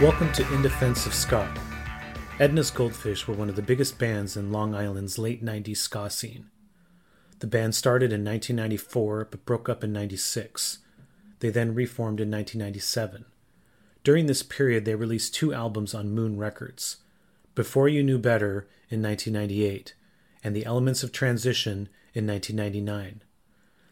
[0.00, 1.52] Welcome to In Defense of Ska.
[2.38, 6.46] Edna's Goldfish were one of the biggest bands in Long Island's late 90s ska scene.
[7.40, 10.78] The band started in 1994 but broke up in 96.
[11.40, 13.24] They then reformed in 1997.
[14.04, 16.98] During this period, they released two albums on Moon Records
[17.56, 19.94] Before You Knew Better in 1998
[20.44, 23.22] and The Elements of Transition in 1999.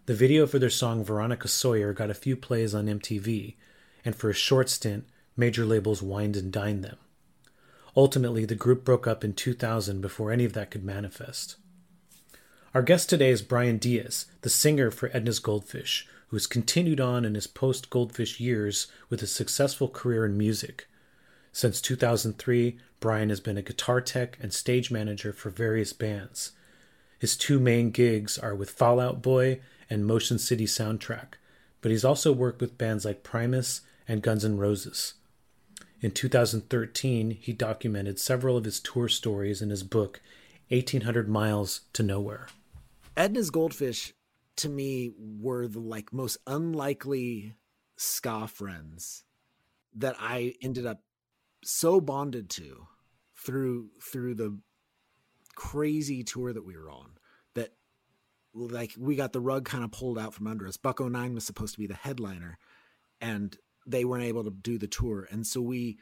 [0.06, 3.56] The video for their song Veronica Sawyer got a few plays on MTV,
[4.04, 5.04] and for a short stint,
[5.36, 6.96] major labels wined and dined them.
[7.96, 11.56] Ultimately, the group broke up in 2000 before any of that could manifest.
[12.74, 17.24] Our guest today is Brian Diaz, the singer for Edna's Goldfish, who has continued on
[17.24, 20.86] in his post Goldfish years with a successful career in music.
[21.52, 26.52] Since 2003, Brian has been a guitar tech and stage manager for various bands.
[27.18, 31.34] His two main gigs are with Fall Out Boy and Motion City Soundtrack,
[31.80, 35.14] but he's also worked with bands like Primus and Guns N' Roses.
[36.00, 40.20] In 2013, he documented several of his tour stories in his book,
[40.68, 42.48] 1800 Miles to Nowhere.
[43.16, 44.12] Edna's Goldfish,
[44.56, 47.56] to me, were the like most unlikely
[47.96, 49.24] ska friends
[49.94, 51.00] that I ended up
[51.64, 52.86] so bonded to
[53.34, 54.58] through through the
[55.54, 57.12] crazy tour that we were on
[57.54, 57.72] that
[58.54, 60.76] like we got the rug kind of pulled out from under us.
[60.76, 62.58] Buck-O-Nine was supposed to be the headliner
[63.20, 65.28] and they weren't able to do the tour.
[65.30, 65.98] And so we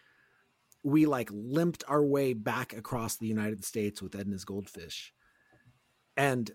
[0.82, 5.12] we like limped our way back across the united states with edna's goldfish.
[6.16, 6.50] And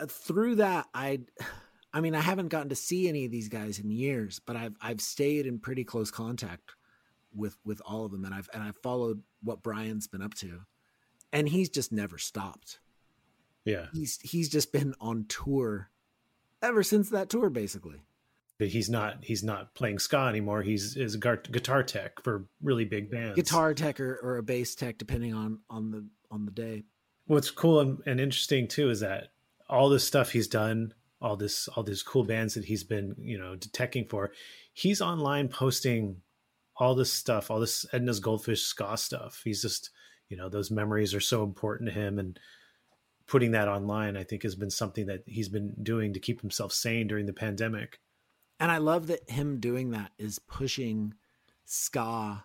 [0.00, 1.20] uh, through that i
[1.92, 4.74] i mean i haven't gotten to see any of these guys in years but i've
[4.80, 6.72] i've stayed in pretty close contact
[7.34, 8.24] with with all of them.
[8.24, 10.60] And i've and i've followed what brian's been up to.
[11.32, 12.78] And he's just never stopped.
[13.64, 13.86] Yeah.
[13.92, 15.90] he's he's just been on tour
[16.62, 18.00] ever since that tour basically
[18.58, 20.62] But he's not he's not playing ska anymore.
[20.62, 23.34] He's is a guitar tech for really big bands.
[23.34, 26.84] guitar tech or, or a bass tech depending on on the on the day
[27.26, 29.28] What's cool and, and interesting too is that
[29.68, 30.92] all this stuff he's done,
[31.22, 34.32] all this all these cool bands that he's been, you know, teching for,
[34.74, 36.16] he's online posting
[36.76, 39.40] all this stuff, all this Edna's Goldfish ska stuff.
[39.42, 39.90] He's just,
[40.28, 42.38] you know, those memories are so important to him and
[43.26, 46.72] putting that online I think has been something that he's been doing to keep himself
[46.72, 48.00] sane during the pandemic.
[48.60, 51.14] And i love that him doing that is pushing
[51.64, 52.44] ska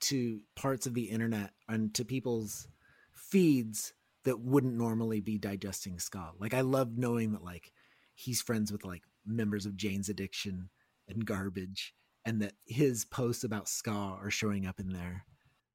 [0.00, 2.68] to parts of the internet and to people's
[3.12, 3.94] feeds
[4.24, 6.32] that wouldn't normally be digesting ska.
[6.38, 7.72] Like i love knowing that like
[8.14, 10.68] he's friends with like members of jane's addiction
[11.08, 11.94] and garbage
[12.24, 15.24] and that his posts about ska are showing up in their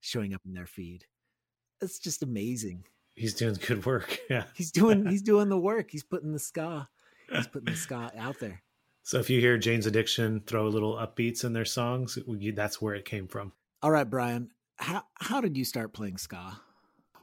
[0.01, 1.05] showing up in their feed.
[1.81, 2.85] It's just amazing.
[3.15, 4.19] He's doing good work.
[4.29, 4.43] Yeah.
[4.53, 5.91] he's doing he's doing the work.
[5.91, 6.89] He's putting the ska
[7.31, 8.63] he's putting the ska out there
[9.09, 12.19] So if you hear Jane's Addiction throw little upbeats in their songs,
[12.53, 13.53] that's where it came from.
[13.81, 16.61] all right brian how how did you start playing ska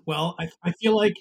[0.05, 1.15] Well, I, I feel like,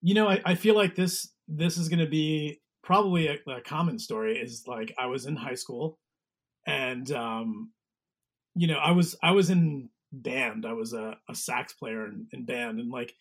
[0.00, 3.60] you know, I, I feel like this this is going to be probably a, a
[3.62, 4.38] common story.
[4.38, 5.98] Is like I was in high school,
[6.66, 7.72] and um,
[8.54, 10.66] you know, I was I was in band.
[10.66, 13.12] I was a, a sax player in, in band, and like,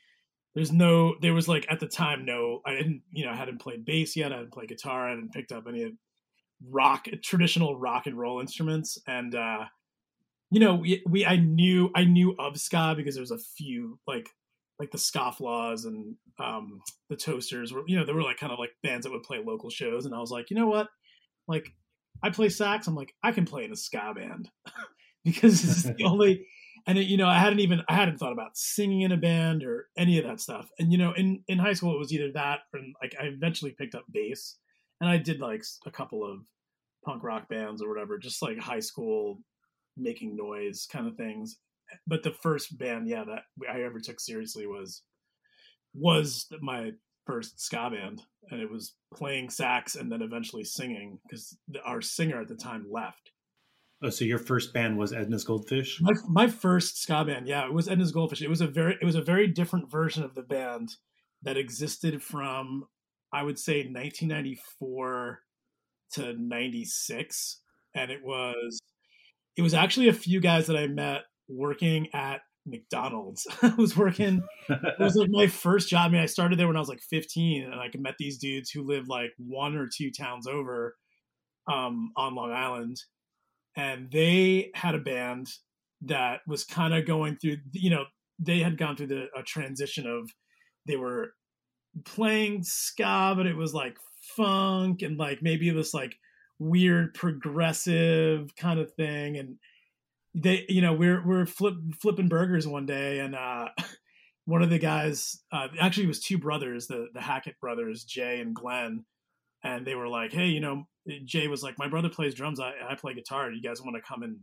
[0.53, 3.61] there's no, there was like at the time no, I didn't, you know, I hadn't
[3.61, 4.31] played bass yet.
[4.31, 5.07] I hadn't played guitar.
[5.07, 5.93] I hadn't picked up any
[6.69, 9.65] rock traditional rock and roll instruments, and uh,
[10.49, 13.99] you know, we, we I knew I knew of ska because there was a few
[14.07, 14.29] like
[14.81, 18.57] like the Scofflaws and um, the Toasters were, you know, they were like kind of
[18.57, 20.07] like bands that would play local shows.
[20.07, 20.87] And I was like, you know what?
[21.47, 21.71] Like,
[22.23, 22.87] I play sax.
[22.87, 24.49] I'm like, I can play in a ska band
[25.23, 26.47] because it's the only,
[26.87, 29.63] and it, you know, I hadn't even, I hadn't thought about singing in a band
[29.63, 30.67] or any of that stuff.
[30.79, 33.75] And, you know, in, in high school, it was either that or like I eventually
[33.77, 34.57] picked up bass
[35.01, 36.39] and I did like a couple of
[37.03, 39.39] punk rock bands or whatever, just like high school
[39.97, 41.57] making noise kind of things.
[42.07, 45.01] But the first band, yeah, that I ever took seriously was
[45.93, 46.91] was my
[47.25, 52.39] first ska band, and it was playing sax and then eventually singing because our singer
[52.39, 53.31] at the time left.
[54.03, 55.99] Oh, so your first band was Edna's Goldfish?
[56.01, 58.41] My, my first ska band, yeah, it was Edna's Goldfish.
[58.41, 60.95] It was a very it was a very different version of the band
[61.41, 62.85] that existed from
[63.33, 65.39] I would say 1994
[66.13, 67.61] to 96
[67.95, 68.79] and it was
[69.57, 73.47] it was actually a few guys that I met working at McDonald's.
[73.61, 76.09] I was working it was like my first job.
[76.09, 78.69] I mean, I started there when I was like 15 and I met these dudes
[78.69, 80.95] who lived like one or two towns over
[81.71, 82.97] um, on Long Island
[83.75, 85.47] and they had a band
[86.01, 88.05] that was kind of going through you know,
[88.39, 90.29] they had gone through the a transition of
[90.87, 91.33] they were
[92.05, 93.97] playing ska, but it was like
[94.35, 96.17] funk and like maybe this like
[96.59, 99.37] weird progressive kind of thing.
[99.37, 99.57] And
[100.33, 103.69] they, you know, we're we're flip, flipping burgers one day, and uh,
[104.45, 108.39] one of the guys, uh, actually, it was two brothers, the the Hackett brothers, Jay
[108.39, 109.05] and Glenn,
[109.63, 110.87] and they were like, "Hey, you know,"
[111.25, 113.51] Jay was like, "My brother plays drums, I, I play guitar.
[113.51, 114.37] You guys want to come and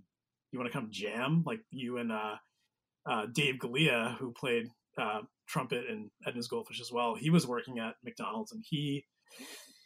[0.53, 2.37] you want to come jam like you and uh,
[3.09, 4.69] uh, Dave Galia, who played
[4.99, 7.15] uh, trumpet and Edna's Goldfish as well.
[7.15, 9.05] He was working at McDonald's, and he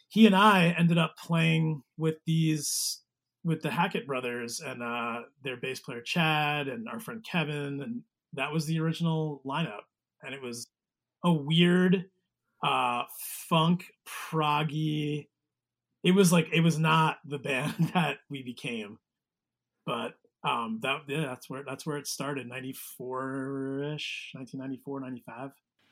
[0.09, 3.01] he and I ended up playing with these
[3.43, 8.01] with the Hackett brothers and uh, their bass player Chad and our friend Kevin, and
[8.33, 9.81] that was the original lineup.
[10.21, 10.67] And it was
[11.23, 12.05] a weird
[12.63, 13.03] uh,
[13.49, 15.27] funk proggy.
[16.03, 18.97] It was like it was not the band that we became,
[19.85, 20.13] but
[20.43, 25.51] um that yeah that's where that's where it started 94ish 1994 95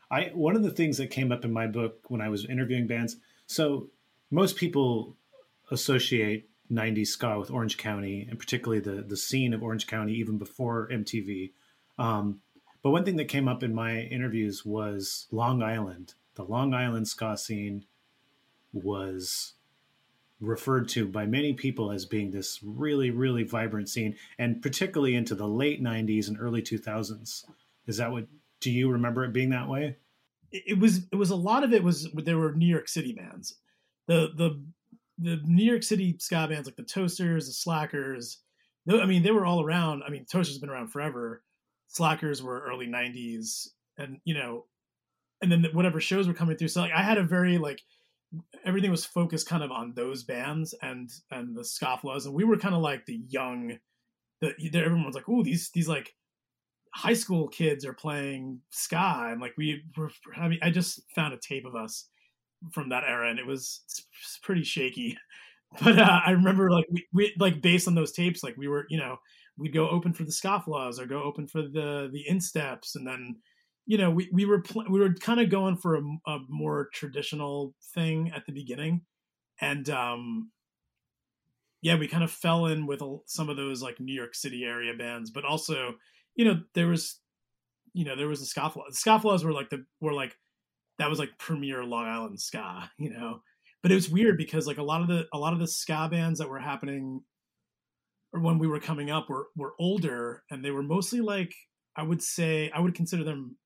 [0.09, 2.87] i one of the things that came up in my book when i was interviewing
[2.87, 3.17] bands
[3.47, 3.89] so
[4.29, 5.15] most people
[5.71, 10.37] associate 90s ska with orange county and particularly the the scene of orange county even
[10.37, 11.51] before mtv
[11.97, 12.41] um,
[12.81, 16.15] but one thing that came up in my interviews was long island.
[16.35, 17.85] The long island ska scene
[18.73, 19.53] was
[20.41, 25.35] referred to by many people as being this really, really vibrant scene, and particularly into
[25.35, 27.45] the late 90s and early 2000s.
[27.87, 28.25] Is that what,
[28.59, 29.97] do you remember it being that way?
[30.51, 33.55] It was, it was a lot of it was, there were New York City bands.
[34.07, 34.61] The, the,
[35.17, 38.39] the New York City ska bands like the Toasters, the Slackers,
[38.89, 40.03] I mean, they were all around.
[40.05, 41.43] I mean, Toasters been around forever.
[41.87, 43.67] Slackers were early 90s.
[43.97, 44.65] And, you know,
[45.41, 46.69] and then whatever shows were coming through.
[46.69, 47.81] So like I had a very like
[48.65, 52.57] everything was focused kind of on those bands and and the scofflaws and we were
[52.57, 53.77] kind of like the young
[54.41, 56.13] the everyone was like oh these these like
[56.93, 61.33] high school kids are playing ska and like we were i mean i just found
[61.33, 62.07] a tape of us
[62.71, 63.81] from that era and it was
[64.43, 65.17] pretty shaky.
[65.81, 68.85] But uh, i remember like we, we like based on those tapes like we were
[68.89, 69.15] you know
[69.57, 73.37] we'd go open for the scofflaws or go open for the the insteps and then
[73.85, 76.89] you know, we, we were pl- we were kind of going for a, a, more
[76.93, 79.01] traditional thing at the beginning,
[79.59, 80.51] and um,
[81.81, 84.63] yeah, we kind of fell in with a, some of those like New York City
[84.63, 85.95] area bands, but also,
[86.35, 87.19] you know, there was,
[87.93, 88.89] you know, there was the Scofflaws.
[88.89, 90.35] The Scofflaws were like the were like
[90.99, 93.41] that was like premier Long Island ska, you know.
[93.81, 96.07] But it was weird because like a lot of the a lot of the ska
[96.09, 97.21] bands that were happening
[98.31, 101.53] or when we were coming up were were older and they were mostly like
[101.95, 103.57] I would say I would consider them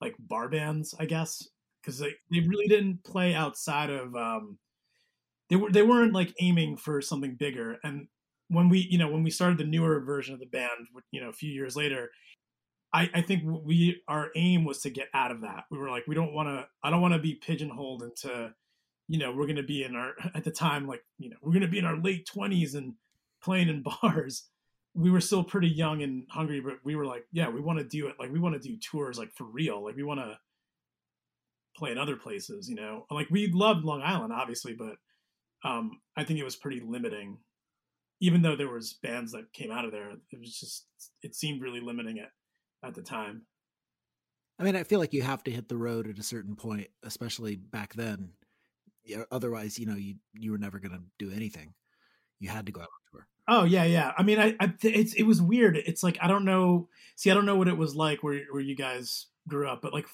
[0.00, 1.46] like bar bands, I guess,
[1.80, 4.58] because they, they really didn't play outside of um,
[5.50, 7.78] they were they weren't like aiming for something bigger.
[7.82, 8.08] And
[8.48, 11.28] when we you know when we started the newer version of the band, you know,
[11.28, 12.10] a few years later,
[12.92, 15.64] I, I think we our aim was to get out of that.
[15.70, 16.66] We were like, we don't want to.
[16.82, 18.52] I don't want to be pigeonholed into,
[19.08, 21.52] you know, we're going to be in our at the time like you know we're
[21.52, 22.94] going to be in our late twenties and
[23.42, 24.44] playing in bars
[24.98, 27.84] we were still pretty young and hungry, but we were like, yeah, we want to
[27.84, 28.16] do it.
[28.18, 29.84] Like, we want to do tours like for real.
[29.84, 30.36] Like, we want to
[31.76, 33.06] play in other places, you know.
[33.08, 34.96] Like, we loved Long Island, obviously, but
[35.64, 37.38] um, I think it was pretty limiting.
[38.20, 40.86] Even though there was bands that came out of there, it was just
[41.22, 42.30] it seemed really limiting at
[42.82, 43.42] at the time.
[44.58, 46.88] I mean, I feel like you have to hit the road at a certain point,
[47.04, 48.30] especially back then.
[49.30, 51.74] Otherwise, you know, you you were never going to do anything.
[52.40, 52.88] You had to go out.
[53.48, 54.12] Oh yeah, yeah.
[54.16, 55.76] I mean, I, I it's it was weird.
[55.78, 56.88] It's like I don't know.
[57.16, 59.94] See, I don't know what it was like where where you guys grew up, but
[59.94, 60.06] like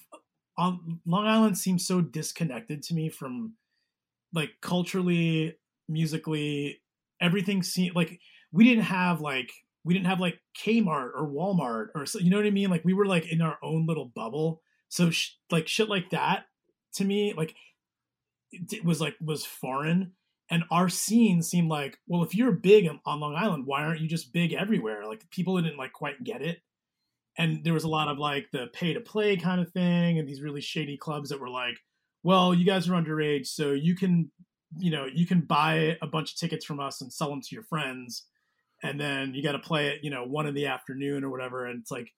[0.56, 3.54] on Long Island seems so disconnected to me from
[4.32, 6.80] like culturally, musically,
[7.20, 8.20] everything seemed like
[8.52, 9.50] we didn't have like
[9.84, 12.70] we didn't have like Kmart or Walmart or you know what I mean?
[12.70, 14.62] Like we were like in our own little bubble.
[14.88, 16.46] So sh- like shit like that
[16.94, 17.56] to me like
[18.52, 20.12] it was like was foreign
[20.50, 24.08] and our scene seemed like, well, if you're big on Long Island, why aren't you
[24.08, 25.06] just big everywhere?
[25.06, 26.58] Like people didn't like quite get it.
[27.38, 30.28] And there was a lot of like the pay to play kind of thing and
[30.28, 31.76] these really shady clubs that were like,
[32.22, 34.30] well, you guys are underage, so you can,
[34.78, 37.54] you know, you can buy a bunch of tickets from us and sell them to
[37.54, 38.26] your friends.
[38.82, 41.66] And then you got to play it, you know, one in the afternoon or whatever.
[41.66, 42.10] And it's like,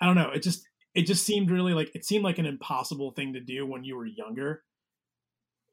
[0.00, 0.30] I don't know.
[0.30, 3.66] It just, it just seemed really like, it seemed like an impossible thing to do
[3.66, 4.62] when you were younger.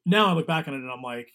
[0.04, 1.30] Now I look back on it and I'm like,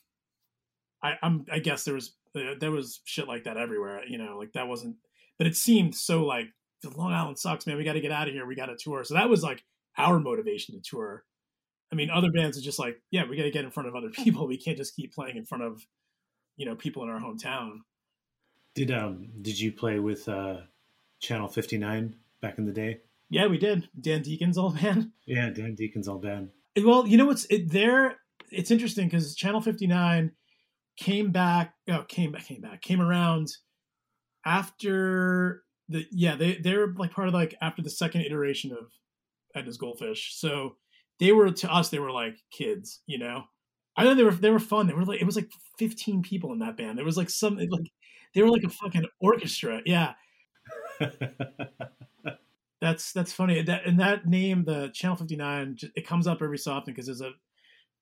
[1.04, 4.02] I, I'm I guess there was there was shit like that everywhere.
[4.08, 4.98] You know, like that wasn't.
[5.38, 6.48] But it seemed so like
[6.96, 7.78] Long Island sucks, man.
[7.78, 8.46] We got to get out of here.
[8.46, 9.04] We got to tour.
[9.04, 9.64] So that was like
[9.98, 11.24] our motivation to tour.
[11.92, 13.96] I mean, other bands are just like, yeah, we got to get in front of
[13.96, 14.48] other people.
[14.48, 15.86] We can't just keep playing in front of,
[16.56, 17.80] you know, people in our hometown.
[18.76, 20.58] Did um did you play with uh
[21.20, 23.02] Channel 59 back in the day?
[23.30, 23.90] Yeah, we did.
[24.00, 25.12] Dan Deacon's old band.
[25.26, 26.50] Yeah, Dan Deacon's old band.
[26.82, 28.18] Well, you know what's it there?
[28.52, 30.32] It's interesting because Channel 59
[31.00, 33.48] came back oh came back came back came around
[34.46, 38.92] after the yeah they they're like part of like after the second iteration of
[39.56, 40.36] Edna's Goldfish.
[40.36, 40.76] So
[41.20, 43.44] they were to us they were like kids you know?
[43.96, 44.88] I know they were they were fun.
[44.88, 46.98] They were like it was like 15 people in that band.
[46.98, 47.92] There was like some like
[48.36, 50.14] they were like a fucking orchestra yeah.
[52.82, 53.62] That's that's funny.
[53.62, 57.20] That and that name the channel 59 it comes up every so often because there's
[57.20, 57.32] a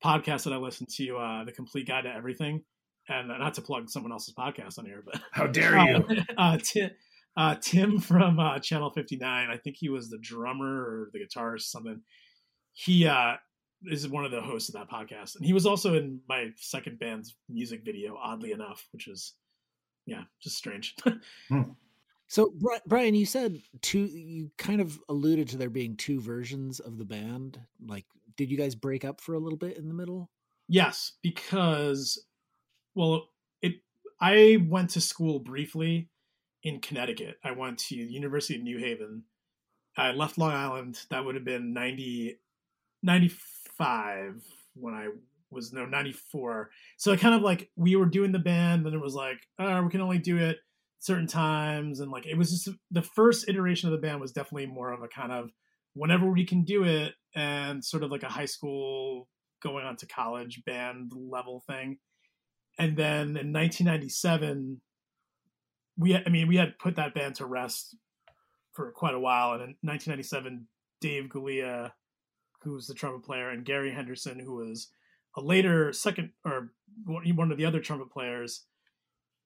[0.03, 2.63] podcast that I listen to uh the complete guide to everything
[3.09, 6.05] and not to plug someone else's podcast on here, but how dare you?
[6.37, 6.91] Uh, Tim,
[7.35, 11.63] uh, Tim from uh, Channel 59, I think he was the drummer or the guitarist,
[11.63, 12.01] something.
[12.73, 13.35] He uh,
[13.85, 16.99] is one of the hosts of that podcast, and he was also in my second
[16.99, 19.33] band's music video, oddly enough, which is,
[20.05, 20.95] yeah, just strange.
[21.49, 21.61] hmm.
[22.29, 22.53] So,
[22.85, 24.05] Brian, you said two.
[24.05, 27.57] You kind of alluded to there being two versions of the band.
[27.85, 28.03] Like,
[28.35, 30.29] did you guys break up for a little bit in the middle?
[30.67, 32.21] Yes, because
[32.97, 33.29] well,
[33.61, 33.75] it.
[34.19, 36.09] I went to school briefly
[36.63, 37.37] in Connecticut.
[37.43, 39.23] I went to the University of New Haven.
[39.95, 40.99] I left Long Island.
[41.11, 42.39] That would have been 90,
[43.03, 45.09] 95 when I
[45.51, 46.71] was no 94.
[46.97, 49.83] So I kind of like we were doing the band, and it was like, oh,
[49.83, 50.57] we can only do it
[50.99, 54.65] certain times, and like it was just the first iteration of the band was definitely
[54.65, 55.51] more of a kind of
[55.93, 59.29] whenever we can do it, and sort of like a high school
[59.61, 61.97] going on to college band level thing
[62.77, 64.81] and then in 1997
[65.97, 67.95] we i mean we had put that band to rest
[68.73, 69.53] for quite a while.
[69.53, 70.67] And in 1997
[71.01, 71.91] dave Goulia,
[72.61, 74.89] who was the trumpet player and gary henderson who was
[75.35, 76.71] a later second or
[77.05, 78.65] one of the other trumpet players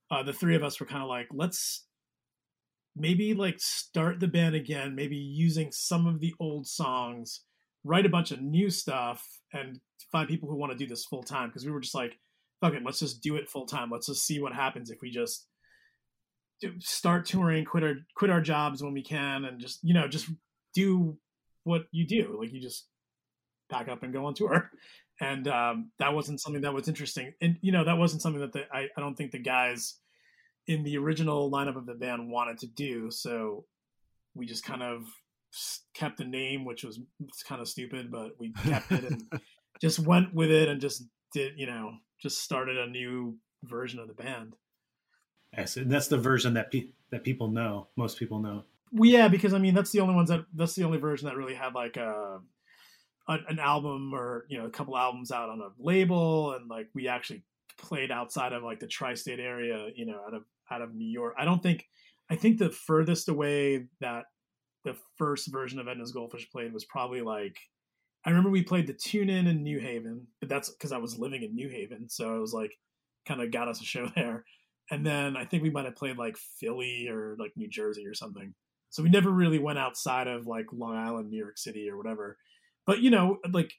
[0.09, 1.85] uh, the three of us were kind of like let's
[2.95, 7.41] maybe like start the band again maybe using some of the old songs
[7.83, 9.79] write a bunch of new stuff and
[10.11, 11.49] find people who want to do this full time.
[11.49, 12.19] Because we were just like
[12.61, 13.89] fuck it, let's just do it full time.
[13.91, 15.47] Let's just see what happens if we just
[16.79, 20.29] start touring, quit our quit our jobs when we can, and just you know just
[20.73, 21.17] do
[21.63, 22.37] what you do.
[22.39, 22.87] Like you just
[23.69, 24.69] pack up and go on tour.
[25.19, 27.31] And um, that wasn't something that was interesting.
[27.41, 29.97] And you know that wasn't something that the, I I don't think the guys
[30.65, 33.11] in the original lineup of the band wanted to do.
[33.11, 33.65] So
[34.33, 35.03] we just kind of
[35.93, 36.99] kept the name, which was
[37.47, 39.23] kind of stupid, but we kept it and
[39.79, 41.03] just went with it and just
[41.33, 41.91] did you know
[42.21, 44.55] just started a new version of the band.
[45.57, 47.87] Yes, and that's the version that pe- that people know.
[47.95, 48.63] Most people know.
[48.91, 51.37] Well, yeah, because I mean that's the only ones that that's the only version that
[51.37, 52.39] really had like a,
[53.27, 56.87] a an album or you know a couple albums out on a label, and like
[56.93, 57.43] we actually
[57.77, 61.35] played outside of like the tri-state area, you know, out of out of New York.
[61.37, 61.85] I don't think
[62.29, 64.25] I think the furthest away that
[64.83, 67.57] the first version of Edna's Goldfish played was probably like
[68.25, 71.17] I remember we played the tune in in New Haven, but that's because I was
[71.17, 72.71] living in New Haven, so it was like
[73.27, 74.45] kind of got us a show there.
[74.89, 78.13] And then I think we might have played like Philly or like New Jersey or
[78.13, 78.53] something.
[78.89, 82.37] So we never really went outside of like Long Island, New York City or whatever.
[82.85, 83.71] But you know, like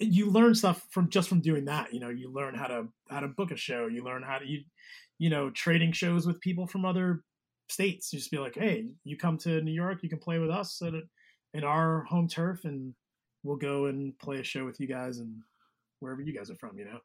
[0.00, 1.94] you learn stuff from just from doing that.
[1.94, 3.86] You know, you learn how to how to book a show.
[3.86, 4.64] You learn how to you
[5.18, 7.22] you know trading shows with people from other
[7.68, 8.12] states.
[8.12, 10.80] You just be like, hey, you come to New York, you can play with us
[10.82, 10.94] at
[11.54, 12.94] in our home turf, and
[13.42, 15.42] we'll go and play a show with you guys and
[16.00, 16.98] wherever you guys are from, you know.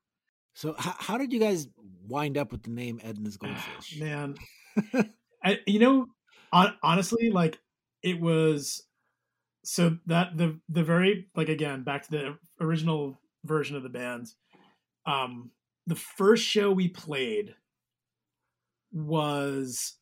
[0.55, 1.67] So how, how did you guys
[2.07, 3.99] wind up with the name Edna's Goldfish?
[3.99, 4.35] Man,
[5.43, 6.07] I, you know,
[6.51, 7.59] on, honestly, like
[8.03, 8.83] it was
[9.63, 14.27] so that the the very like again back to the original version of the band.
[15.05, 15.51] Um,
[15.87, 17.55] the first show we played
[18.91, 19.95] was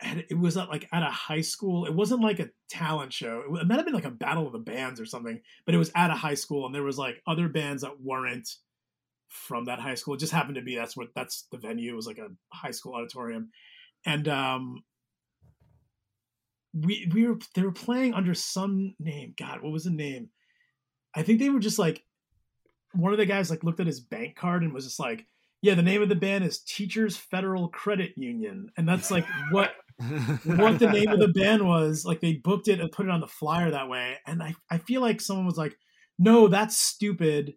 [0.00, 1.86] and it was at, like at a high school.
[1.86, 3.42] It wasn't like a talent show.
[3.60, 5.92] It, might have been like a battle of the bands or something, but it was
[5.94, 8.48] at a high school, and there was like other bands that weren't
[9.28, 10.14] from that high school.
[10.14, 11.92] It just happened to be that's what that's the venue.
[11.92, 13.50] It was like a high school auditorium,
[14.04, 14.82] and um,
[16.72, 19.34] we we were they were playing under some name.
[19.38, 20.30] God, what was the name?
[21.14, 22.02] I think they were just like
[22.92, 25.26] one of the guys like looked at his bank card and was just like,
[25.62, 29.72] "Yeah, the name of the band is Teachers Federal Credit Union," and that's like what
[29.98, 32.04] what the name of the band was.
[32.04, 34.78] Like they booked it and put it on the flyer that way, and I I
[34.78, 35.76] feel like someone was like,
[36.18, 37.54] "No, that's stupid,"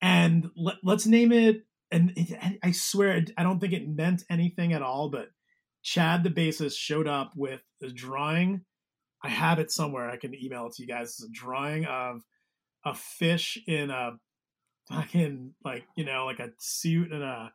[0.00, 1.64] and let, let's name it.
[1.90, 5.28] And it, I swear, I don't think it meant anything at all, but
[5.82, 8.62] Chad, the bassist, showed up with a drawing.
[9.22, 10.10] I have it somewhere.
[10.10, 11.10] I can email it to you guys.
[11.10, 12.22] It's a drawing of
[12.84, 14.18] a fish in a
[14.90, 17.52] fucking like you know like a suit and a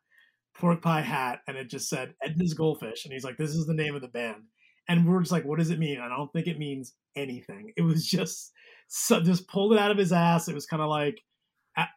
[0.60, 3.74] pork pie hat, and it just said Edna's Goldfish, and he's like, "This is the
[3.74, 4.44] name of the band."
[4.88, 7.74] And we're just like, "What does it mean?" I don't think it means anything.
[7.78, 8.52] It was just
[8.88, 10.48] so just pulled it out of his ass.
[10.48, 11.22] It was kind of like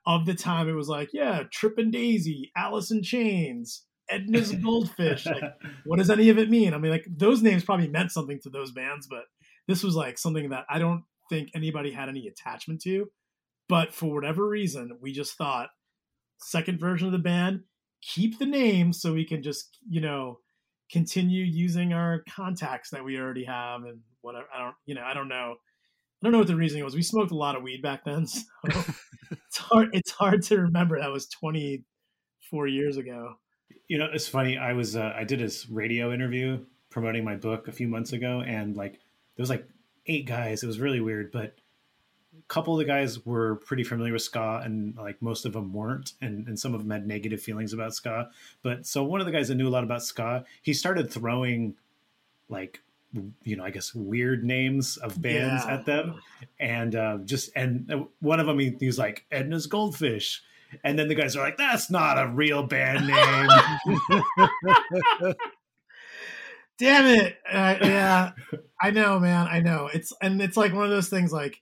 [0.06, 0.68] of the time.
[0.68, 5.26] It was like, "Yeah, Trippin' Daisy, Alice in Chains." Edna's Goldfish.
[5.26, 5.42] Like,
[5.84, 6.74] what does any of it mean?
[6.74, 9.24] I mean, like those names probably meant something to those bands, but
[9.68, 13.10] this was like something that I don't think anybody had any attachment to.
[13.68, 15.70] But for whatever reason, we just thought
[16.38, 17.62] second version of the band,
[18.02, 20.38] keep the name so we can just, you know,
[20.90, 24.46] continue using our contacts that we already have and whatever.
[24.54, 25.54] I don't, you know, I don't know.
[25.54, 26.94] I don't know what the reasoning was.
[26.94, 28.42] We smoked a lot of weed back then, so
[29.30, 29.88] it's hard.
[29.92, 31.00] It's hard to remember.
[31.00, 33.34] That was 24 years ago.
[33.88, 34.56] You know, it's funny.
[34.56, 38.42] I was uh, I did this radio interview promoting my book a few months ago,
[38.46, 39.66] and like there was like
[40.06, 40.62] eight guys.
[40.62, 41.56] It was really weird, but
[42.38, 45.72] a couple of the guys were pretty familiar with ska, and like most of them
[45.72, 48.30] weren't, and and some of them had negative feelings about ska.
[48.62, 51.74] But so one of the guys that knew a lot about ska, he started throwing
[52.48, 52.80] like
[53.42, 55.74] you know, I guess weird names of bands yeah.
[55.74, 56.20] at them,
[56.58, 60.42] and uh, just and one of them he, he was like Edna's Goldfish,
[60.82, 63.48] and then the guys are like, "That's not a real band name."
[66.78, 67.36] Damn it!
[67.50, 68.32] Uh, yeah,
[68.80, 69.46] I know, man.
[69.46, 69.90] I know.
[69.92, 71.32] It's and it's like one of those things.
[71.32, 71.60] Like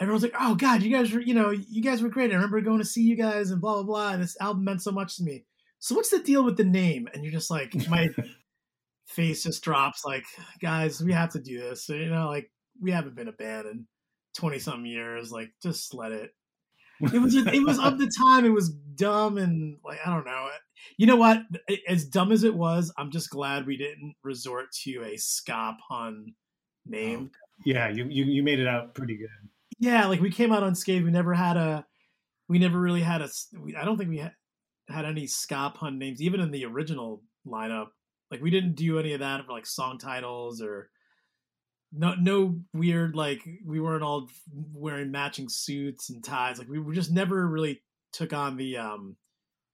[0.00, 2.30] everyone's like, "Oh God, you guys were, you know, you guys were great.
[2.30, 4.12] I remember going to see you guys and blah blah blah.
[4.12, 5.44] And this album meant so much to me.
[5.78, 8.08] So what's the deal with the name?" And you're just like, my
[9.06, 10.04] face just drops.
[10.04, 10.24] Like,
[10.60, 11.86] guys, we have to do this.
[11.86, 13.86] So, you know, like we haven't been a band in
[14.36, 15.32] twenty something years.
[15.32, 16.32] Like, just let it
[17.00, 18.44] it was it was of the time.
[18.44, 20.48] It was dumb and like I don't know.
[20.96, 21.42] You know what?
[21.86, 26.26] As dumb as it was, I'm just glad we didn't resort to a ska pun
[26.28, 26.32] oh,
[26.86, 27.30] name.
[27.34, 29.28] Oh, yeah, you, you you made it out pretty good.
[29.78, 31.04] Yeah, like we came out unscathed.
[31.04, 31.86] We never had a.
[32.48, 33.28] We never really had a.
[33.78, 34.32] I don't think we had
[34.88, 37.88] had any ska pun names, even in the original lineup.
[38.30, 40.90] Like we didn't do any of that for like song titles or
[41.92, 44.28] no no weird like we weren't all
[44.72, 49.16] wearing matching suits and ties like we just never really took on the um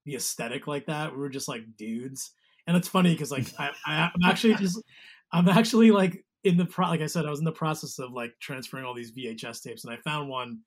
[0.05, 2.33] the aesthetic like that we were just like dudes
[2.67, 4.81] and it's funny because like I, I i'm actually just
[5.33, 8.13] i'm actually like in the pro like i said i was in the process of
[8.13, 10.59] like transferring all these vhs tapes and i found one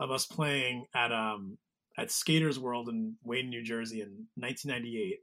[0.00, 1.56] of us playing at um
[1.98, 5.18] at skaters world in wayne new jersey in 1998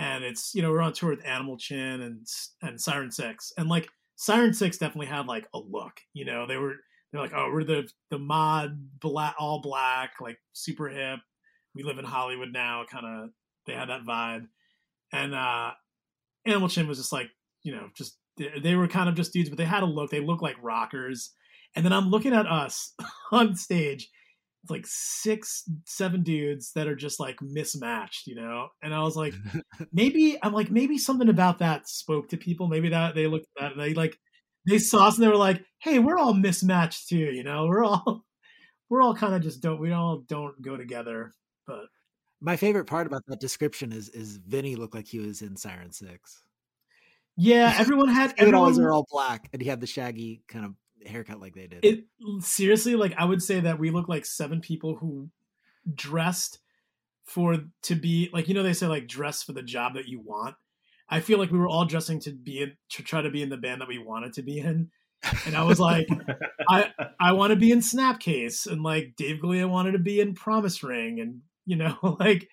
[0.00, 2.26] and it's you know we're on tour with animal chin and
[2.62, 6.00] and siren six and like Siren Six definitely had like a look.
[6.12, 6.74] You know, they were
[7.10, 11.20] they're like, oh, we're the the mod black, all black, like super hip.
[11.74, 12.84] We live in Hollywood now.
[12.90, 13.30] Kind of,
[13.66, 14.48] they had that vibe.
[15.12, 15.70] And uh
[16.44, 17.30] Animal Chin was just like,
[17.62, 18.18] you know, just
[18.62, 20.10] they were kind of just dudes, but they had a look.
[20.10, 21.32] They looked like rockers.
[21.74, 22.94] And then I'm looking at us
[23.32, 24.08] on stage,
[24.62, 28.68] it's like six, seven dudes that are just like mismatched, you know?
[28.82, 29.34] And I was like,
[29.92, 32.68] maybe, I'm like, maybe something about that spoke to people.
[32.68, 34.18] Maybe that they looked at that and they like,
[34.66, 37.66] they saw us and they were like, hey, we're all mismatched too, you know?
[37.66, 38.24] We're all,
[38.90, 41.32] we're all kind of just don't, we all don't go together.
[41.66, 41.86] But
[42.40, 45.92] my favorite part about that description is, is Vinny looked like he was in Siren
[45.92, 46.42] Six.
[47.38, 48.34] Yeah, everyone had.
[48.36, 50.74] everyone, are all black, and he had the shaggy kind of
[51.06, 51.84] haircut like they did.
[51.84, 52.04] It
[52.40, 55.30] seriously, like I would say that we look like seven people who
[55.94, 56.58] dressed
[57.24, 60.20] for to be like you know they say like dress for the job that you
[60.20, 60.56] want.
[61.08, 63.48] I feel like we were all dressing to be in, to try to be in
[63.48, 64.90] the band that we wanted to be in.
[65.46, 66.08] And I was like,
[66.68, 70.34] I I want to be in Snapcase, and like Dave Galea wanted to be in
[70.34, 72.48] Promise Ring, and you know, like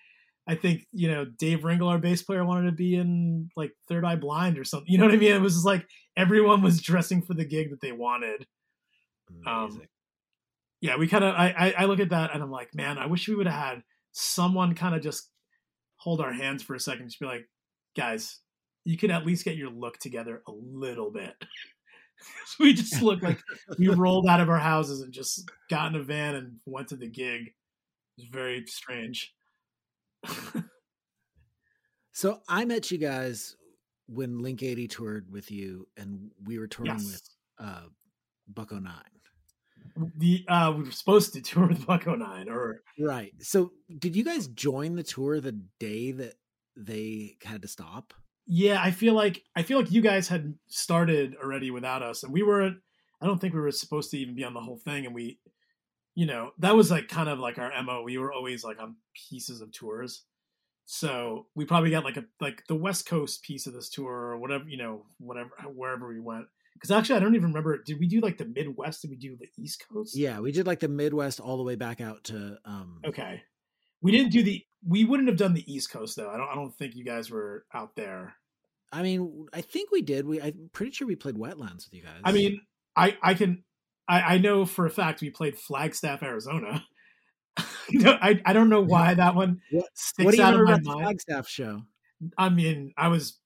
[0.48, 4.04] I think you know Dave Ringle, our bass player, wanted to be in like Third
[4.04, 4.86] Eye Blind or something.
[4.90, 5.34] You know what I mean?
[5.34, 8.46] It was just like everyone was dressing for the gig that they wanted.
[9.46, 9.82] Um,
[10.80, 13.06] yeah, we kind of I, I, I look at that and I'm like, man, I
[13.06, 13.82] wish we would have had
[14.12, 15.30] someone kind of just
[15.96, 17.48] hold our hands for a second, just be like,
[17.96, 18.40] guys,
[18.84, 21.34] you can at least get your look together a little bit.
[22.46, 23.40] so we just look like
[23.78, 26.96] we rolled out of our houses and just got in a van and went to
[26.96, 27.48] the gig.
[27.48, 29.34] It was very strange.
[32.12, 33.56] So I met you guys
[34.06, 37.04] when Link 80 toured with you, and we were touring Yes.
[37.12, 37.22] with
[37.66, 37.82] uh,
[38.48, 39.02] Buck-O-Nine.
[40.16, 43.32] the uh we were supposed to tour with Buck-O-Nine or Right.
[43.40, 46.34] So did you guys join the tour the day that
[46.76, 48.14] they had to stop?
[48.46, 52.32] yeah, I feel like I feel like you guys had started already without us, and
[52.32, 52.78] we weren't.
[53.20, 55.38] I don't think we were supposed to even be on the whole thing, and we,
[56.16, 58.02] you know, that was like kind of like our mo.
[58.02, 58.96] We were always like on
[59.30, 60.24] pieces of tours,
[60.86, 64.38] so we probably got like a like the West Coast piece of this tour or
[64.38, 66.46] whatever, you know, whatever wherever we went.
[66.72, 67.82] Because actually, I don't even remember.
[67.84, 69.02] Did we do like the Midwest?
[69.02, 70.16] Did we do the East Coast?
[70.16, 73.42] Yeah, we did like the Midwest all the way back out to um Okay.
[74.00, 74.64] We didn't do the.
[74.86, 76.30] We wouldn't have done the East Coast though.
[76.30, 76.48] I don't.
[76.48, 78.34] I don't think you guys were out there.
[78.92, 80.26] I mean, I think we did.
[80.26, 82.20] We I'm pretty sure we played Wetlands with you guys.
[82.24, 82.60] I mean,
[82.94, 83.64] I I can.
[84.08, 86.84] I I know for a fact we played Flagstaff, Arizona.
[87.92, 90.60] no, I I don't know why that one What- sticks what do you out of
[90.60, 91.02] my about the mind.
[91.02, 91.82] Flagstaff show?
[92.38, 93.38] I mean, I was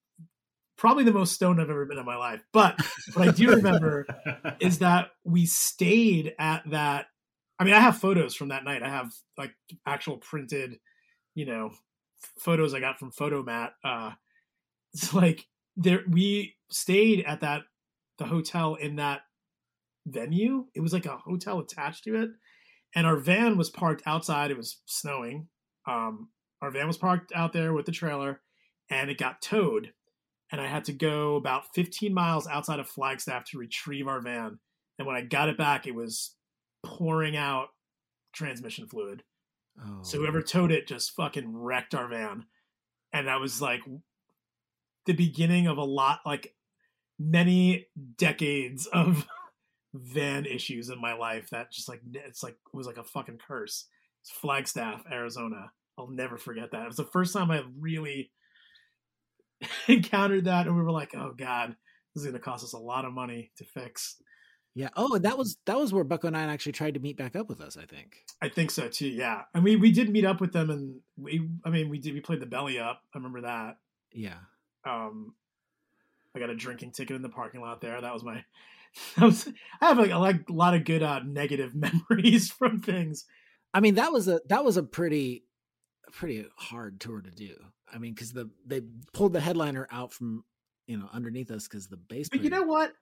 [0.77, 2.43] probably the most stoned I've ever been in my life.
[2.53, 2.81] But
[3.15, 4.07] what I do remember
[4.61, 7.07] is that we stayed at that.
[7.59, 8.83] I mean, I have photos from that night.
[8.83, 9.55] I have like
[9.87, 10.79] actual printed,
[11.35, 11.71] you know,
[12.39, 13.71] photos I got from Fotomat.
[13.85, 14.13] Uh,
[14.95, 15.47] it's like
[15.77, 17.63] there we stayed at that
[18.19, 19.23] the hotel in that
[20.07, 20.67] venue.
[20.75, 22.31] It was like a hotel attached to it,
[22.95, 24.51] and our van was parked outside.
[24.51, 25.49] It was snowing.
[25.87, 26.29] Um,
[26.63, 28.41] our van was parked out there with the trailer,
[28.91, 29.93] and it got towed.
[30.53, 34.59] And I had to go about 15 miles outside of Flagstaff to retrieve our van.
[34.99, 36.35] And when I got it back, it was
[36.85, 37.69] pouring out
[38.33, 39.23] transmission fluid.
[39.81, 40.01] Oh.
[40.03, 42.47] So whoever towed it just fucking wrecked our van.
[43.13, 43.81] And that was like
[45.07, 46.55] the beginning of a lot, like
[47.19, 47.87] many
[48.17, 49.27] decades of
[49.95, 53.39] van issues in my life that just like, it's like, it was like a fucking
[53.47, 53.87] curse.
[54.23, 55.73] It's Flagstaff, Arizona.
[55.99, 56.83] I'll never forget that.
[56.83, 58.31] It was the first time I really
[59.89, 60.67] encountered that.
[60.67, 61.77] And we were like, oh God,
[62.15, 64.17] this is going to cost us a lot of money to fix.
[64.75, 64.89] Yeah.
[64.97, 67.77] Oh, that was that was where Buck-O-Nine actually tried to meet back up with us.
[67.77, 68.19] I think.
[68.41, 69.09] I think so too.
[69.09, 72.15] Yeah, and we we did meet up with them, and we I mean we did
[72.15, 73.03] we played the belly up.
[73.13, 73.79] I remember that.
[74.13, 74.39] Yeah.
[74.87, 75.35] Um,
[76.35, 78.01] I got a drinking ticket in the parking lot there.
[78.01, 78.45] That was my.
[79.21, 79.49] Was,
[79.81, 81.75] I have like a, like a lot of good uh, negative
[82.11, 83.25] memories from things.
[83.73, 85.45] I mean, that was a that was a pretty
[86.09, 87.55] a pretty hard tour to do.
[87.93, 90.45] I mean, because the they pulled the headliner out from
[90.87, 92.29] you know underneath us because the bass.
[92.29, 92.93] But you know what?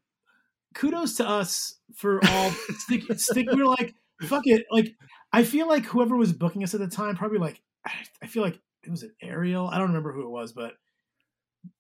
[0.75, 3.51] Kudos to us for all stick stick.
[3.51, 4.67] We were like, fuck it.
[4.71, 4.95] Like
[5.33, 8.43] I feel like whoever was booking us at the time, probably like I, I feel
[8.43, 9.69] like it was an Ariel.
[9.69, 10.75] I don't remember who it was, but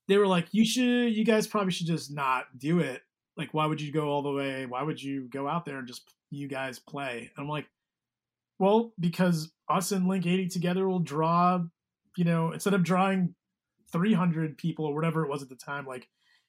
[0.08, 3.02] they were like, you should, you guys probably should just not do it.
[3.38, 4.66] Like, why would you go all the way?
[4.66, 7.30] Why would you go out there and just you guys play?
[7.36, 7.66] And I'm like,
[8.58, 11.60] well, because us and Link 80 together will draw,
[12.16, 13.34] you know, instead of drawing
[13.92, 16.08] 300 people or whatever it was at the time, like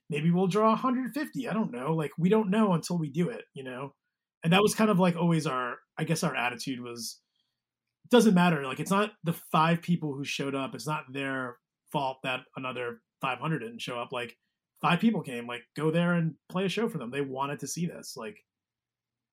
[0.10, 1.94] maybe we'll draw 150 i don't know.
[1.94, 3.94] Like we don't know until we do it you know?
[4.44, 7.20] And that was kind of like always our i guess our attitude was
[8.06, 8.66] it doesn't matter.
[8.66, 10.74] Like it's not the five people who showed up.
[10.74, 11.58] It's not their
[11.92, 14.12] fault that another 500 didn't show up.
[14.12, 14.36] Like
[14.82, 17.68] five people came like go there and play a show for them they wanted to
[17.68, 18.44] see this like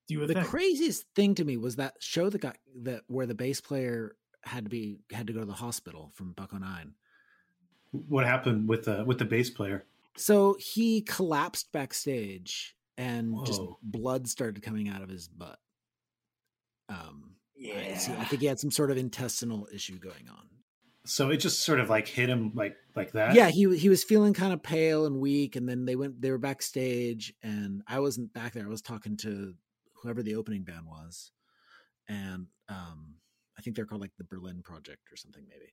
[0.09, 3.27] do a the thing craziest thing to me was that show that got that where
[3.27, 6.95] the bass player had to be had to go to the hospital from Buck-O-Nine.
[7.91, 9.85] what happened with the with the bass player?
[10.17, 15.59] So he collapsed backstage and just blood started coming out of his butt.
[16.89, 20.47] Um, I- yeah see- I think he had some sort of intestinal issue going on.
[21.09, 23.35] So it just sort of like hit him like like that.
[23.35, 26.31] yeah he he was feeling kind of pale and weak and then they went they
[26.31, 28.65] were backstage and i wasn't back there.
[28.65, 29.55] I was talking to
[30.03, 31.31] whoever the opening band was
[32.09, 33.17] and um
[33.59, 35.73] i think they're called like the berlin project or something maybe.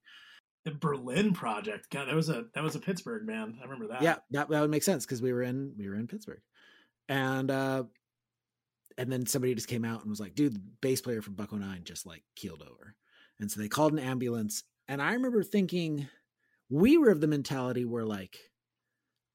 [0.65, 1.89] The berlin project?
[1.89, 4.01] God that was a that was a pittsburgh man i remember that.
[4.01, 6.41] Yeah that, that would make sense because we were in we were in pittsburgh.
[7.09, 7.83] And uh
[8.97, 11.81] and then somebody just came out and was like dude the bass player from Buck-O-Nine
[11.85, 12.95] just like keeled over.
[13.39, 16.07] And so they called an ambulance and i remember thinking
[16.69, 18.37] we were of the mentality where like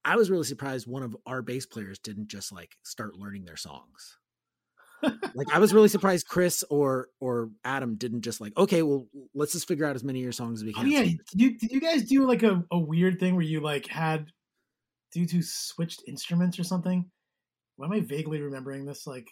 [0.04, 3.56] i was really surprised one of our bass players didn't just like start learning their
[3.56, 4.18] songs
[5.02, 9.52] like i was really surprised chris or or adam didn't just like okay well let's
[9.52, 11.58] just figure out as many of your songs as we Oh can yeah, did you,
[11.58, 14.26] did you guys do like a, a weird thing where you like had
[15.12, 17.10] due to switched instruments or something?
[17.76, 19.06] Why am I vaguely remembering this?
[19.06, 19.28] Like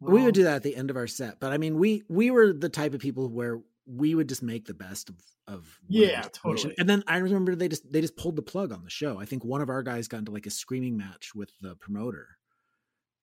[0.00, 2.30] we would do that at the end of our set but i mean we we
[2.30, 6.22] were the type of people where we would just make the best of of Yeah,
[6.32, 6.74] totally.
[6.78, 9.24] and then i remember they just they just pulled the plug on the show i
[9.24, 12.26] think one of our guys got into like a screaming match with the promoter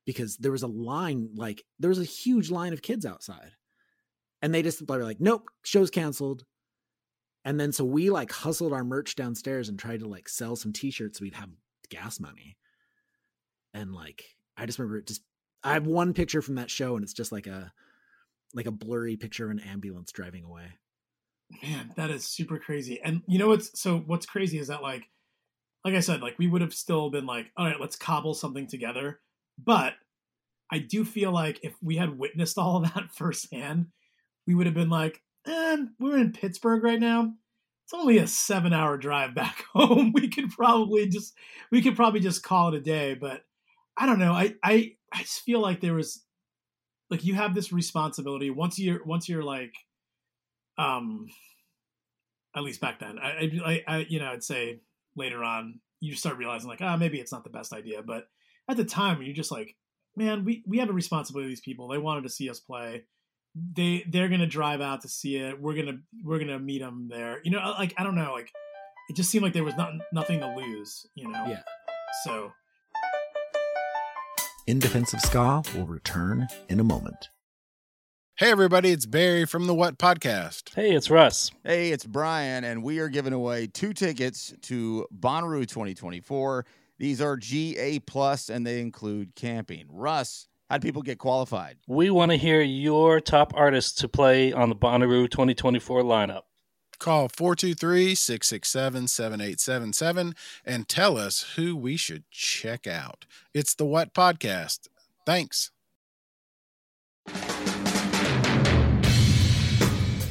[0.06, 3.52] because there was a line like there was a huge line of kids outside
[4.42, 6.44] and they just were like nope show's canceled
[7.46, 10.74] And then so we like hustled our merch downstairs and tried to like sell some
[10.74, 11.50] t-shirts so we'd have
[11.92, 12.58] gas money.
[13.74, 14.24] And like
[14.58, 15.22] I just remember it just
[15.64, 17.72] I have one picture from that show and it's just like a
[18.56, 20.66] like a blurry picture of an ambulance driving away.
[21.62, 23.00] Man, that is super crazy.
[23.04, 25.04] And you know what's so what's crazy is that like
[25.84, 28.66] like I said, like we would have still been like, all right, let's cobble something
[28.66, 29.20] together.
[29.64, 29.94] But
[30.72, 33.88] I do feel like if we had witnessed all of that firsthand,
[34.48, 37.34] we would have been like, eh, we're in Pittsburgh right now.
[37.86, 40.12] It's only a seven hour drive back home.
[40.12, 41.36] We could probably just
[41.72, 43.14] we could probably just call it a day.
[43.14, 43.44] But
[43.96, 44.34] I don't know.
[44.34, 46.25] I I I just feel like there was
[47.10, 49.74] like you have this responsibility once you're once you're like
[50.78, 51.28] um
[52.56, 54.80] at least back then I, I i you know i'd say
[55.16, 58.28] later on you start realizing like ah oh, maybe it's not the best idea but
[58.70, 59.76] at the time you're just like
[60.16, 61.88] man we we have a responsibility to these people.
[61.88, 63.04] They wanted to see us play.
[63.56, 65.60] They they're gonna drive out to see it.
[65.60, 67.42] We're gonna we're gonna meet them there.
[67.44, 68.52] You know like i don't know like
[69.10, 71.46] it just seemed like there was not nothing to lose you know?
[71.48, 71.62] Yeah.
[72.24, 72.52] so
[74.68, 77.30] In Defense of Ska will return in a moment.
[78.38, 80.74] Hey, everybody, it's Barry from the What Podcast.
[80.74, 81.52] Hey, it's Russ.
[81.64, 86.66] Hey, it's Brian, and we are giving away two tickets to Bonnaroo 2024.
[86.98, 89.86] These are GA plus, and they include camping.
[89.88, 91.78] Russ, how do people get qualified?
[91.88, 96.42] We want to hear your top artists to play on the Bonnaroo 2024 lineup.
[97.00, 103.26] Call 423 667 7877 and tell us who we should check out.
[103.54, 104.88] It's the What Podcast.
[105.26, 105.72] Thanks.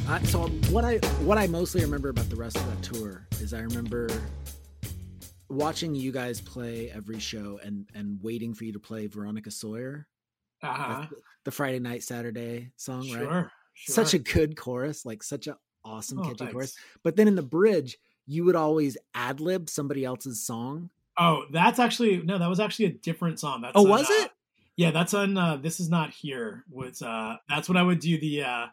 [0.06, 3.54] Uh, so what I what I mostly remember about the rest of that tour is
[3.54, 4.08] I remember
[5.48, 10.06] watching you guys play every show and and waiting for you to play Veronica Sawyer,
[10.62, 11.06] uh-huh.
[11.44, 13.46] the Friday night Saturday song, sure, right?
[13.72, 13.94] sure.
[13.94, 16.52] Such a good chorus, like such a awesome Oh, catchy thanks.
[16.52, 16.76] chorus.
[17.02, 20.90] But then in the bridge, you would always ad lib somebody else's song.
[21.16, 23.62] Oh, that's actually no, that was actually a different song.
[23.62, 24.30] That's Oh, on, was uh, it?
[24.76, 26.64] Yeah, that's on uh This Is Not Here.
[26.70, 28.66] Was uh that's when I would do the uh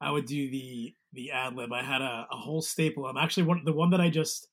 [0.00, 1.72] I would do the the ad lib.
[1.72, 3.06] I had a, a whole staple.
[3.06, 4.48] I'm actually one the one that I just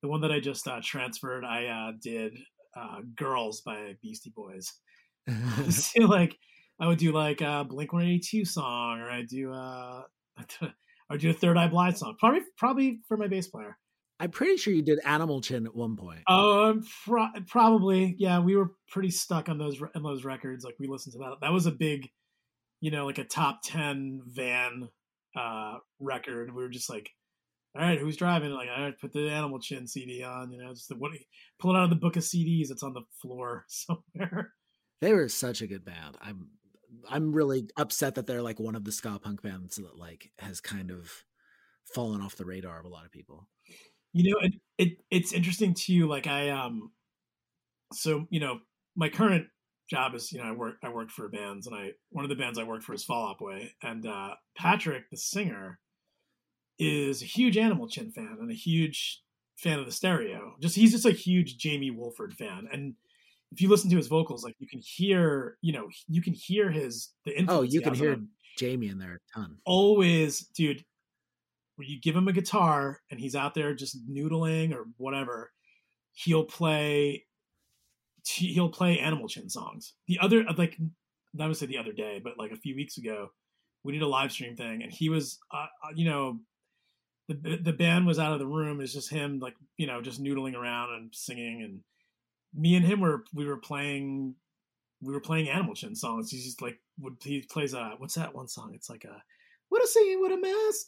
[0.00, 2.38] the one that I just uh transferred, I uh did
[2.74, 4.72] uh Girls by Beastie Boys.
[5.68, 6.38] so like
[6.80, 10.04] I would do like a Blink 182 song or I do uh
[11.10, 12.16] or do a Third Eye Blind song.
[12.18, 13.76] Probably probably for my bass player.
[14.20, 16.28] I'm pretty sure you did Animal Chin at one point.
[16.28, 18.40] Um, pro- probably, yeah.
[18.40, 20.64] We were pretty stuck on those on those records.
[20.64, 21.36] Like we listened to that.
[21.40, 22.08] That was a big,
[22.80, 24.88] you know, like a top ten van
[25.36, 26.52] uh record.
[26.52, 27.10] We were just like,
[27.76, 28.50] all right, who's driving?
[28.50, 30.50] Like, all right, put the Animal Chin CD on.
[30.50, 31.12] You know, just the, what,
[31.60, 32.70] pull it out of the book of CDs.
[32.70, 34.52] It's on the floor somewhere.
[35.00, 36.16] They were such a good band.
[36.20, 36.48] I'm
[37.08, 40.60] I'm really upset that they're like one of the ska punk bands that like has
[40.60, 41.10] kind of
[41.94, 43.48] fallen off the radar of a lot of people.
[44.12, 46.08] You know, it, it it's interesting too.
[46.08, 46.92] Like I um,
[47.92, 48.60] so you know,
[48.96, 49.46] my current
[49.88, 52.36] job is you know I work I work for bands, and I one of the
[52.36, 55.78] bands I work for is Fall Out Boy, and uh, Patrick, the singer,
[56.78, 59.22] is a huge Animal Chin fan and a huge
[59.56, 60.54] fan of the stereo.
[60.60, 62.94] Just he's just a huge Jamie Woolford fan, and
[63.52, 66.70] if you listen to his vocals, like you can hear, you know, you can hear
[66.70, 67.60] his the influence.
[67.60, 68.18] Oh, you can hear
[68.58, 69.56] Jamie in there a ton.
[69.64, 70.84] always, dude,
[71.76, 75.52] when you give him a guitar and he's out there just noodling or whatever,
[76.12, 77.24] he'll play
[78.26, 79.94] he'll play Animal Chin songs.
[80.06, 80.76] The other like
[81.40, 83.30] I would say the other day, but like a few weeks ago,
[83.84, 86.40] we did a live stream thing and he was uh, uh, you know
[87.28, 88.80] the the band was out of the room.
[88.80, 91.80] It's just him like, you know, just noodling around and singing and
[92.54, 94.34] me and him were we were playing
[95.00, 96.30] we were playing Animal Chin songs.
[96.30, 98.72] He's just like would he plays a what's that one song?
[98.74, 99.22] It's like a
[99.68, 100.84] what a scene, what a mess.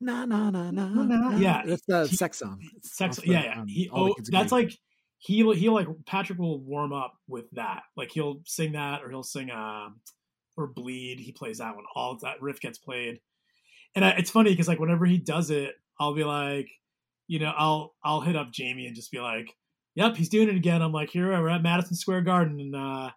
[0.00, 0.88] Na na na na.
[0.88, 1.28] Na, na.
[1.30, 1.36] na.
[1.36, 2.60] Yeah, that's the he- sex song.
[2.82, 3.60] Sex, off the, yeah, yeah.
[3.60, 4.64] um, he, oh, that's Agree.
[4.64, 4.78] like
[5.18, 7.82] he he like Patrick will warm up with that.
[7.96, 10.00] Like he'll sing that, or he'll sing um
[10.56, 11.20] or bleed.
[11.20, 11.84] He plays that one.
[11.94, 13.20] All that riff gets played,
[13.94, 16.68] and I, it's funny because like whenever he does it, I'll be like,
[17.26, 19.46] you know, I'll I'll hit up Jamie and just be like,
[19.94, 23.10] "Yep, he's doing it again." I'm like, "Here we're at Madison Square Garden, and uh,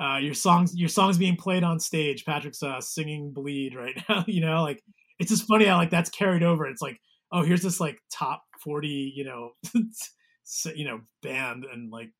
[0.00, 2.24] uh, your songs your songs being played on stage.
[2.24, 4.24] Patrick's uh, singing bleed right now.
[4.26, 4.82] you know, like
[5.18, 6.66] it's just funny how like that's carried over.
[6.66, 6.98] It's like,
[7.32, 9.50] oh, here's this like top forty, you know,
[10.74, 12.10] you know, band, and like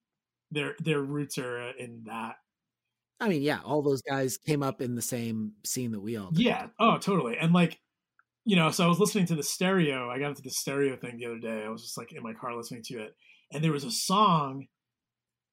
[0.51, 2.37] their their roots are uh, in that.
[3.21, 6.33] I mean, yeah, all those guys came up in the same scene that we all
[6.33, 6.45] did.
[6.45, 6.67] Yeah.
[6.81, 7.39] Oh, totally.
[7.39, 7.79] And like,
[8.45, 10.11] you know, so I was listening to the stereo.
[10.11, 11.65] I got into the stereo thing the other day.
[11.65, 13.15] I was just like in my car listening to it,
[13.53, 14.67] and there was a song,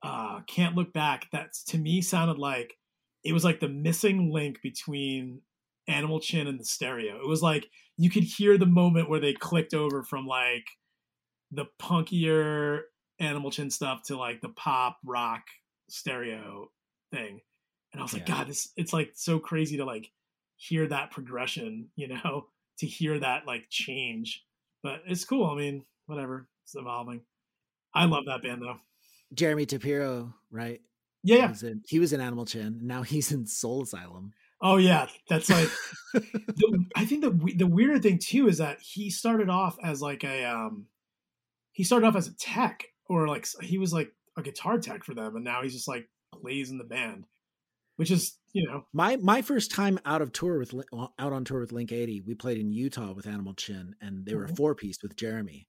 [0.04, 2.76] uh, "Can't Look Back," that to me sounded like
[3.24, 5.42] it was like the missing link between
[5.88, 7.18] Animal Chin and the stereo.
[7.18, 10.66] It was like you could hear the moment where they clicked over from like
[11.52, 12.82] the punkier
[13.20, 15.44] Animal Chin stuff to like the pop rock
[15.90, 16.70] stereo
[17.12, 17.42] thing.
[17.92, 20.10] And I was like, God, this it's like so crazy to like
[20.56, 22.48] hear that progression, you know,
[22.80, 24.44] to hear that like change.
[24.84, 25.46] But it's cool.
[25.50, 26.48] I mean, whatever.
[26.64, 27.22] It's evolving.
[27.94, 28.78] I love that band though.
[29.34, 30.82] Jeremy Tappero, right?
[31.24, 31.50] Yeah, He yeah.
[31.50, 32.80] was in, he was in Animal Chin.
[32.84, 34.34] Now he's in Soul Asylum.
[34.62, 35.08] Oh yeah.
[35.30, 35.70] That's like
[36.14, 40.24] the, I think the the weirder thing too is that he started off as like
[40.24, 40.88] a um
[41.72, 45.14] he started off as a tech or like he was like a guitar tech for
[45.14, 47.26] them and now he's just like plays in the band
[48.00, 51.44] which is you know My my first time out of tour with Lin- out on
[51.44, 54.50] tour with Link 80, we played in Utah with Animal Chin, and they were a
[54.50, 54.56] Mhm.
[54.58, 55.68] four piece with Jeremy,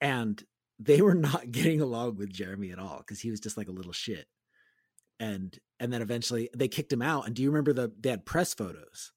[0.00, 0.42] and
[0.78, 3.72] they were not getting along with Jeremy at all because he was just like a
[3.72, 4.26] little shit.
[5.20, 7.26] And and then eventually they kicked him out.
[7.26, 9.12] And do you remember the they had press photos,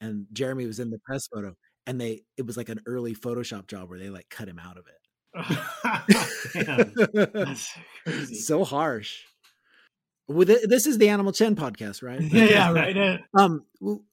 [0.00, 3.66] and Jeremy was in the press photo, and they it was like an early Photoshop
[3.66, 5.00] job where they like cut him out of it.
[8.04, 9.22] crazy so harsh.
[10.28, 12.20] With it, this is the Animal Chin podcast, right?
[12.32, 13.64] yeah yeah right Um.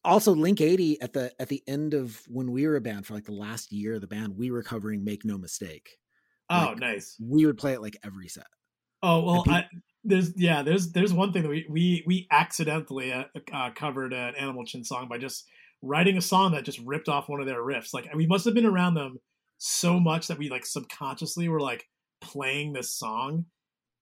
[0.03, 3.13] Also, Link eighty at the at the end of when we were a band for
[3.13, 5.97] like the last year of the band, we were covering "Make No Mistake."
[6.49, 8.45] oh Like, nice We would play it like every set.
[9.01, 9.65] oh well I,
[10.03, 14.35] there's yeah there's there's one thing that we we we accidentally uh, uh, covered an
[14.35, 15.45] animal chin song by just
[15.81, 18.53] writing a song that just ripped off one of their riffs like we must have
[18.53, 19.17] been around them
[19.57, 21.85] so much that we like subconsciously were like
[22.21, 23.45] playing this song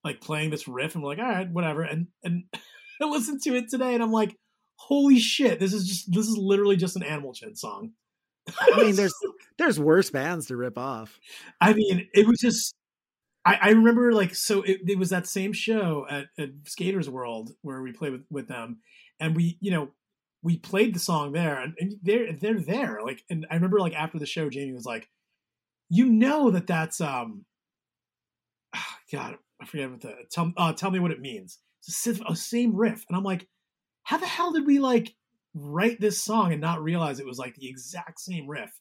[0.03, 2.43] like playing this riff and we're like all right whatever and and
[3.01, 4.35] i listened to it today and i'm like
[4.75, 7.91] holy shit this is just this is literally just an animal chin song
[8.59, 9.13] I mean, there's
[9.57, 11.19] there's worse bands to rip off.
[11.59, 12.75] I mean, it was just.
[13.43, 17.51] I, I remember like so it, it was that same show at, at Skaters World
[17.63, 18.81] where we played with, with them,
[19.19, 19.89] and we you know
[20.43, 23.95] we played the song there, and, and they're they're there like, and I remember like
[23.95, 25.09] after the show, Jamie was like,
[25.89, 27.45] you know that that's um,
[29.11, 31.59] God, I forget what the tell uh, tell me what it means.
[31.79, 33.47] It's a, si- same riff, and I'm like,
[34.03, 35.13] how the hell did we like
[35.53, 38.71] write this song and not realize it was like the exact same riff?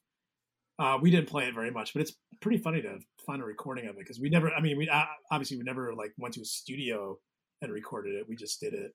[0.79, 3.87] Uh, we didn't play it very much, but it's pretty funny to find a recording
[3.87, 4.51] of it because we never.
[4.53, 7.19] I mean, we uh, obviously we never like went to a studio
[7.61, 8.27] and recorded it.
[8.29, 8.93] We just did it.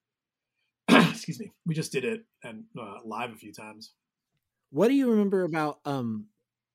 [1.12, 1.52] excuse me.
[1.66, 3.94] We just did it and uh, live a few times.
[4.72, 6.28] What do you remember about um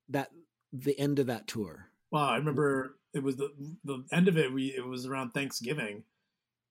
[0.09, 0.31] that
[0.73, 1.89] the end of that tour?
[2.13, 3.51] Well, I remember it was the
[3.85, 4.53] the end of it.
[4.53, 6.05] We it was around Thanksgiving,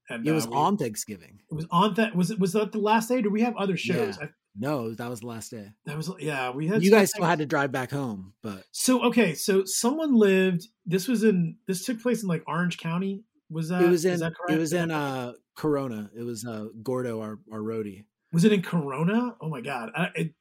[0.10, 1.39] and It was uh, we- on Thanksgiving.
[1.52, 2.15] It was on that.
[2.15, 3.21] Was it was that the last day?
[3.21, 4.17] Do we have other shows?
[4.19, 4.25] Yeah.
[4.28, 5.71] I, No, that was the last day.
[5.86, 6.49] that was yeah.
[6.52, 10.13] We had You guys still had to drive back home, but So okay, so someone
[10.13, 10.67] lived.
[10.86, 11.58] This was in.
[11.67, 13.23] This took place in like Orange County.
[13.49, 13.82] Was that?
[13.82, 16.10] it was is in it was in uh Corona.
[16.17, 18.06] It was uh Gordo, our our roadie.
[18.32, 19.36] Was it in Corona?
[19.41, 19.89] Oh my god!
[19.95, 20.34] I, it,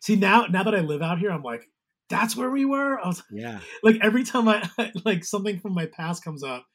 [0.00, 1.68] see now, now that I live out here, I'm like,
[2.08, 2.98] that's where we were.
[2.98, 3.60] I was Yeah.
[3.82, 4.68] like, every time I
[5.04, 6.66] like something from my past comes up,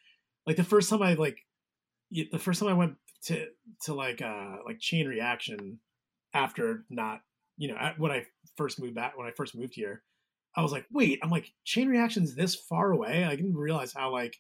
[0.46, 1.38] like the first time I like,
[2.12, 3.48] the first time I went to
[3.84, 5.80] to like uh like chain reaction
[6.34, 7.22] after not,
[7.58, 8.26] you know, when I
[8.58, 10.04] first moved back when I first moved here,
[10.56, 13.24] I was like, wait, I'm like chain reaction's this far away.
[13.24, 14.36] I didn't realize how like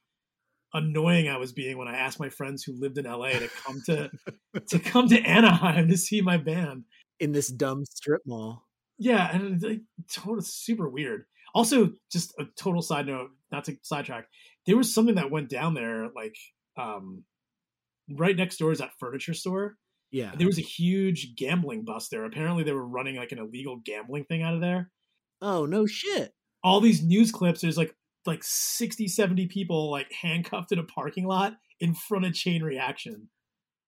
[0.73, 3.81] annoying I was being when I asked my friends who lived in LA to come
[3.85, 4.09] to
[4.69, 6.85] to come to Anaheim to see my band.
[7.19, 8.63] In this dumb strip mall.
[9.01, 9.81] Yeah, and it's, like
[10.13, 11.25] total super weird.
[11.55, 14.27] Also, just a total side note, not to sidetrack.
[14.67, 16.35] There was something that went down there, like
[16.77, 17.23] um,
[18.07, 19.75] right next door is that furniture store.
[20.11, 20.33] Yeah.
[20.37, 22.25] There was a huge gambling bust there.
[22.25, 24.91] Apparently, they were running like an illegal gambling thing out of there.
[25.41, 26.33] Oh no shit.
[26.63, 27.95] All these news clips, there's like
[28.27, 33.29] like 60, 70 people like handcuffed in a parking lot in front of Chain Reaction.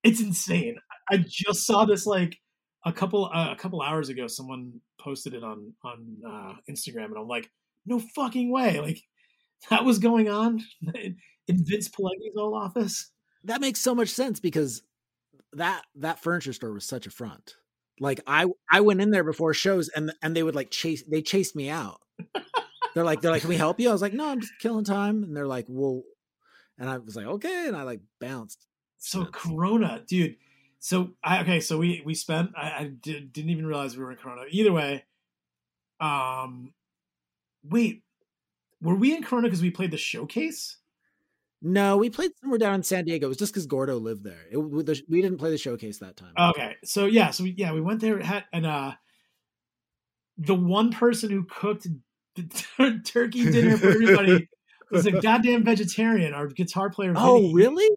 [0.03, 0.77] It's insane.
[1.11, 2.39] I just saw this like
[2.85, 4.27] a couple uh, a couple hours ago.
[4.27, 7.49] Someone posted it on on uh, Instagram, and I'm like,
[7.85, 8.79] no fucking way!
[8.79, 9.01] Like
[9.69, 10.63] that was going on
[10.95, 11.17] in
[11.49, 13.11] Vince Pileggi's old office.
[13.45, 14.83] That makes so much sense because
[15.53, 17.55] that that furniture store was such a front.
[17.99, 21.21] Like I I went in there before shows and and they would like chase they
[21.21, 22.01] chased me out.
[22.93, 23.89] They're like they're like, can we help you?
[23.89, 25.23] I was like, no, I'm just killing time.
[25.23, 26.03] And they're like, well,
[26.77, 28.65] and I was like, okay, and I like bounced.
[28.97, 30.37] So Corona, dude.
[30.83, 32.51] So I okay, so we we spent.
[32.57, 34.41] I, I did, didn't even realize we were in Corona.
[34.49, 35.05] Either way,
[36.01, 36.73] um,
[37.63, 38.03] wait,
[38.81, 40.79] were we in Corona because we played the showcase?
[41.61, 43.27] No, we played somewhere down in San Diego.
[43.27, 44.41] It was just because Gordo lived there.
[44.51, 46.33] It, we the- we didn't play the showcase that time.
[46.37, 48.91] Okay, so yeah, so we, yeah, we went there had, and uh,
[50.37, 51.87] the one person who cooked
[52.35, 52.43] the
[52.75, 54.49] tur- turkey dinner for everybody
[54.91, 56.33] was a goddamn vegetarian.
[56.33, 57.13] Our guitar player.
[57.15, 57.53] oh, Vinny.
[57.53, 57.89] really?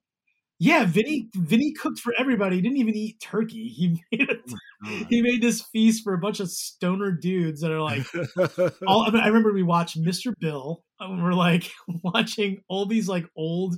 [0.59, 2.57] Yeah, Vinny Vinny cooked for everybody.
[2.57, 3.69] He didn't even eat turkey.
[3.69, 4.41] He made it,
[4.85, 8.07] Oh he made this feast for a bunch of stoner dudes that are like
[8.87, 10.33] all I, mean, I remember we watched Mr.
[10.39, 11.71] Bill and we're like
[12.03, 13.77] watching all these like old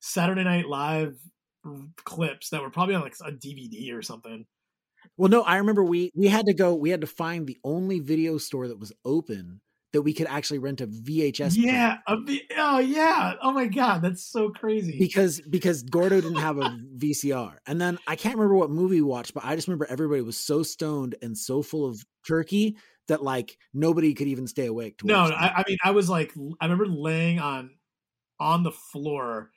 [0.00, 1.16] Saturday Night Live
[2.04, 4.46] clips that were probably on like a DVD or something.
[5.16, 6.74] Well, no, I remember we we had to go.
[6.74, 9.60] We had to find the only video store that was open
[9.94, 11.54] that we could actually rent a VHS.
[11.56, 14.98] Yeah, a V- oh yeah, oh my god, that's so crazy.
[14.98, 19.02] because because Gordo didn't have a VCR, and then I can't remember what movie we
[19.02, 22.76] watched, but I just remember everybody was so stoned and so full of turkey
[23.06, 24.98] that like nobody could even stay awake.
[24.98, 25.56] To no, watch no, that.
[25.56, 27.70] I, I mean, I was like, I remember laying on
[28.40, 29.50] on the floor,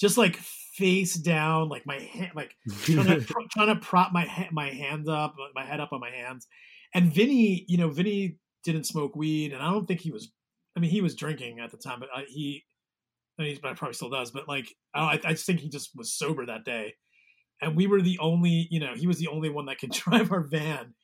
[0.00, 3.20] just like face down, like my hand, like trying to,
[3.50, 6.46] trying to prop my ha- my hands up, my head up on my hands.
[6.94, 10.32] And Vinny, you know, Vinny didn't smoke weed, and I don't think he was.
[10.76, 12.64] I mean, he was drinking at the time, but I, he,
[13.38, 14.30] I mean, but probably still does.
[14.30, 16.94] But like, I, I just think he just was sober that day,
[17.60, 20.32] and we were the only, you know, he was the only one that could drive
[20.32, 20.94] our van,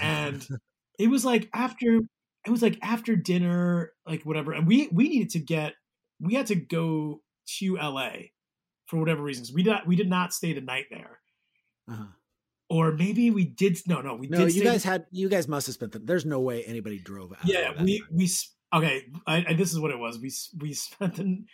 [0.00, 0.46] and
[0.98, 2.00] it was like after
[2.46, 5.74] it was like after dinner, like whatever, and we we needed to get
[6.20, 7.20] we had to go
[7.58, 8.12] to LA
[8.86, 9.52] for whatever reasons.
[9.52, 11.20] We did not, we did not stay the night there,
[11.88, 12.04] Uh-huh.
[12.70, 13.78] Or maybe we did.
[13.86, 14.54] No, no, we No, did.
[14.54, 16.06] you guys had you guys must have spent them.
[16.06, 17.32] There's no way anybody drove.
[17.32, 18.08] Out yeah, we time.
[18.12, 18.30] we
[18.72, 19.02] okay.
[19.26, 20.18] I, I, this is what it was.
[20.20, 21.44] We we spent the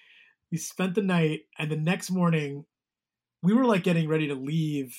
[0.52, 2.64] we spent the night, and the next morning,
[3.42, 4.96] we were like getting ready to leave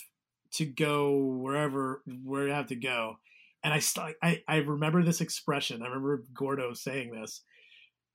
[0.54, 3.18] to go wherever where we have to go.
[3.64, 5.82] And I, st- I I remember this expression.
[5.84, 7.42] I remember Gordo saying this,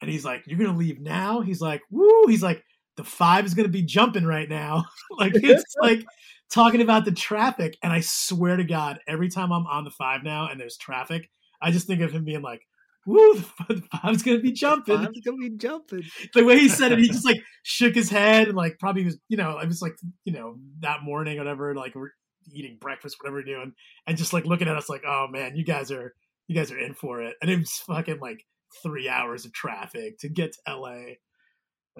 [0.01, 2.65] and he's like, "You're gonna leave now?" He's like, "Woo!" He's like,
[2.97, 4.87] "The five is gonna be jumping right now."
[5.19, 6.05] like it's like
[6.53, 7.77] talking about the traffic.
[7.83, 11.31] And I swear to God, every time I'm on the five now and there's traffic,
[11.61, 12.67] I just think of him being like,
[13.07, 13.35] "Woo,
[13.69, 16.05] the five's gonna be jumping." Five's gonna be jumping.
[16.35, 19.19] the way he said it, he just like shook his head and like probably was,
[19.29, 19.95] you know, it was like,
[20.25, 22.11] you know, that morning, or whatever, like we're
[22.53, 23.73] eating breakfast, whatever we're doing,
[24.07, 26.15] and just like looking at us like, oh man, you guys are,
[26.49, 27.37] you guys are in for it.
[27.41, 28.45] And it was fucking like
[28.83, 31.15] three hours of traffic to get to LA.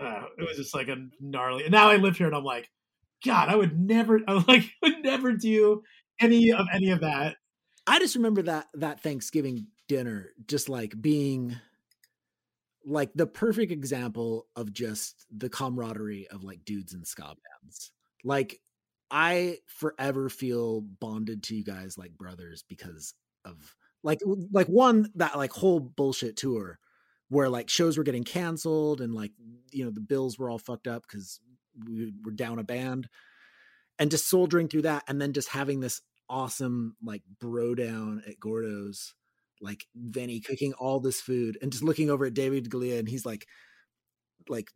[0.01, 1.65] Uh, it was just like a gnarly.
[1.65, 2.69] And now I live here, and I'm like,
[3.25, 5.83] God, I would never, I would, like would never do
[6.21, 7.37] any of any of that.
[7.87, 11.57] I just remember that that Thanksgiving dinner just like being
[12.85, 17.93] like the perfect example of just the camaraderie of like dudes and ska bands.
[18.25, 18.61] Like
[19.11, 23.15] I forever feel bonded to you guys like brothers because
[23.45, 24.21] of like
[24.53, 26.79] like one that like whole bullshit tour
[27.29, 29.33] where like shows were getting canceled and like
[29.71, 31.41] you know the bills were all fucked up because
[31.87, 33.09] we were down a band
[33.99, 38.41] and just soldiering through that and then just having this awesome like bro down at
[38.41, 39.15] Gordo's,
[39.61, 43.25] like Vinny cooking all this food and just looking over at David Galea and he's
[43.27, 43.47] like
[44.49, 44.71] like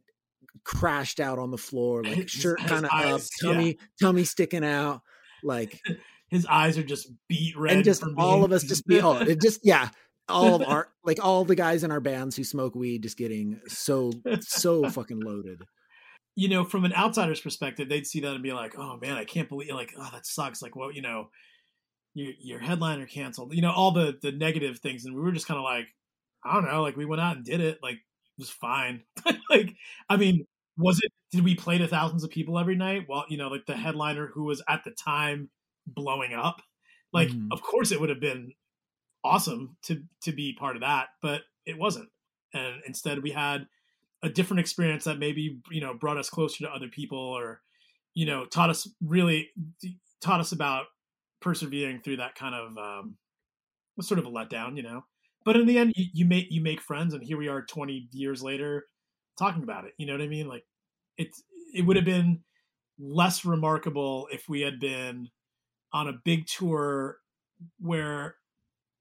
[0.64, 3.52] crashed out on the floor, like His- shirt kind of up, eyes, yeah.
[3.52, 5.02] tummy tummy sticking out,
[5.42, 5.80] like
[6.28, 9.40] His eyes are just beat red, and just all of us just be oh it
[9.40, 9.90] just yeah
[10.28, 13.60] all of our like all the guys in our bands who smoke weed just getting
[13.68, 15.62] so so fucking loaded.
[16.36, 19.24] You know, from an outsider's perspective, they'd see that and be like, "Oh man, I
[19.26, 21.30] can't believe like, oh, that sucks." Like, well, you know,
[22.14, 23.54] your your headliner canceled.
[23.54, 25.88] You know, all the the negative things, and we were just kind of like,
[26.44, 28.02] I don't know, like we went out and did it, like it
[28.38, 29.04] was fine.
[29.50, 29.76] like,
[30.08, 31.12] I mean, was it?
[31.32, 33.06] Did we play to thousands of people every night?
[33.08, 35.50] Well, you know, like the headliner who was at the time
[35.86, 36.62] blowing up.
[37.12, 37.48] Like, Mhm.
[37.50, 38.52] of course, it would have been
[39.24, 42.08] awesome to to be part of that, but it wasn't.
[42.52, 43.66] And instead, we had
[44.22, 47.62] a different experience that maybe you know brought us closer to other people, or
[48.14, 49.50] you know taught us really
[50.20, 50.86] taught us about
[51.40, 53.18] persevering through that kind of um,
[53.96, 55.04] was sort of a letdown, you know.
[55.44, 58.08] But in the end, you, you make you make friends, and here we are, twenty
[58.12, 58.86] years later,
[59.38, 59.94] talking about it.
[59.98, 60.48] You know what I mean?
[60.48, 60.64] Like
[61.18, 61.42] it's
[61.74, 62.42] it would have been
[62.98, 65.28] less remarkable if we had been
[65.92, 67.18] on a big tour
[67.80, 68.36] where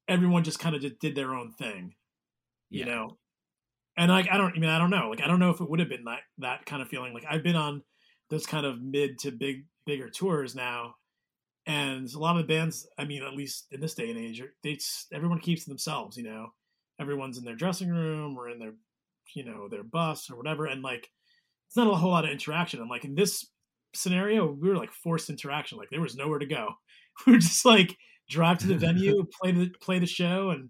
[0.07, 1.95] everyone just kind of just did their own thing,
[2.71, 2.85] you Yeah.
[2.85, 3.17] know.
[3.97, 5.09] And like I don't, I mean, I don't know.
[5.09, 7.13] Like I don't know if it would have been that that kind of feeling.
[7.13, 7.81] Like I've been on
[8.29, 10.95] those kind of mid to big bigger tours now,
[11.65, 12.87] and a lot of the bands.
[12.97, 14.77] I mean, at least in this day and age, they
[15.13, 16.17] everyone keeps to themselves.
[16.17, 16.47] You know,
[16.99, 18.73] everyone's in their dressing room or in their,
[19.33, 21.09] you know, their bus or whatever, and like
[21.67, 22.81] it's not a whole lot of interaction.
[22.81, 23.45] And like in this
[23.93, 25.77] scenario, we were like forced interaction.
[25.77, 26.69] Like there was nowhere to go.
[27.25, 27.95] We were just like
[28.29, 30.69] drive to the venue, play the play the show, and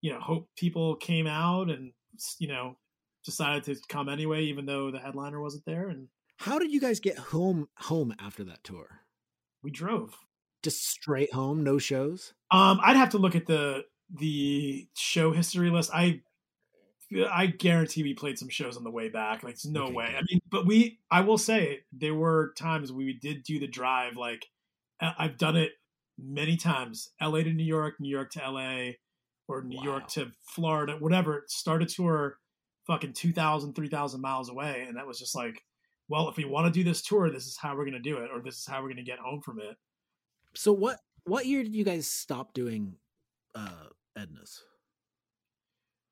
[0.00, 1.92] you know hope people came out and
[2.38, 2.76] you know
[3.24, 5.88] decided to come anyway, even though the headliner wasn't there.
[5.88, 6.08] And
[6.38, 9.00] How did you guys get home home after that tour?
[9.62, 10.14] we drove.
[10.62, 12.34] Just straight home, no shows?
[12.50, 15.90] Um, I'd have to look at the the show history list.
[15.92, 16.22] I
[17.30, 19.42] I guarantee we played some shows on the way back.
[19.42, 20.06] Like, there's no Okay, way.
[20.06, 20.16] good.
[20.16, 24.16] I mean, but we, I will say, there were times we did do the drive.
[24.16, 24.46] Like,
[25.00, 25.72] I've done it
[26.18, 27.10] many times.
[27.20, 28.92] LA to New York, New York to LA,
[29.48, 29.82] or New Wow.
[29.84, 31.44] York to Florida, whatever.
[31.48, 32.38] Start a tour
[32.86, 34.84] fucking 2,000, 3,000 miles away.
[34.86, 35.62] And that was just like,
[36.08, 38.18] well, if we want to do this tour, this is how we're going to do
[38.18, 39.76] it, or this is how we're going to get home from it.
[40.54, 42.96] So what what year did you guys stop doing
[43.54, 43.86] uh
[44.18, 44.62] Edna's?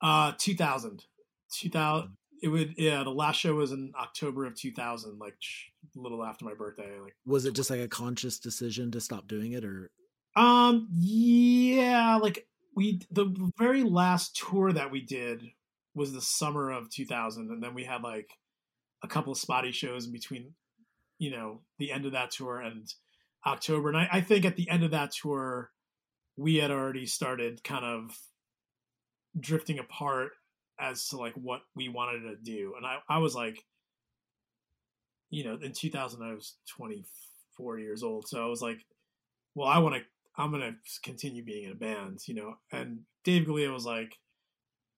[0.01, 1.05] Uh, 2000.
[1.53, 2.17] 2000.
[2.43, 5.67] It would, yeah, the last show was in October of 2000, like sh-
[5.97, 6.99] a little after my birthday.
[7.01, 9.93] Like, Was it just like a conscious decision to stop doing it or
[10.35, 15.45] Um, yeah, like we the very last tour that we did
[15.95, 18.31] was the summer of 2000, and then we had like
[19.03, 20.55] a couple of spotty shows in between,
[21.19, 22.93] you know, the end of that tour and
[23.47, 23.89] October.
[23.89, 25.71] And I, I think at the end of that tour,
[26.37, 28.19] we had already started kind of
[29.39, 30.33] drifting apart
[30.79, 32.75] as to like what we wanted to do.
[32.77, 33.65] And I, I was like,
[35.31, 38.29] you know, in 2000, I was 24 years old.
[38.29, 38.85] So I was like,
[39.55, 40.03] well, I want to,
[40.37, 42.55] I'm to continue being in a band, you know?
[42.73, 44.17] And Dave Galea was like,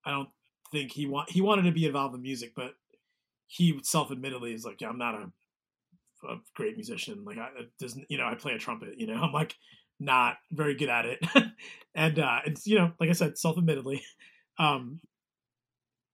[0.05, 0.29] I don't
[0.71, 2.75] think he want, he wanted to be involved in music, but
[3.47, 7.25] he self-admittedly is like, yeah, I'm not a, a great musician.
[7.25, 7.49] Like I
[7.81, 9.55] doesn't, you know, I play a trumpet, you know, I'm like
[9.99, 11.19] not very good at it.
[11.95, 14.03] and, uh, it's, you know, like I said, self-admittedly,
[14.59, 15.01] um,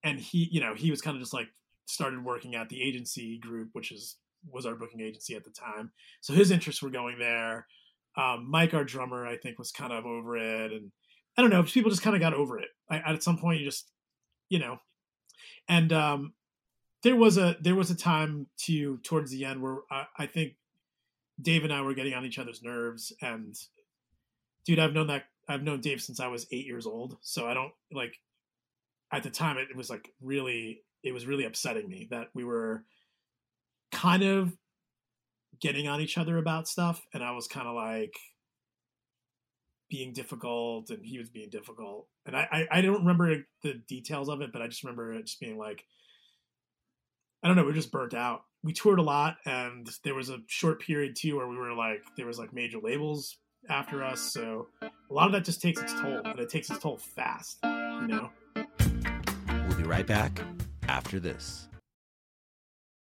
[0.03, 1.49] and he, you know, he was kind of just like
[1.85, 4.17] started working at the agency group, which is,
[4.51, 5.91] was our booking agency at the time.
[6.23, 7.67] So his interests were going there.
[8.21, 10.73] Um, Mike, our drummer, I think was kind of over it.
[10.73, 10.91] And
[11.37, 12.69] I don't know, people just kind of got over it.
[12.91, 13.91] I, at some point you just,
[14.49, 14.79] you know,
[15.69, 16.35] and, um,
[17.03, 20.55] there was a there was a time to towards the end where I, I think
[21.41, 23.13] Dave and I were getting on each other's nerves.
[23.23, 23.55] And
[24.67, 27.17] dude, I've known that I've known Dave since I was eight years old.
[27.23, 28.15] So I don't like
[29.13, 32.45] at the time it, it was like really it was really upsetting me that we
[32.45, 32.85] were
[33.91, 34.57] kind of
[35.61, 38.15] getting on each other about stuff and I was kind of like
[39.91, 42.07] being difficult and he was being difficult.
[42.25, 45.27] And I, I, I don't remember the details of it, but I just remember it
[45.27, 45.85] just being like
[47.43, 48.43] I don't know, we are just burnt out.
[48.63, 52.03] We toured a lot, and there was a short period too where we were like,
[52.17, 53.39] there was like major labels
[53.71, 56.81] after us, so a lot of that just takes its toll, and it takes its
[56.81, 58.31] toll fast, you know.
[58.55, 60.39] We'll be right back
[60.87, 61.70] after this.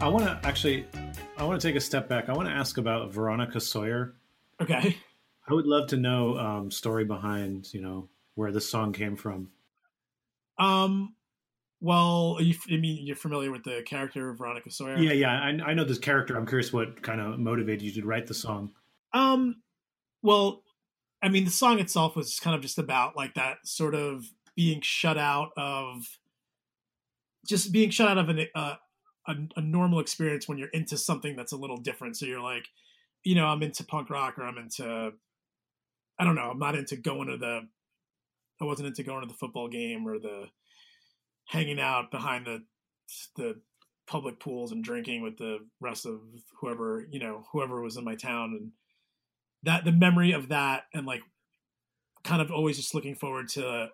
[0.00, 0.86] I want to actually,
[1.36, 2.28] I want to take a step back.
[2.28, 4.14] I want to ask about Veronica Sawyer.
[4.60, 4.96] Okay.
[5.46, 9.50] I would love to know um, story behind, you know, where this song came from.
[10.58, 11.14] Um.
[11.82, 14.98] Well, you, I mean, you're familiar with the character of Veronica Sawyer?
[14.98, 16.36] Yeah, yeah, I, I know this character.
[16.36, 18.72] I'm curious what kind of motivated you to write the song.
[19.14, 19.62] Um,
[20.22, 20.62] well,
[21.22, 24.82] I mean, the song itself was kind of just about like that sort of being
[24.82, 26.18] shut out of,
[27.46, 28.74] just being shut out of an, uh,
[29.26, 32.16] a, a normal experience when you're into something that's a little different.
[32.16, 32.66] So you're like,
[33.22, 35.12] you know, I'm into punk rock or I'm into,
[36.18, 37.60] I don't know, I'm not into going to the,
[38.60, 40.46] I wasn't into going to the football game or the
[41.46, 42.62] hanging out behind the
[43.36, 43.60] the
[44.06, 46.20] public pools and drinking with the rest of
[46.60, 48.72] whoever you know whoever was in my town and
[49.62, 51.22] that the memory of that and like
[52.24, 53.88] kind of always just looking forward to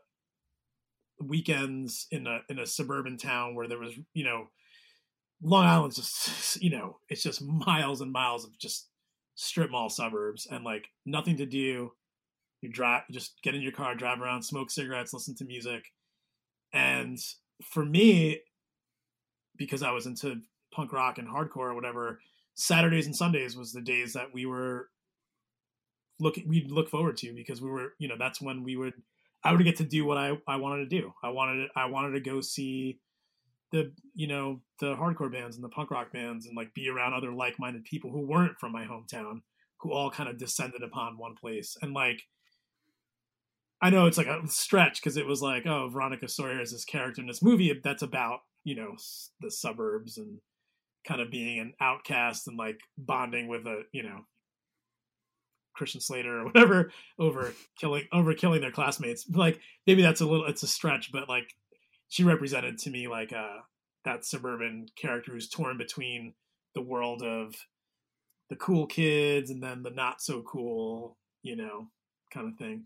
[1.20, 4.48] weekends in a in a suburban town where there was you know
[5.42, 8.88] Long Island's just you know it's just miles and miles of just
[9.34, 11.92] strip mall suburbs and like nothing to do
[12.62, 15.84] you drive just get in your car drive around smoke cigarettes listen to music
[16.72, 17.18] and
[17.62, 18.40] for me
[19.56, 20.40] because I was into
[20.72, 22.18] punk rock and hardcore or whatever
[22.54, 24.88] Saturdays and Sundays was the days that we were
[26.18, 28.94] looking we'd look forward to because we were you know that's when we would
[29.44, 31.12] I would get to do what I I wanted to do.
[31.22, 32.98] I wanted I wanted to go see
[33.72, 37.14] the you know the hardcore bands and the punk rock bands and like be around
[37.14, 39.40] other like-minded people who weren't from my hometown
[39.80, 42.22] who all kind of descended upon one place and like
[43.82, 46.84] I know it's like a stretch because it was like oh Veronica Sawyer is this
[46.84, 48.96] character in this movie that's about you know
[49.40, 50.38] the suburbs and
[51.06, 54.20] kind of being an outcast and like bonding with a you know
[55.76, 59.28] Christian Slater or whatever over killing over killing their classmates.
[59.28, 61.54] Like maybe that's a little it's a stretch, but like
[62.08, 63.58] she represented to me like uh
[64.04, 66.32] that suburban character who's torn between
[66.74, 67.54] the world of
[68.48, 71.88] the cool kids and then the not so cool, you know,
[72.32, 72.84] kind of thing.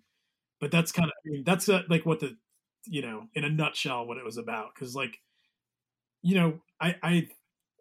[0.60, 2.36] But that's kind of I mean, that's uh, like what the
[2.86, 5.18] you know in a nutshell what it was about because like
[6.22, 7.28] you know I I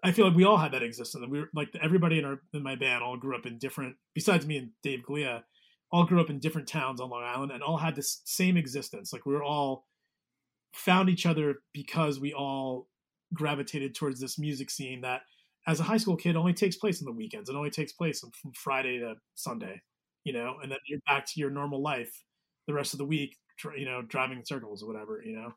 [0.04, 1.26] I feel like we all had that existence.
[1.30, 3.96] We were like everybody in our in my band all grew up in different.
[4.14, 5.44] Besides me and Dave Galea,
[5.92, 9.12] all grew up in different towns on Long Island and all had this same existence.
[9.12, 9.86] Like we were all
[10.74, 12.88] found each other because we all
[13.34, 15.22] gravitated towards this music scene that,
[15.68, 17.50] as a high school kid, only takes place on the weekends.
[17.50, 19.82] It only takes place from Friday to Sunday,
[20.24, 22.24] you know, and then you're back to your normal life
[22.68, 23.38] the rest of the week,
[23.78, 25.54] you know, driving in circles or whatever, you know.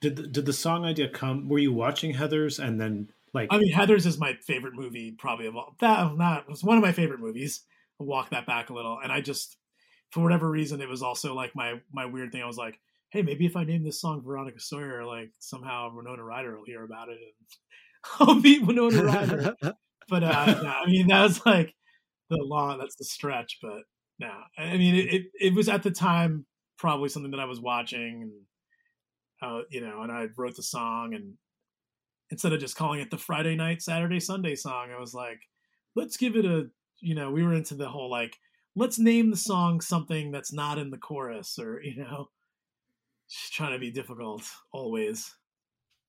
[0.00, 1.48] Did the, did the song idea come?
[1.48, 5.46] Were you watching Heathers and then like I mean, Heathers is my favorite movie, probably
[5.46, 5.74] of all.
[5.80, 7.62] That that was one of my favorite movies.
[8.00, 9.56] I'll walk that back a little, and I just,
[10.10, 12.42] for whatever reason, it was also like my my weird thing.
[12.42, 12.78] I was like,
[13.14, 16.82] hey, maybe if I name this song Veronica Sawyer, like somehow Winona Ryder will hear
[16.82, 17.48] about it and
[18.28, 19.54] I'll meet Winona Ryder.
[20.08, 21.72] but uh, no, I mean, that was like
[22.28, 22.78] the long.
[22.78, 23.82] That's the stretch, but
[24.18, 26.44] no, I mean, it, it, it was at the time
[26.76, 28.32] probably something that I was watching, and
[29.40, 31.34] uh, you know, and I wrote the song and
[32.30, 35.38] instead of just calling it the Friday night, Saturday, Sunday song, I was like,
[35.94, 36.66] let's give it a,
[37.00, 38.36] you know, we were into the whole like,
[38.74, 42.28] let's name the song something that's not in the chorus or, you know,
[43.28, 45.34] just trying to be difficult always.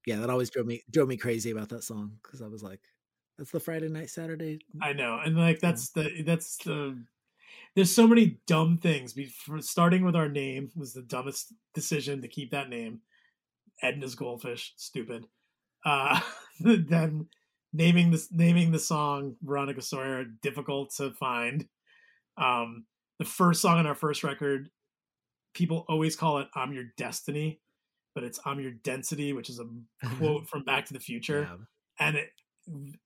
[0.05, 2.82] Yeah, that always drove me drove me crazy about that song because I was like,
[3.38, 4.59] that's the Friday night, Saturday.
[4.82, 7.03] I know, and like that's the that's the
[7.76, 9.13] there's so many dumb things.
[9.13, 13.01] Before, Starting with our name was the dumbest decision to keep that name.
[13.84, 15.26] Edna's Goldfish, stupid
[15.86, 16.20] uh,
[16.59, 17.28] then
[17.72, 21.68] naming this naming the song Veronica Sawyer difficult to find.
[22.38, 22.86] Um,
[23.20, 24.70] the first song on our first record,
[25.56, 27.62] people always call it "I'm Your Destiny,"
[28.14, 29.66] but it's "I'm Your Density," which is a
[30.18, 32.08] quote from Back to the Future, yeah.
[32.08, 32.30] and it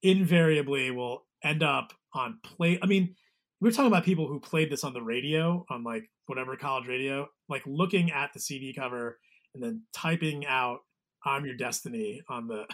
[0.02, 2.78] invariably will end up on play.
[2.82, 3.14] I mean,
[3.60, 6.86] we are talking about people who played this on the radio, on like whatever college
[6.86, 9.18] radio, like looking at the CD cover
[9.54, 10.80] and then typing out
[11.24, 12.66] I'm Your Destiny on the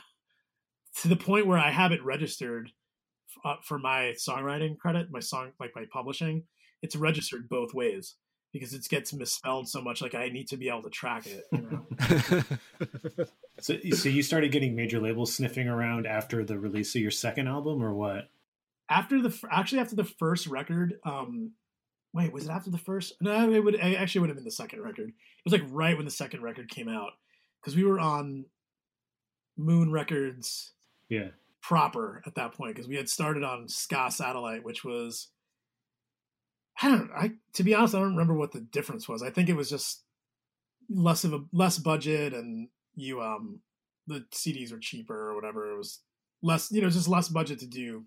[1.02, 2.70] to the point where I have it registered
[3.44, 6.44] uh, for my songwriting credit, my song like my publishing.
[6.82, 8.16] It's registered both ways
[8.52, 10.02] because it gets misspelled so much.
[10.02, 11.44] Like I need to be able to track it.
[11.52, 13.26] You know?
[13.60, 17.48] so, so you started getting major labels sniffing around after the release of your second
[17.48, 18.28] album, or what?
[18.88, 21.52] After the actually after the first record, um,
[22.12, 23.14] wait, was it after the first?
[23.20, 25.08] No, it would it actually would have been the second record.
[25.08, 27.12] It was like right when the second record came out
[27.60, 28.46] because we were on
[29.56, 30.72] Moon Records,
[31.08, 31.28] yeah,
[31.62, 35.28] proper at that point because we had started on Ska Satellite, which was
[36.82, 39.22] I don't I to be honest I don't remember what the difference was.
[39.22, 40.02] I think it was just
[40.88, 43.60] less of a less budget and you um
[44.06, 45.70] the CDs were cheaper or whatever.
[45.72, 46.00] It was
[46.42, 48.04] less you know just less budget to do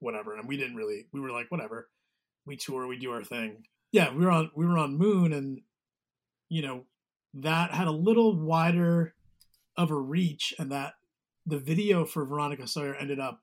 [0.00, 1.88] whatever, and we didn't really we were like whatever.
[2.46, 3.64] We tour, we do our thing.
[3.92, 5.60] Yeah, we were on we were on Moon, and
[6.48, 6.84] you know
[7.34, 9.14] that had a little wider
[9.76, 10.94] of a reach and that
[11.46, 13.40] the video for Veronica Sawyer ended up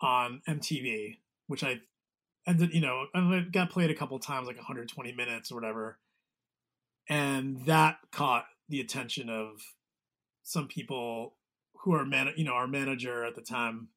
[0.00, 1.80] on MTV, which I
[2.46, 5.98] ended, you know, and it got played a couple times, like 120 minutes or whatever.
[7.08, 9.60] And that caught the attention of
[10.42, 11.34] some people
[11.82, 13.88] who are man, you know, our manager at the time,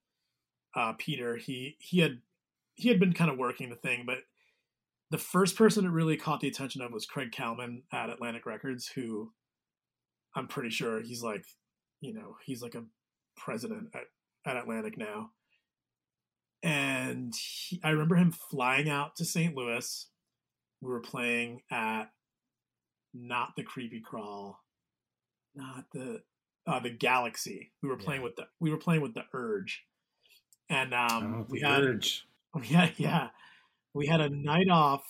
[0.75, 1.37] uh, Peter.
[1.37, 2.19] He he had
[2.75, 4.19] he had been kind of working the thing, but
[5.11, 8.87] the first person it really caught the attention of was Craig Kallman at Atlantic Records,
[8.87, 9.31] who
[10.35, 11.45] I'm pretty sure he's like,
[11.99, 12.83] you know, he's like a
[13.35, 14.03] president at,
[14.45, 15.31] at Atlantic now.
[16.61, 19.55] And he, I remember him flying out to St.
[19.55, 20.07] Louis.
[20.81, 22.05] We were playing at
[23.13, 24.59] not the Creepy Crawl,
[25.55, 26.21] not the
[26.67, 27.71] uh, the Galaxy.
[27.81, 28.25] We were playing yeah.
[28.25, 29.83] with the we were playing with the Urge,
[30.69, 32.25] and um, oh, we had Urge.
[32.63, 33.27] Yeah, yeah
[33.93, 35.03] we had a night off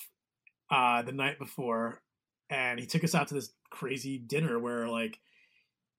[0.72, 2.02] uh, the night before,
[2.50, 5.20] and he took us out to this crazy dinner where like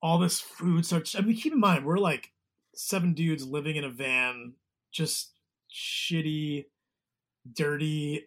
[0.02, 1.14] all this food starts.
[1.14, 2.30] I mean, keep in mind we're like
[2.74, 4.54] seven dudes living in a van,
[4.92, 5.32] just
[5.72, 6.66] shitty,
[7.52, 8.26] dirty,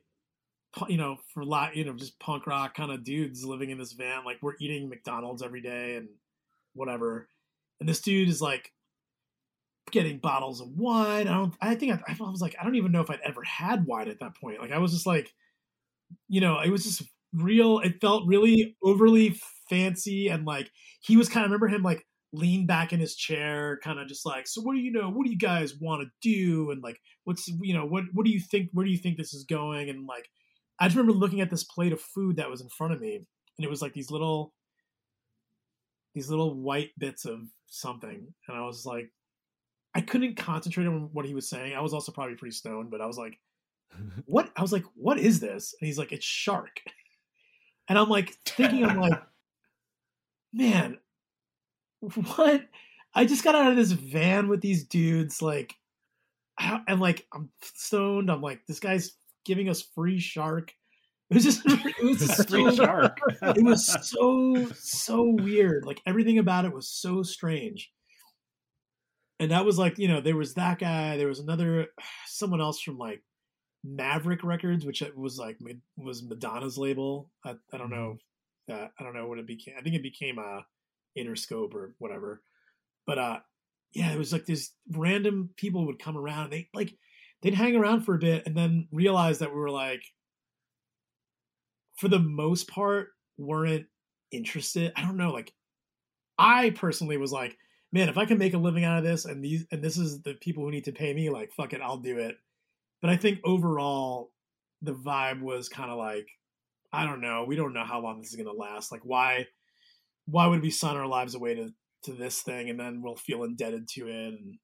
[0.88, 3.94] you know, for lot, you know, just punk rock kind of dudes living in this
[3.94, 4.26] van.
[4.26, 6.08] Like we're eating McDonald's every day and
[6.74, 7.28] whatever.
[7.80, 8.72] And this dude is like
[9.92, 11.28] getting bottles of wine.
[11.28, 11.54] I don't.
[11.62, 14.08] I think I, I was like, I don't even know if I'd ever had wine
[14.08, 14.60] at that point.
[14.60, 15.34] Like I was just like,
[16.28, 17.80] you know, it was just real.
[17.80, 19.40] It felt really overly
[19.70, 20.72] fancy and like
[21.02, 24.26] he was kind of remember him like leaned back in his chair, kind of just
[24.26, 25.10] like, so what do you know?
[25.10, 26.72] What do you guys want to do?
[26.72, 28.70] And like, what's you know, what what do you think?
[28.74, 29.90] Where do you think this is going?
[29.90, 30.30] And like,
[30.80, 33.16] I just remember looking at this plate of food that was in front of me,
[33.16, 34.54] and it was like these little
[36.14, 39.12] these little white bits of something, and I was like,
[39.96, 41.74] I couldn't concentrate on what he was saying.
[41.74, 43.40] I was also probably pretty stoned, but I was like,
[44.26, 44.50] what?
[44.56, 45.76] I was like, what is this?
[45.80, 46.82] And he's like, it's shark.
[47.90, 49.22] And I'm like thinking, I'm like,
[50.54, 50.98] man,
[52.36, 52.68] what?
[53.16, 55.76] I just got out of this van with these dudes, like,
[56.60, 58.30] and like I'm stoned.
[58.30, 60.74] I'm like, this guy's giving us free shark.
[61.30, 63.18] It was just it was Free so, shark.
[63.42, 65.86] it was so so weird.
[65.86, 67.92] Like everything about it was so strange.
[69.40, 71.88] And that was like, you know, there was that guy, there was another
[72.28, 73.24] someone else from like
[73.84, 75.58] Maverick Records, which uh, was like
[75.98, 77.30] was Madonna's label.
[77.46, 78.18] I, I don't know
[78.70, 78.74] mm-hmm.
[78.74, 79.76] that I don't know what it became.
[79.78, 80.66] I think it became a
[81.18, 82.42] Interscope or whatever.
[83.06, 83.40] But uh
[83.94, 86.96] yeah, it was like this random people would come around and they like
[87.42, 90.04] they'd hang around for a bit and then realize that we were like
[91.96, 93.86] for the most part weren't
[94.32, 94.92] interested.
[94.96, 95.54] I don't know, like
[96.40, 97.58] I personally was like,
[97.92, 100.22] man, if I can make a living out of this and these and this is
[100.22, 102.38] the people who need to pay me, like fuck it, I'll do it.
[103.02, 104.32] But I think overall
[104.82, 106.28] the vibe was kind of like,
[106.92, 108.92] I don't know, we don't know how long this is gonna last.
[108.92, 109.48] Like why
[110.26, 113.44] why would we sign our lives away to to this thing and then we'll feel
[113.44, 114.58] indebted to it and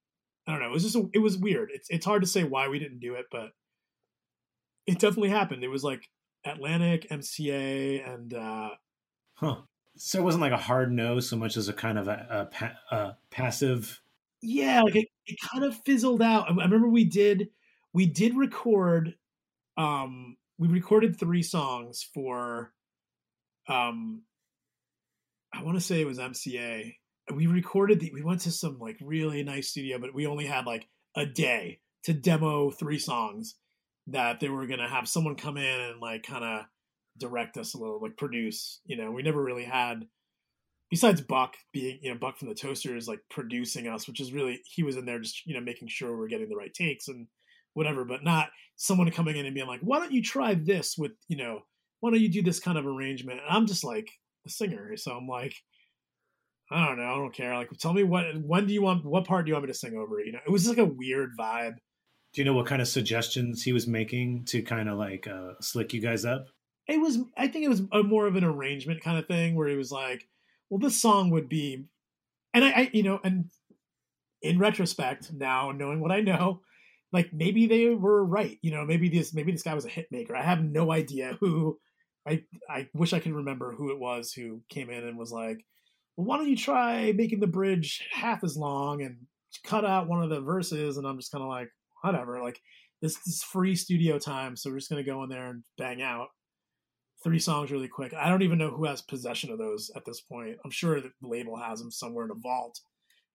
[0.47, 0.67] I don't know.
[0.69, 1.69] It was just a, it was weird.
[1.73, 3.51] It's it's hard to say why we didn't do it, but
[4.87, 5.63] it definitely happened.
[5.63, 6.09] It was like
[6.45, 8.69] Atlantic, MCA, and uh,
[9.35, 9.61] Huh.
[9.95, 12.45] So it wasn't like a hard no so much as a kind of a, a,
[12.45, 14.01] pa- a passive.
[14.41, 16.49] yeah, like it, it kind of fizzled out.
[16.49, 17.49] I I remember we did
[17.93, 19.15] we did record
[19.77, 22.73] um we recorded three songs for
[23.67, 24.23] um
[25.53, 26.93] I want to say it was MCA.
[27.33, 30.65] We recorded the we went to some like really nice studio, but we only had
[30.65, 33.55] like a day to demo three songs
[34.07, 36.65] that they were gonna have someone come in and like kind of
[37.17, 38.81] direct us a little, like produce.
[38.85, 40.07] You know, we never really had
[40.89, 44.61] besides Buck being, you know, Buck from the Toasters like producing us, which is really
[44.65, 47.27] he was in there just, you know, making sure we're getting the right takes and
[47.73, 51.11] whatever, but not someone coming in and being like, why don't you try this with,
[51.27, 51.61] you know,
[51.99, 53.39] why don't you do this kind of arrangement?
[53.39, 54.09] And I'm just like
[54.43, 54.95] the singer.
[54.97, 55.53] So I'm like,
[56.71, 57.55] I don't know, I don't care.
[57.55, 59.77] Like tell me what when do you want what part do you want me to
[59.77, 60.19] sing over?
[60.19, 61.75] You know, it was like a weird vibe.
[62.33, 65.53] Do you know what kind of suggestions he was making to kind of like uh,
[65.61, 66.45] slick you guys up?
[66.89, 69.67] it was i think it was a more of an arrangement kind of thing where
[69.67, 70.27] it was like
[70.69, 71.85] well this song would be
[72.53, 73.45] and I, I you know and
[74.41, 76.61] in retrospect now knowing what i know
[77.13, 80.07] like maybe they were right you know maybe this maybe this guy was a hit
[80.11, 81.79] maker i have no idea who
[82.29, 85.57] i i wish i could remember who it was who came in and was like
[86.15, 89.17] well why don't you try making the bridge half as long and
[89.63, 91.69] cut out one of the verses and i'm just kind of like
[92.01, 92.59] whatever like
[93.01, 96.01] this is free studio time so we're just going to go in there and bang
[96.01, 96.27] out
[97.23, 98.13] three songs really quick.
[98.13, 100.57] I don't even know who has possession of those at this point.
[100.63, 102.79] I'm sure the label has them somewhere in a vault.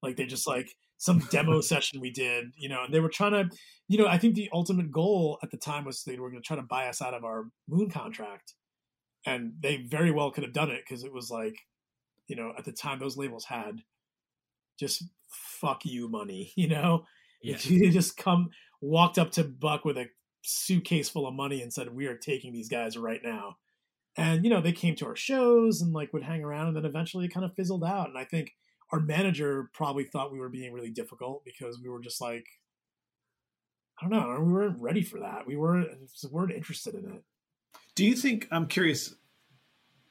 [0.03, 3.33] Like they just like some demo session we did, you know, and they were trying
[3.33, 3.51] to,
[3.89, 6.47] you know, I think the ultimate goal at the time was they were going to
[6.47, 8.55] try to buy us out of our moon contract.
[9.27, 11.57] And they very well could have done it because it was like,
[12.27, 13.81] you know, at the time those labels had
[14.79, 17.05] just fuck you money, you know?
[17.43, 17.59] Yeah.
[17.65, 18.51] You just come
[18.81, 20.07] walked up to Buck with a
[20.43, 23.57] suitcase full of money and said, We are taking these guys right now
[24.17, 26.85] and you know they came to our shows and like would hang around and then
[26.85, 28.53] eventually it kind of fizzled out and i think
[28.93, 32.47] our manager probably thought we were being really difficult because we were just like
[34.01, 35.89] i don't know we weren't ready for that we weren't
[36.23, 37.23] we weren't interested in it
[37.95, 38.49] Do you think?
[38.51, 39.15] I'm curious.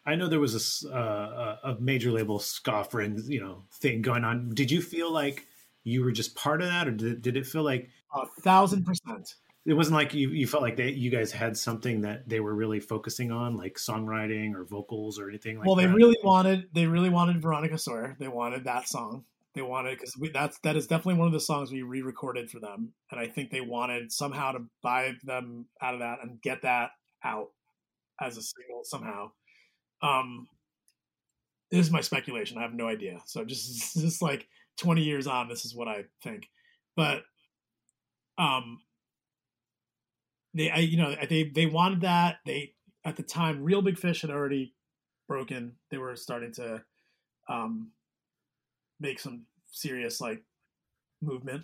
[0.05, 4.01] I know there was a s- uh, a major label scoff friend, you know, thing
[4.01, 4.49] going on.
[4.53, 5.47] Did you feel like
[5.83, 9.35] you were just part of that, or did, did it feel like a thousand percent
[9.65, 12.53] it wasn't like you, you felt like they, you guys had something that they were
[12.53, 15.93] really focusing on, like songwriting or vocals or anything like well they that?
[15.93, 19.23] really wanted they really wanted veronica sawyer they wanted that song
[19.53, 22.91] they wanted because that's that is definitely one of the songs we re-recorded for them
[23.11, 26.91] and i think they wanted somehow to buy them out of that and get that
[27.23, 27.49] out
[28.21, 29.31] as a single somehow.
[30.01, 30.47] Um
[31.71, 32.57] this is my speculation.
[32.57, 33.19] I have no idea.
[33.25, 34.47] So just just like
[34.77, 36.47] 20 years on this is what i think.
[36.95, 37.23] But
[38.37, 38.79] um
[40.53, 42.37] they I, you know they they wanted that.
[42.45, 42.73] They
[43.05, 44.73] at the time Reel Big Fish had already
[45.27, 45.75] broken.
[45.89, 46.83] They were starting to
[47.49, 47.91] um
[48.99, 50.43] make some serious like
[51.21, 51.63] movement.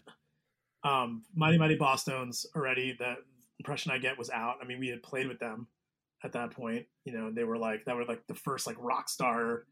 [0.83, 3.17] Um Mighty Mighty Bosstones already the
[3.59, 4.55] impression i get was out.
[4.61, 5.67] I mean we had played with them
[6.23, 9.09] at that point you know they were like that were like the first like rock
[9.09, 9.63] star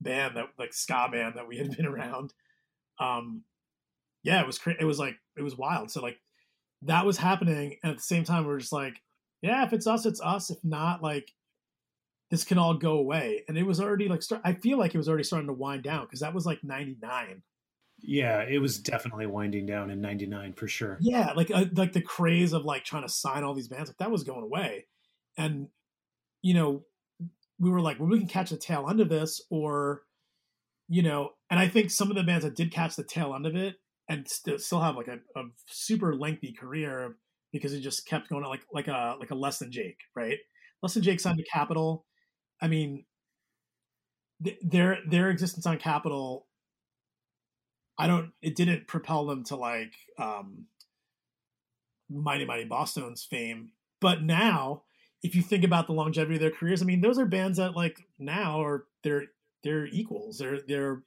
[0.00, 2.32] band that like ska band that we had been around.
[3.00, 3.42] Um,
[4.22, 5.90] yeah, it was cra- it was like it was wild.
[5.90, 6.18] So like
[6.82, 9.00] that was happening, and at the same time, we are just like,
[9.42, 10.50] yeah, if it's us, it's us.
[10.50, 11.30] If not, like
[12.30, 13.44] this can all go away.
[13.48, 14.42] And it was already like start.
[14.44, 17.42] I feel like it was already starting to wind down because that was like '99.
[18.00, 20.98] Yeah, it was definitely winding down in '99 for sure.
[21.00, 23.98] Yeah, like uh, like the craze of like trying to sign all these bands, like
[23.98, 24.86] that was going away,
[25.36, 25.68] and
[26.44, 26.84] you know,
[27.58, 30.02] we were like, well, we can catch the tail end of this, or
[30.88, 33.46] you know, and I think some of the bands that did catch the tail end
[33.46, 33.76] of it
[34.08, 37.16] and st- still have like a, a, super lengthy career
[37.52, 40.38] because it just kept going like like a like a less than Jake, right?
[40.82, 42.04] Less than Jake signed to Capitol.
[42.60, 43.06] I mean,
[44.44, 46.46] th- their their existence on Capitol
[47.98, 48.32] I don't.
[48.42, 50.66] It didn't propel them to like um,
[52.10, 53.70] Mighty Mighty Bosstones' fame.
[54.00, 54.82] But now,
[55.24, 57.74] if you think about the longevity of their careers, I mean, those are bands that
[57.74, 59.24] like now are they're
[59.64, 60.36] they're equals.
[60.36, 61.02] They're they're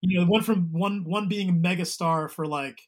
[0.00, 2.80] you know one from one one being a mega star for like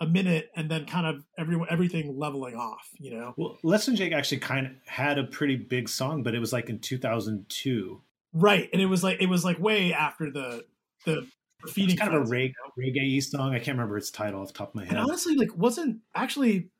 [0.00, 2.90] a minute and then kind of everyone everything leveling off.
[2.98, 3.34] You know.
[3.36, 6.52] Well, Less Than Jake actually kind of had a pretty big song, but it was
[6.52, 8.02] like in 2002.
[8.32, 10.64] Right, and it was like it was like way after the
[11.06, 11.28] the
[11.64, 13.54] it's kind of a reggae, reggae song.
[13.54, 14.94] I can't remember its title off the top of my head.
[14.94, 16.70] And honestly, like wasn't actually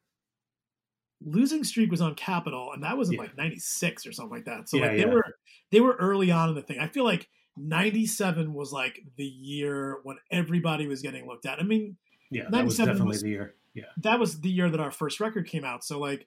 [1.25, 3.23] losing streak was on Capitol, and that was in yeah.
[3.23, 4.69] like '96 or something like that.
[4.69, 5.13] So yeah, like they yeah.
[5.13, 5.25] were
[5.71, 6.79] they were early on in the thing.
[6.79, 11.59] I feel like '97 was like the year when everybody was getting looked at.
[11.59, 11.97] I mean,
[12.31, 13.55] yeah, that was definitely was, the year.
[13.75, 15.85] Yeah, that was the year that our first record came out.
[15.85, 16.27] So like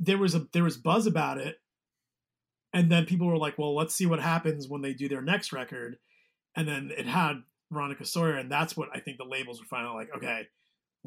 [0.00, 1.56] there was a there was buzz about it,
[2.72, 5.52] and then people were like, "Well, let's see what happens when they do their next
[5.52, 5.98] record."
[6.58, 9.94] and then it had Veronica Sawyer, and that's what I think the labels were finally
[9.94, 10.48] like, okay,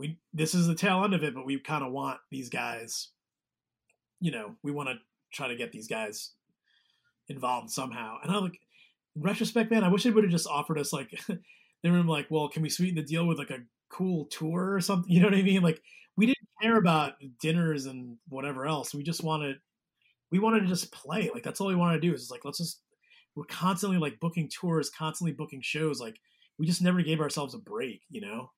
[0.01, 3.09] we this is the tail end of it, but we kind of want these guys,
[4.19, 4.95] you know, we want to
[5.31, 6.31] try to get these guys
[7.29, 8.17] involved somehow.
[8.21, 8.59] And I'm like,
[9.15, 11.11] retrospect, man, I wish they would have just offered us like
[11.83, 14.81] they were like, well, can we sweeten the deal with like a cool tour or
[14.81, 15.11] something?
[15.11, 15.61] You know what I mean?
[15.61, 15.81] Like
[16.17, 18.93] we didn't care about dinners and whatever else.
[18.93, 19.57] We just wanted
[20.31, 21.29] we wanted to just play.
[21.33, 22.81] Like that's all we wanted to do is like let's just
[23.35, 26.01] we're constantly like booking tours, constantly booking shows.
[26.01, 26.17] Like
[26.57, 28.51] we just never gave ourselves a break, you know?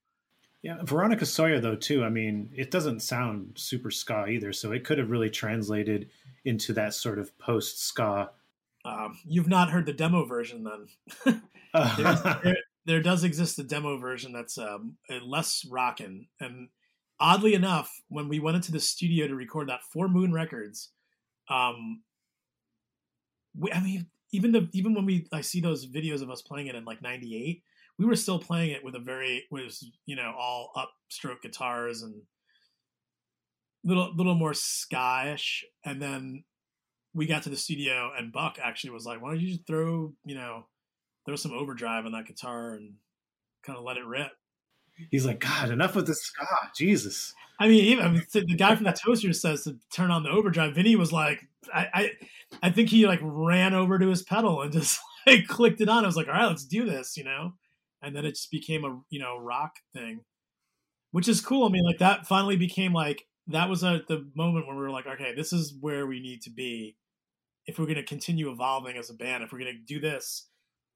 [0.63, 2.05] Yeah, Veronica Sawyer though too.
[2.05, 6.09] I mean, it doesn't sound super ska either, so it could have really translated
[6.45, 8.31] into that sort of post ska.
[8.85, 11.41] Um, you've not heard the demo version then.
[11.97, 16.69] there, there, does exist a demo version that's um, less rockin', and
[17.19, 20.91] oddly enough, when we went into the studio to record that for Moon Records,
[21.49, 22.03] um,
[23.57, 26.67] we, I mean, even the even when we I see those videos of us playing
[26.67, 27.63] it in like '98,
[27.99, 32.21] we were still playing it with a very was you know all upstroke guitars and
[33.83, 36.43] little little more skyish, and then
[37.13, 40.13] we got to the studio and Buck actually was like, "Why don't you just throw
[40.25, 40.65] you know
[41.25, 42.95] throw some overdrive on that guitar and
[43.65, 44.31] kind of let it rip?"
[45.09, 47.33] He's like, God, enough with the ska, Jesus.
[47.59, 50.29] I mean, even I mean, the guy from that toaster says to turn on the
[50.29, 50.75] overdrive.
[50.75, 52.11] Vinny was like, I, I,
[52.61, 56.03] I think he like ran over to his pedal and just like clicked it on.
[56.03, 57.53] I was like, all right, let's do this, you know.
[58.03, 60.21] And then it just became a you know rock thing,
[61.11, 61.65] which is cool.
[61.65, 64.91] I mean, like that finally became like that was at the moment when we were
[64.91, 66.95] like, okay, this is where we need to be
[67.65, 69.43] if we're going to continue evolving as a band.
[69.43, 70.47] If we're going to do this,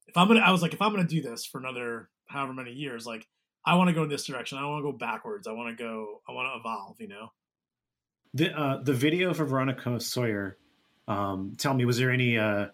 [0.07, 2.71] if I'm gonna, I was like, if I'm to do this for another however many
[2.71, 3.27] years, like
[3.65, 4.57] I want to go in this direction.
[4.57, 5.47] I want to go backwards.
[5.47, 6.21] I want to go.
[6.27, 6.95] I want to evolve.
[6.99, 7.27] You know.
[8.33, 10.57] The uh, the video for Veronica Sawyer.
[11.07, 12.67] Um, tell me, was there any uh,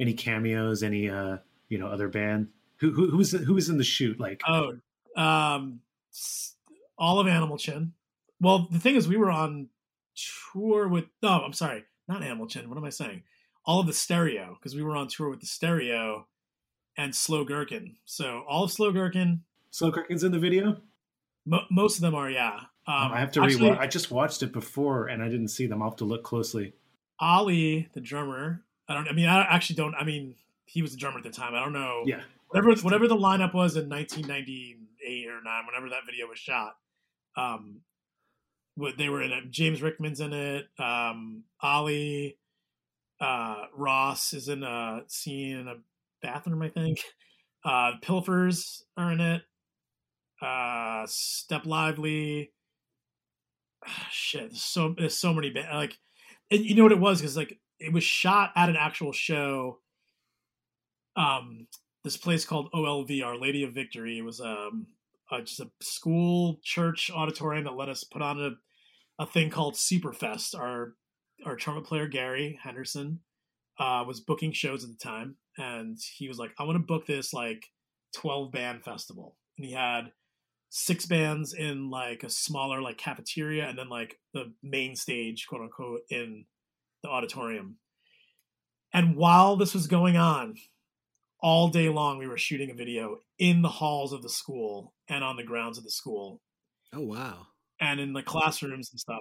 [0.00, 0.82] any cameos?
[0.82, 2.48] Any uh, you know other band?
[2.80, 4.20] Who who who was in the shoot?
[4.20, 4.72] Like oh,
[5.16, 5.80] um,
[6.98, 7.92] all of Animal Chin.
[8.40, 9.68] Well, the thing is, we were on
[10.52, 11.06] tour with.
[11.22, 12.68] No, I'm sorry, not Animal Chin.
[12.68, 13.22] What am I saying?
[13.64, 16.26] All of the Stereo because we were on tour with the Stereo
[16.96, 17.96] and Slow Gherkin.
[18.04, 20.78] So all of Slow Gherkin, Slow Gherkin's in the video?
[21.46, 22.60] Mo- most of them are, yeah.
[22.86, 23.78] Um, I have to actually, rewatch.
[23.78, 25.82] I just watched it before and I didn't see them.
[25.82, 26.72] I'll have to look closely.
[27.20, 28.62] Ali, the drummer.
[28.88, 29.08] I don't.
[29.08, 29.94] I mean, I actually don't.
[29.94, 31.54] I mean, he was the drummer at the time.
[31.54, 32.04] I don't know.
[32.06, 32.20] Yeah.
[32.48, 36.76] Whatever, whatever the lineup was in 1998 or nine, whenever that video was shot,
[37.36, 37.80] um,
[38.96, 39.50] they were in it.
[39.50, 40.66] James Rickman's in it.
[40.78, 42.38] Um, Ali,
[43.20, 45.74] uh, Ross is in a scene in a
[46.22, 47.00] bathroom, I think.
[47.64, 49.42] Uh, Pilfers are in it
[50.40, 52.52] uh, Step Lively.
[54.10, 55.98] Shit, there's so there's so many ba- like,
[56.50, 59.78] and you know what it was because like it was shot at an actual show.
[61.16, 61.66] Um,
[62.04, 64.18] this place called OLV, Our Lady of Victory.
[64.18, 64.86] It was um
[65.44, 68.50] just a school church auditorium that let us put on a
[69.18, 70.58] a thing called Superfest.
[70.58, 70.94] Our
[71.44, 73.20] our trumpet player Gary Henderson
[73.78, 77.06] uh, was booking shows at the time, and he was like, "I want to book
[77.06, 77.66] this like
[78.12, 80.12] twelve band festival," and he had
[80.70, 85.62] six bands in like a smaller like cafeteria, and then like the main stage, quote
[85.62, 86.44] unquote, in
[87.02, 87.76] the auditorium.
[88.92, 90.54] And while this was going on,
[91.40, 95.22] all day long we were shooting a video in the halls of the school and
[95.22, 96.40] on the grounds of the school
[96.92, 97.46] Oh wow.
[97.80, 99.20] and in the classrooms and stuff.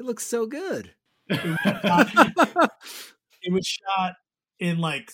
[0.00, 0.94] It looks so good.
[1.28, 1.58] It
[3.52, 4.14] was shot
[4.58, 5.10] in like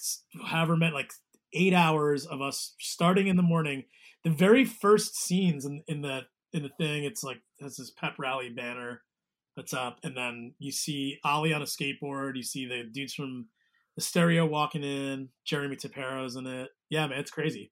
[0.47, 1.13] however meant like
[1.53, 3.85] eight hours of us starting in the morning.
[4.25, 6.23] The very first scenes in, in the
[6.53, 9.03] in the thing, it's like has this pep rally banner
[9.57, 12.37] that's up, and then you see Ollie on a skateboard.
[12.37, 13.47] You see the dudes from
[13.97, 15.29] the stereo walking in.
[15.45, 16.71] Jeremy Tappero's in it.
[16.91, 17.71] Yeah, man, it's crazy.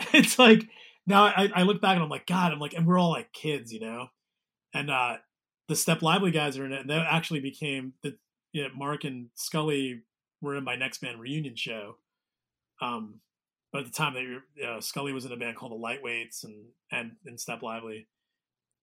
[0.14, 0.68] It's like
[1.06, 3.32] now I, I look back and I'm like, God, I'm like, and we're all like
[3.32, 4.08] kids, you know.
[4.72, 5.16] And uh
[5.68, 8.16] the Step Lively guys are in it, and that actually became the
[8.52, 10.02] you know, Mark and Scully
[10.40, 11.96] were in my next band reunion show.
[12.80, 13.20] Um,
[13.72, 16.64] but at the time, they uh, Scully was in a band called the Lightweights and
[16.90, 18.08] and and Step Lively,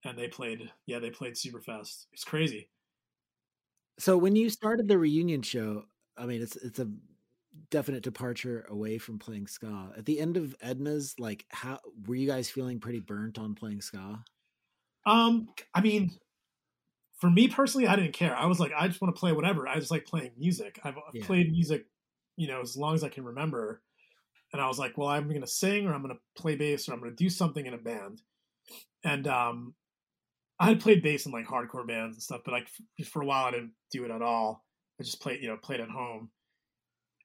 [0.03, 2.05] and they played yeah they played Superfest.
[2.13, 2.69] It's crazy.
[3.97, 5.85] So when you started the reunion show,
[6.17, 6.89] I mean, it's it's a
[7.71, 9.93] definite departure away from playing ska.
[9.97, 13.81] At the end of Edna's, like, how were you guys feeling pretty burnt on playing
[13.81, 14.23] ska?
[15.05, 16.11] Um, I mean,
[17.19, 18.35] for me personally, I didn't care.
[18.35, 19.67] I was like, I just want to play whatever.
[19.67, 20.79] I just like playing music.
[20.83, 21.25] I've, Yeah.
[21.25, 21.85] played music,
[22.35, 23.81] you know, as long as I can remember.
[24.51, 26.87] And I was like, well, I'm going to sing or I'm going to play bass
[26.89, 28.21] or I'm going to do something in a band.
[29.03, 29.75] And um,
[30.59, 32.67] I had played bass in like hardcore bands and stuff, but like
[32.99, 34.64] f- for a while I didn't do it at all.
[34.99, 36.29] I just played, you know, played at home.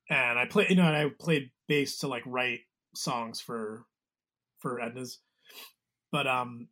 [0.09, 2.61] And I played, you know, and I played bass to like write
[2.95, 3.85] songs for
[4.59, 5.21] for Edna's.
[6.11, 6.69] But um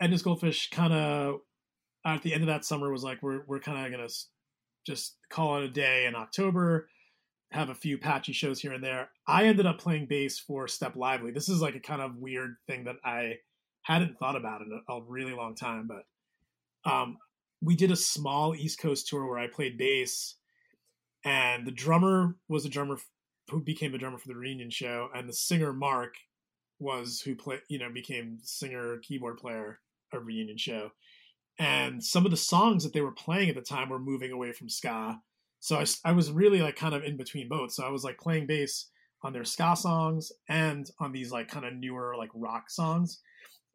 [0.00, 1.40] Edna's Goldfish kind of
[2.04, 4.08] at the end of that summer was like we're we're kind of gonna
[4.86, 6.88] just call it a day in October,
[7.52, 9.10] have a few patchy shows here and there.
[9.26, 11.30] I ended up playing bass for Step Lively.
[11.30, 13.36] This is like a kind of weird thing that I
[13.82, 17.18] hadn't thought about in a, a really long time, but um,
[17.62, 20.34] we did a small East Coast tour where I played bass,
[21.24, 22.98] and the drummer was a drummer
[23.50, 26.14] who became a drummer for the reunion show, and the singer Mark
[26.80, 29.78] was who play you know became singer keyboard player
[30.12, 30.90] of reunion show.
[31.58, 34.52] And some of the songs that they were playing at the time were moving away
[34.52, 35.18] from ska.
[35.60, 37.72] So I was really like kind of in between both.
[37.72, 38.88] So i was like playing bass
[39.22, 43.20] on their ska songs and on these like kind of newer like rock songs.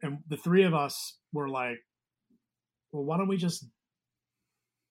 [0.02, 1.78] And the three of us were like
[2.92, 3.66] well why don't we just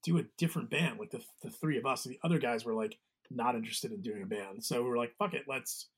[0.06, 0.98] do a different band.
[0.98, 2.96] Like the, the three of us and the other guys were like
[3.30, 4.64] not interested in doing a band.
[4.64, 5.88] So we were like fuck it let's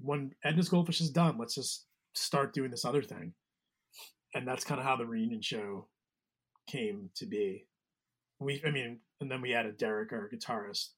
[0.00, 1.84] when edna's goldfish is done let's just
[2.14, 3.34] start doing this other thing.
[4.34, 5.88] And that's kind of how the reunion show
[6.66, 7.66] came to be.
[8.38, 10.88] We, I mean, and then we added Derek, our guitarist,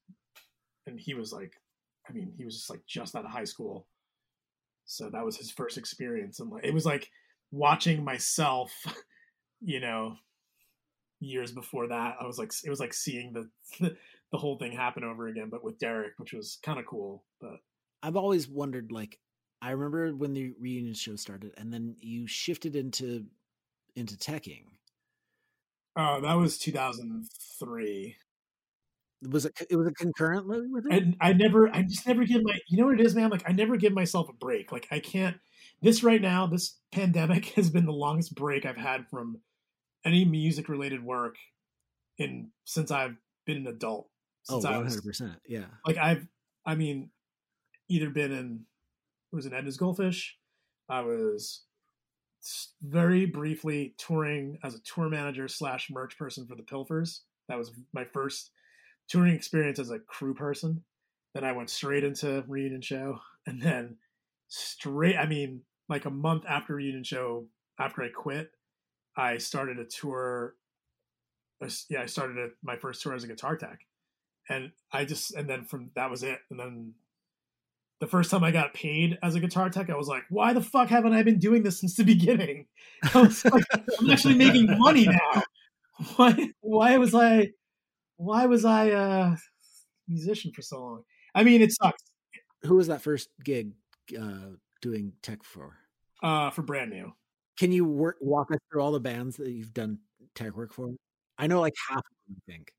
[0.87, 1.53] and he was like,
[2.09, 3.87] I mean, he was just like just out of high school,
[4.85, 7.09] so that was his first experience, and like it was like
[7.51, 8.71] watching myself,
[9.61, 10.15] you know,
[11.19, 12.17] years before that.
[12.19, 13.49] I was like, it was like seeing the
[14.31, 17.23] the whole thing happen over again, but with Derek, which was kind of cool.
[17.39, 17.57] But
[18.03, 19.19] I've always wondered, like,
[19.61, 23.25] I remember when the reunion show started, and then you shifted into
[23.95, 24.65] into teching.
[25.95, 28.15] oh, that was 2003.
[29.29, 29.53] Was it?
[29.69, 30.91] It was a concurrent with with it.
[30.91, 33.29] and I never, I just never give my, you know what it is, man?
[33.29, 34.71] Like I never give myself a break.
[34.71, 35.37] Like I can't.
[35.81, 39.39] This right now, this pandemic has been the longest break I've had from
[40.05, 41.35] any music related work
[42.17, 44.07] in since I've been an adult.
[44.49, 45.33] oh, Since I one hundred percent.
[45.47, 45.65] Yeah.
[45.85, 46.27] like I've,
[46.65, 47.09] I mean,
[47.89, 48.65] either been in,
[49.31, 50.37] it was in Edna's Goldfish.
[50.89, 51.63] I was
[52.83, 57.21] very briefly touring as a tour manager slash merch person for the Pilfers.
[57.49, 58.51] That was my first
[59.09, 60.83] touring experience as a crew person.
[61.33, 63.97] Then I went straight into reunion show, and then
[64.47, 65.17] straight.
[65.17, 67.47] I mean, like a month after reunion show,
[67.79, 68.51] after I quit,
[69.15, 70.55] I started a tour.
[71.61, 73.79] uh, Yeah, I started a, my first tour as a guitar tech,
[74.49, 76.39] and I just and then from that was it.
[76.49, 76.93] And then
[78.01, 80.61] the first time I got paid as a guitar tech, I was like, why the
[80.61, 82.67] fuck haven't I been doing this since the beginning?
[83.13, 83.63] I was like,
[83.99, 85.43] I'm actually making money now.
[86.17, 87.51] Why why was I
[88.17, 89.37] why was I a
[90.09, 91.03] musician for so long?
[91.33, 92.03] I mean, it sucks.
[92.63, 93.71] Who was that first gig
[94.19, 95.77] uh, doing tech for?
[96.21, 97.13] Uh, for brand new.
[97.57, 99.99] Can you work walk us through all the bands that you've done
[100.33, 100.89] tech work for?
[101.37, 102.37] I know like half of them.
[102.37, 102.71] I think.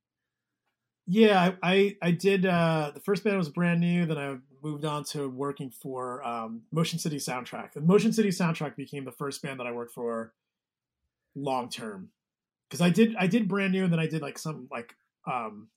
[1.09, 2.47] Yeah, I, I, I did.
[2.47, 4.07] Uh, the first band was brand new.
[4.07, 7.74] Then I moved on to working for um, Motion City Soundtrack.
[7.74, 10.33] The Motion City Soundtrack became the first band that I worked for
[11.37, 12.11] long term.
[12.68, 14.95] Because I did I did brand new, and then I did like some like
[15.31, 15.68] um,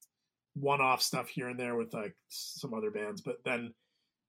[0.55, 3.73] one-off stuff here and there with like some other bands, but then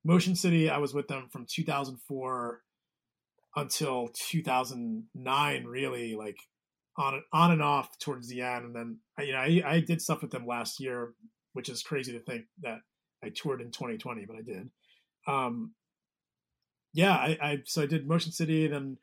[0.05, 2.62] Motion City, I was with them from 2004
[3.57, 6.36] until 2009, really like
[6.96, 8.66] on on and off towards the end.
[8.66, 11.14] And then you know I, I did stuff with them last year,
[11.53, 12.78] which is crazy to think that
[13.24, 14.70] I toured in 2020, but I did.
[15.26, 15.74] Um,
[16.92, 18.66] yeah, I, I so I did Motion City.
[18.66, 18.98] Then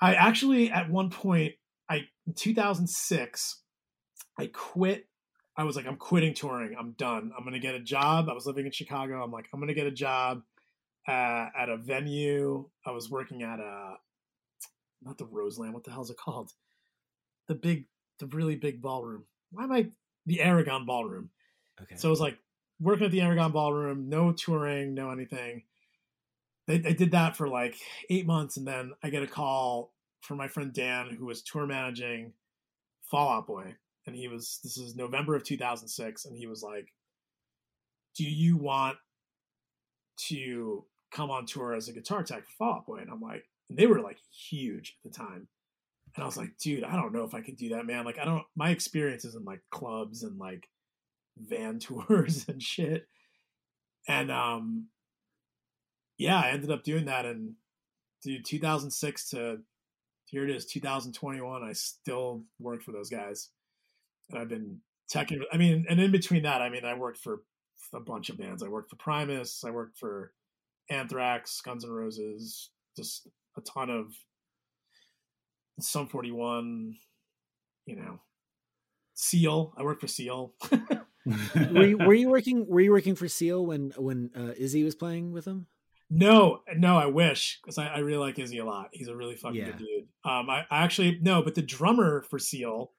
[0.00, 1.54] I actually at one point
[1.88, 3.60] I in 2006
[4.38, 5.06] I quit.
[5.56, 6.74] I was like, I'm quitting touring.
[6.76, 7.30] I'm done.
[7.36, 8.28] I'm gonna get a job.
[8.28, 9.22] I was living in Chicago.
[9.22, 10.42] I'm like, I'm gonna get a job
[11.06, 12.68] uh, at a venue.
[12.86, 13.94] I was working at a
[15.02, 15.74] not the Roseland.
[15.74, 16.52] What the hell is it called?
[17.48, 17.86] The big,
[18.18, 19.24] the really big ballroom.
[19.50, 19.90] Why am I
[20.26, 21.30] the Aragon Ballroom?
[21.80, 21.96] Okay.
[21.96, 22.38] So it was like
[22.80, 25.64] working at the Aragon Ballroom, no touring, no anything.
[26.66, 27.76] They, they did that for like
[28.08, 29.92] eight months, and then I get a call
[30.22, 32.32] from my friend Dan, who was tour managing
[33.02, 33.74] Fall Out Boy,
[34.06, 36.94] and he was this is November of 2006, and he was like,
[38.16, 38.96] "Do you want
[40.28, 43.44] to come on tour as a guitar tech for Fall Out Boy?" And I'm like,
[43.68, 44.18] and they were like
[44.50, 45.48] huge at the time,
[46.14, 48.04] and I was like, "Dude, I don't know if I could do that, man.
[48.04, 48.44] Like, I don't.
[48.56, 50.68] My experiences in like clubs and like
[51.38, 53.06] van tours and shit."
[54.06, 54.88] And um,
[56.18, 57.54] yeah, I ended up doing that, and
[58.22, 59.58] dude, 2006 to
[60.26, 61.62] here it is, 2021.
[61.62, 63.50] I still work for those guys,
[64.30, 64.80] and I've been
[65.12, 65.42] teching.
[65.52, 67.42] I mean, and in between that, I mean, I worked for
[67.92, 68.62] a bunch of bands.
[68.62, 69.64] I worked for Primus.
[69.66, 70.32] I worked for
[70.90, 74.14] Anthrax, Guns N' Roses, just a ton of
[75.80, 76.96] Sum 41.
[77.86, 78.20] You know,
[79.14, 79.74] Seal.
[79.76, 80.54] I worked for Seal.
[81.72, 84.94] were you, were you working were you working for Seal when when uh, Izzy was
[84.94, 85.66] playing with him?
[86.10, 88.90] No, no, I wish because I, I, really like Izzy a lot.
[88.92, 89.66] He's a really fucking Yeah.
[89.66, 90.08] good dude.
[90.24, 92.92] Um, I, I actually no, but the drummer for Seal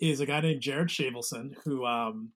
[0.00, 2.32] is a guy named Jared Shavelson, who um,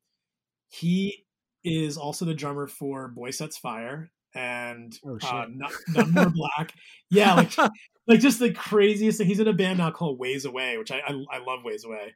[0.68, 1.26] he
[1.64, 6.74] is also the drummer for Boy Sets Fire and Oh, uh, None None More Black.
[7.11, 7.57] Yeah, like
[8.07, 9.26] like just the craziest thing.
[9.26, 12.14] He's in a band now called Ways Away, which I I, I love Ways Away.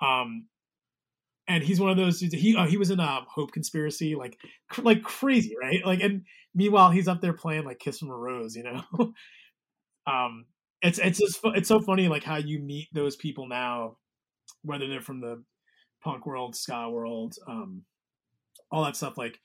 [0.00, 0.46] Um,
[1.48, 2.34] and he's one of those dudes.
[2.34, 5.84] He uh, he was in um, Hope Conspiracy, like cr- like crazy, right?
[5.84, 6.22] Like, and
[6.54, 8.82] meanwhile he's up there playing like Kiss from a Rose, you know.
[10.06, 10.46] um,
[10.82, 13.96] it's it's just it's so funny like how you meet those people now,
[14.62, 15.42] whether they're from the
[16.02, 17.82] punk world, ska world, um,
[18.70, 19.18] all that stuff.
[19.18, 19.38] Like,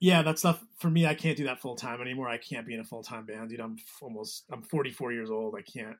[0.00, 1.06] yeah, that stuff for me.
[1.06, 2.28] I can't do that full time anymore.
[2.28, 3.60] I can't be in a full time band, dude.
[3.60, 5.54] I'm almost I'm 44 years old.
[5.58, 5.96] I can't.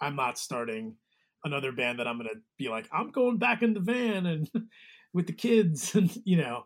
[0.00, 0.96] I'm not starting
[1.44, 4.50] another band that I'm gonna be like I'm going back in the van and
[5.12, 6.64] with the kids and you know.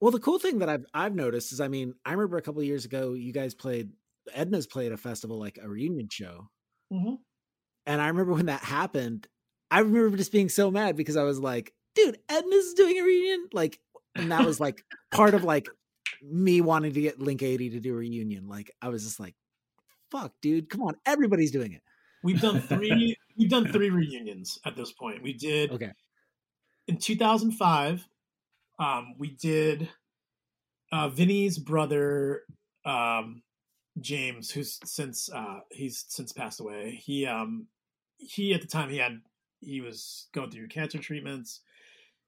[0.00, 2.60] Well, the cool thing that I've I've noticed is, I mean, I remember a couple
[2.60, 3.90] of years ago, you guys played
[4.34, 6.48] Edna's played a festival like a reunion show,
[6.92, 7.18] Mhm.
[7.86, 9.26] and I remember when that happened,
[9.70, 13.48] I remember just being so mad because I was like, dude, Edna's doing a reunion,
[13.52, 13.80] like,
[14.14, 14.82] and that was like
[15.12, 15.66] part of like
[16.24, 18.48] me wanting to get Link 80 to do a reunion.
[18.48, 19.34] Like, I was just like,
[20.10, 21.82] fuck, dude, come on, everybody's doing it.
[22.22, 23.16] We've done three.
[23.38, 25.22] we've done three reunions at this point.
[25.22, 25.92] We did Okay.
[26.88, 28.06] in 2005.
[28.78, 29.88] Um, we did
[30.90, 32.42] uh, Vinny's brother
[32.84, 33.42] um,
[34.00, 37.00] James, who's since uh, he's since passed away.
[37.04, 37.66] He um,
[38.16, 39.20] he at the time he had
[39.60, 41.60] he was going through cancer treatments,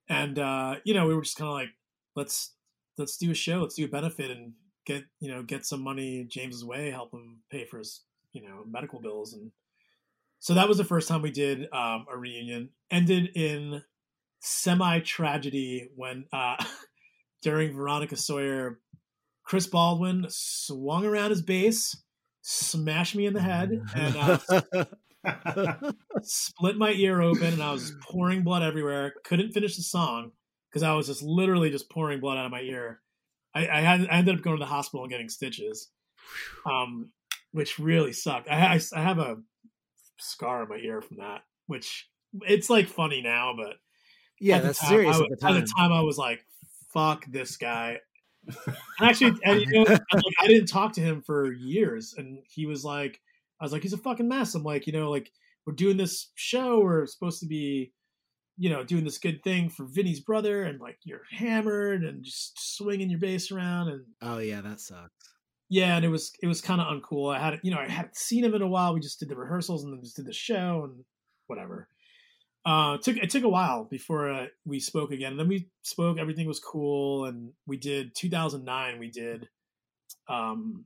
[0.08, 1.70] and uh, you know we were just kind of like
[2.14, 2.52] let's
[2.98, 4.52] let's do a show, let's do a benefit, and
[4.84, 8.64] get you know get some money James's way, help him pay for his you know
[8.66, 9.50] medical bills and
[10.38, 12.70] so that was the first time we did um, a reunion.
[12.90, 13.82] Ended in
[14.40, 16.62] semi tragedy when uh,
[17.42, 18.78] during Veronica Sawyer,
[19.44, 21.96] Chris Baldwin swung around his bass,
[22.42, 24.16] smashed me in the head, and
[25.24, 25.92] uh,
[26.22, 29.14] split my ear open, and I was pouring blood everywhere.
[29.24, 30.32] Couldn't finish the song
[30.76, 33.00] because I was just literally just pouring blood out of my ear.
[33.54, 35.88] I, I had I ended up going to the hospital and getting stitches,
[36.70, 37.12] um,
[37.52, 38.46] which really sucked.
[38.50, 39.38] I, I, I have a
[40.18, 42.10] scar on my ear from that, which
[42.42, 43.76] it's like funny now, but
[44.38, 45.56] yeah, that's time, serious I, at the time.
[45.56, 46.44] At the time, I was like,
[46.92, 48.00] "Fuck this guy."
[48.66, 50.02] And actually, and you know, like,
[50.40, 53.18] I didn't talk to him for years, and he was like,
[53.58, 55.32] "I was like, he's a fucking mess." I'm like, you know, like
[55.64, 57.92] we're doing this show, we're supposed to be,
[58.58, 62.76] you know, doing this good thing for Vinny's brother, and like you're hammered and just
[62.76, 65.10] swinging your bass around, and Oh yeah, that sucks.
[65.68, 67.34] yeah, and it was it was kind of uncool.
[67.34, 68.94] I had you know I hadn't seen him in a while.
[68.94, 71.04] We just did the rehearsals and then just did the show and
[71.48, 71.88] whatever.
[72.64, 75.32] Uh, it took it took a while before uh, we spoke again.
[75.32, 76.18] And then we spoke.
[76.18, 78.98] Everything was cool, and we did 2009.
[78.98, 79.48] We did,
[80.28, 80.84] um,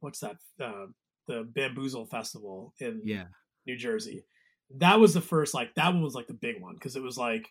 [0.00, 0.36] what's that?
[0.60, 0.86] Uh,
[1.28, 3.24] the Bamboozle Festival in Yeah.
[3.66, 4.24] New Jersey.
[4.78, 7.16] That was the first like that one was like the big one because it was
[7.16, 7.48] like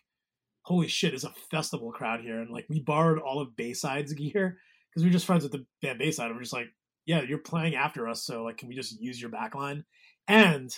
[0.66, 2.40] holy shit, it's a festival crowd here.
[2.40, 4.58] And like we borrowed all of Bayside's gear
[4.90, 6.26] because we are just friends with the band Bayside.
[6.26, 6.66] And we're just like,
[7.06, 9.84] yeah, you're playing after us, so like, can we just use your backline?
[10.26, 10.74] And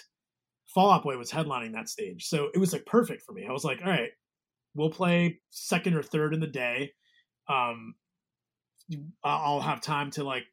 [0.75, 3.47] Fall Out Boy was headlining that stage, so it was like perfect for me.
[3.49, 4.11] I was like, all right,
[4.75, 6.93] we'll play second or third in the day.
[7.49, 7.95] Um,
[9.25, 10.45] I'll have time to like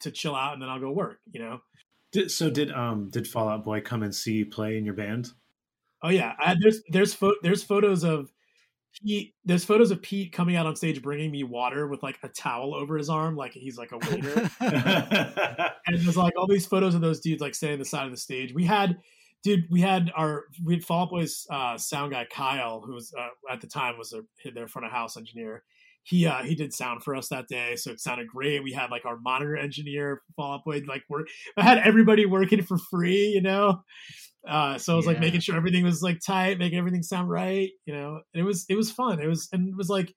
[0.00, 1.18] to chill out, and then I'll go work.
[1.30, 1.58] You know.
[2.14, 4.94] Did, so did um did Fall Out Boy come and see you play in your
[4.94, 5.30] band?
[6.00, 8.32] Oh yeah, I, there's there's fo- there's photos of
[9.02, 12.28] Pete, there's photos of Pete coming out on stage bringing me water with like a
[12.28, 14.48] towel over his arm, like he's like a waiter.
[14.60, 18.16] and there's like all these photos of those dudes like standing the side of the
[18.16, 18.54] stage.
[18.54, 18.96] We had,
[19.42, 23.12] dude, we had our we had Fall Out Boys uh, sound guy Kyle, who was
[23.18, 24.22] uh, at the time was a,
[24.52, 25.64] their front of house engineer.
[26.04, 28.62] He uh, he did sound for us that day, so it sounded great.
[28.62, 31.28] We had like our monitor engineer Fall Out Boy, like work.
[31.56, 33.82] I had everybody working for free, you know.
[34.46, 35.12] Uh, so I was yeah.
[35.12, 38.20] like making sure everything was like tight, making everything sound right, you know.
[38.34, 39.18] And it was it was fun.
[39.18, 40.14] It was and it was like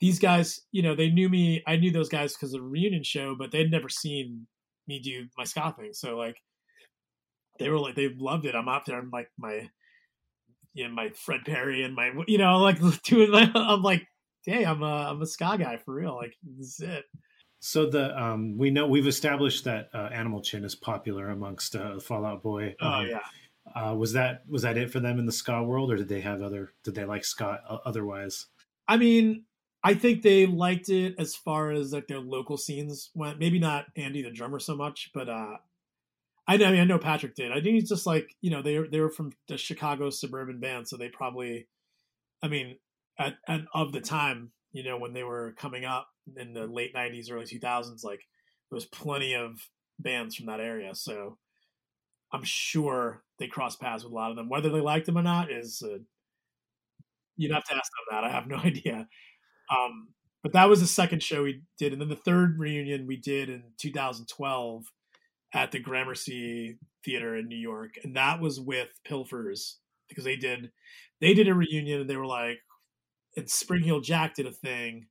[0.00, 1.62] these guys, you know, they knew me.
[1.66, 4.46] I knew those guys because of the reunion show, but they'd never seen
[4.86, 5.94] me do my ska thing.
[5.94, 6.36] So like
[7.58, 8.54] they were like they loved it.
[8.54, 8.98] I'm out there.
[8.98, 9.70] I'm like my
[10.74, 14.06] you know, my Fred Perry and my you know like doing my, I'm like
[14.46, 16.16] hey I'm a I'm a ska guy for real.
[16.16, 17.04] Like this is it.
[17.60, 21.98] So the um, we know we've established that uh, Animal Chin is popular amongst uh,
[21.98, 22.76] Fall Out Boy.
[22.80, 23.20] Oh um, yeah.
[23.74, 26.20] Uh, was that was that it for them in the ska world, or did they
[26.20, 26.72] have other?
[26.84, 28.46] Did they like ska otherwise?
[28.86, 29.44] I mean,
[29.82, 33.38] I think they liked it as far as like their local scenes went.
[33.38, 35.56] Maybe not Andy the drummer so much, but uh,
[36.46, 37.50] I know I, mean, I know Patrick did.
[37.50, 40.86] I think he's just like you know they they were from the Chicago suburban band,
[40.86, 41.66] so they probably,
[42.42, 42.76] I mean,
[43.18, 46.94] at, at of the time, you know, when they were coming up, in the late
[46.94, 48.20] 90s early 2000s like
[48.70, 49.68] there was plenty of
[49.98, 50.94] bands from that area.
[50.94, 51.38] So
[52.32, 54.48] i'm sure they crossed paths with a lot of them.
[54.48, 55.98] Whether they liked them or not is uh,
[57.36, 58.24] you'd have to ask them that.
[58.24, 59.08] I have no idea.
[59.70, 60.08] Um,
[60.42, 61.92] but that was the second show we did.
[61.92, 64.84] And then the third reunion we did in 2012
[65.54, 67.94] at the gramercy theater in new york.
[68.02, 69.76] And that was with pilfers
[70.08, 70.70] because they did
[71.20, 72.58] they did a reunion and they were like
[73.36, 75.06] and spring heeled jack did a thing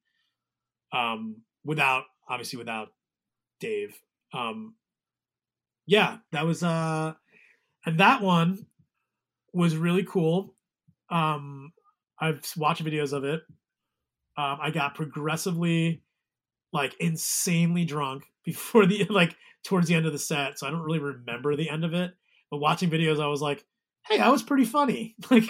[0.91, 2.89] um, without obviously without
[3.59, 3.99] Dave.
[4.33, 4.75] Um,
[5.85, 7.13] yeah, that was uh,
[7.85, 8.65] and that one
[9.53, 10.55] was really cool.
[11.09, 11.73] Um,
[12.19, 13.41] I've watched videos of it.
[14.37, 16.01] Um, I got progressively
[16.71, 20.81] like insanely drunk before the like towards the end of the set, so I don't
[20.81, 22.13] really remember the end of it.
[22.49, 23.65] But watching videos, I was like,
[24.07, 25.43] "Hey, I was pretty funny." Like,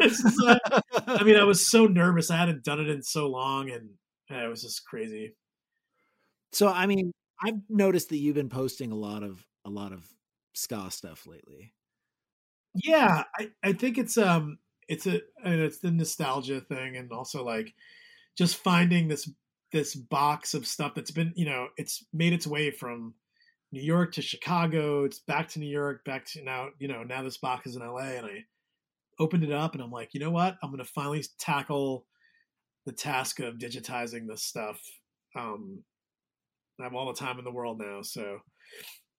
[0.00, 0.58] is, uh,
[1.06, 2.30] I mean, I was so nervous.
[2.30, 3.90] I hadn't done it in so long, and
[4.30, 5.34] it was just crazy.
[6.52, 7.12] So I mean,
[7.42, 10.06] I've noticed that you've been posting a lot of a lot of
[10.54, 11.72] ska stuff lately.
[12.74, 14.58] Yeah, I, I think it's um
[14.88, 17.74] it's a it's the nostalgia thing and also like
[18.36, 19.30] just finding this
[19.72, 23.14] this box of stuff that's been you know it's made its way from
[23.72, 27.22] New York to Chicago it's back to New York back to now you know now
[27.22, 28.44] this box is in LA and I
[29.18, 32.06] opened it up and I'm like you know what I'm gonna finally tackle
[32.86, 34.80] the task of digitizing this stuff.
[35.34, 35.82] Um,
[36.80, 38.38] I have all the time in the world now, so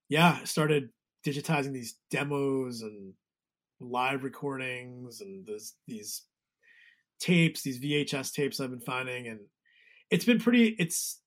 [0.10, 0.90] yeah, I started
[1.26, 3.14] digitizing these demos and
[3.80, 6.24] live recordings and this, these
[7.20, 9.40] tapes, these VHS tapes I've been finding, and
[10.10, 10.76] it's been pretty.
[10.80, 11.22] It's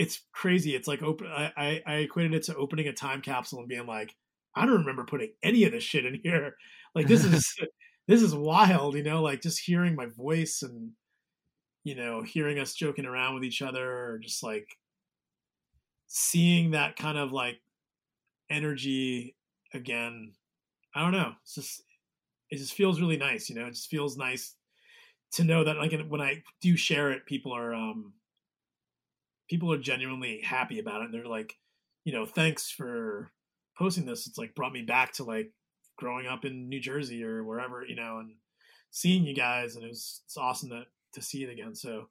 [0.00, 0.74] it's crazy.
[0.74, 1.26] It's like open.
[1.26, 4.16] I, I, I equated it to opening a time capsule and being like,
[4.56, 6.56] I don't remember putting any of this shit in here.
[6.92, 7.54] Like this is
[8.08, 9.22] this is wild, you know.
[9.22, 10.90] Like just hearing my voice and
[11.84, 14.66] you know, hearing us joking around with each other or just like
[16.08, 17.60] seeing that kind of like
[18.50, 19.36] energy
[19.72, 20.32] again.
[20.96, 21.34] I don't know.
[21.44, 21.84] It's just
[22.50, 23.66] it just feels really nice, you know.
[23.66, 24.56] It just feels nice
[25.34, 28.14] to know that like when I do share it, people are um
[29.50, 31.06] people are genuinely happy about it.
[31.06, 31.58] And they're like,
[32.04, 33.32] you know, thanks for
[33.76, 34.28] posting this.
[34.28, 35.52] It's like brought me back to like
[35.98, 38.30] growing up in New Jersey or wherever, you know, and
[38.92, 41.74] seeing you guys and it was it's awesome that to see it again.
[41.74, 42.06] So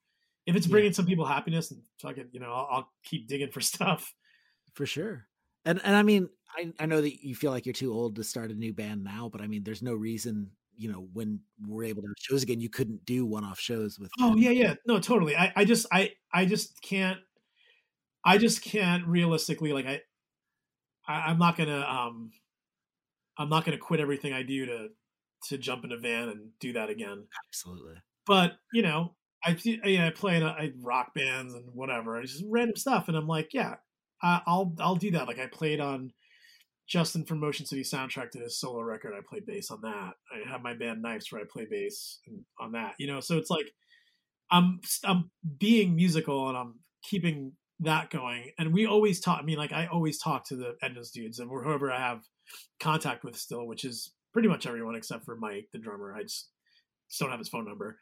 [0.46, 0.96] if it's bringing yeah.
[0.96, 4.14] some people happiness and fucking, you know, I'll, I'll, keep digging for stuff.
[4.74, 5.26] For sure.
[5.66, 8.24] And and I mean, I, I know that you feel like you're too old to
[8.24, 11.86] start a new band now, but I mean, there's no reason, you know, when we're
[11.86, 14.12] able to have shows again, you couldn't do one-off shows with.
[14.20, 15.36] Oh yeah, yeah, no, totally.
[15.36, 17.20] I, I just, I, I just can't,
[18.26, 20.02] I just can't realistically, like, I,
[21.08, 22.32] I I'm not gonna, um,
[23.38, 24.88] I'm not gonna quit everything I do to,
[25.50, 27.26] to jump in a van and do that again.
[27.48, 27.96] Absolutely.
[28.28, 32.44] But you know, I yeah, I play in I rock bands and whatever, I just
[32.48, 33.76] random stuff, and I'm like, yeah,
[34.22, 35.28] I'll I'll do that.
[35.28, 36.12] Like I played on
[36.88, 39.14] Justin from Motion City Soundtrack to his solo record.
[39.18, 40.14] I played bass on that.
[40.34, 42.20] I have my band Knives where I play bass
[42.60, 42.96] on that.
[42.98, 43.72] You know, so it's like
[44.52, 48.52] I'm I'm being musical and I'm keeping that going.
[48.58, 49.40] And we always talk.
[49.40, 52.24] I mean, like I always talk to the Edna's dudes and whoever I have
[52.80, 56.14] contact with still, which is pretty much everyone except for Mike, the drummer.
[56.14, 56.50] I just,
[57.10, 57.98] just don't have his phone number.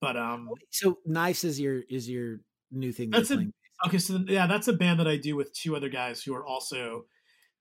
[0.00, 2.40] But um, so Knives is your is your
[2.70, 3.10] new thing.
[3.10, 3.46] That's a,
[3.86, 3.98] okay.
[3.98, 7.06] So yeah, that's a band that I do with two other guys who are also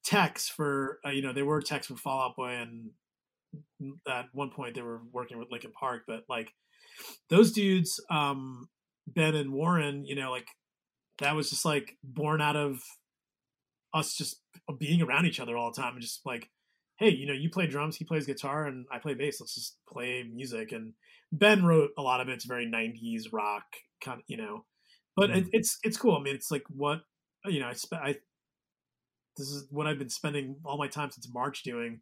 [0.03, 2.89] techs for uh, you know they were techs for Fall Out Boy and
[4.07, 6.51] at one point they were working with Linkin Park, but like
[7.29, 8.67] those dudes, um,
[9.07, 10.47] Ben and Warren, you know, like
[11.23, 12.81] that was just like born out of
[13.93, 14.41] us just
[14.77, 16.49] being around each other all the time and just like
[16.97, 19.39] hey you know you play drums he plays guitar and i play bass.
[19.39, 20.71] Let's just play music.
[20.71, 20.93] And
[21.31, 22.33] ben wrote a lot of it.
[22.33, 23.63] it's very 90s rock
[24.03, 24.65] kind of you know.
[25.15, 25.39] But mm-hmm.
[25.39, 26.17] it, it's it's cool.
[26.17, 27.01] I mean it's like what
[27.45, 28.15] you know i spent i
[29.35, 32.01] this is what i've been spending all my time since march doing.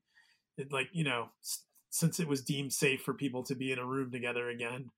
[0.57, 3.79] It, like you know s- since it was deemed safe for people to be in
[3.79, 4.91] a room together again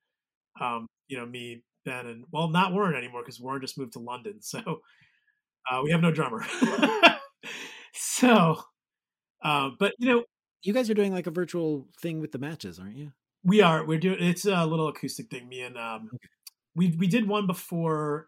[0.60, 4.00] um you know me Ben and well, not Warren anymore because Warren just moved to
[4.00, 4.82] London, so
[5.70, 6.46] uh, we have no drummer.
[7.94, 8.62] so,
[9.44, 10.24] uh, but you know,
[10.62, 13.12] you guys are doing like a virtual thing with the matches, aren't you?
[13.44, 13.86] We are.
[13.86, 14.18] We're doing.
[14.20, 15.50] It's a little acoustic thing.
[15.50, 16.28] Me and um, okay.
[16.76, 18.28] we we did one before.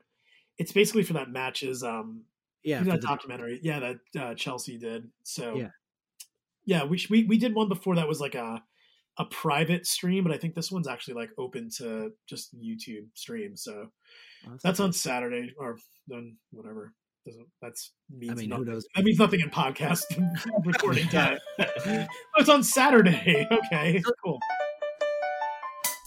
[0.57, 1.84] It's basically for that matches.
[1.84, 2.23] Um,
[2.64, 3.60] yeah, that documentary.
[3.60, 3.64] The...
[3.64, 5.10] Yeah, that uh, Chelsea did.
[5.23, 5.69] So yeah,
[6.65, 8.61] yeah, we we we did one before that was like a
[9.18, 13.56] a private stream, but I think this one's actually like open to just YouTube stream.
[13.56, 13.88] So
[14.46, 15.78] oh, that's, that's on Saturday or
[16.08, 16.94] then whatever.
[17.26, 18.66] Doesn't that's means I mean, nothing.
[18.66, 18.88] who knows?
[18.96, 20.04] That means nothing in podcast
[20.66, 21.40] recording time.
[21.60, 22.06] oh,
[22.38, 23.48] it's on Saturday.
[23.74, 24.40] Okay, cool.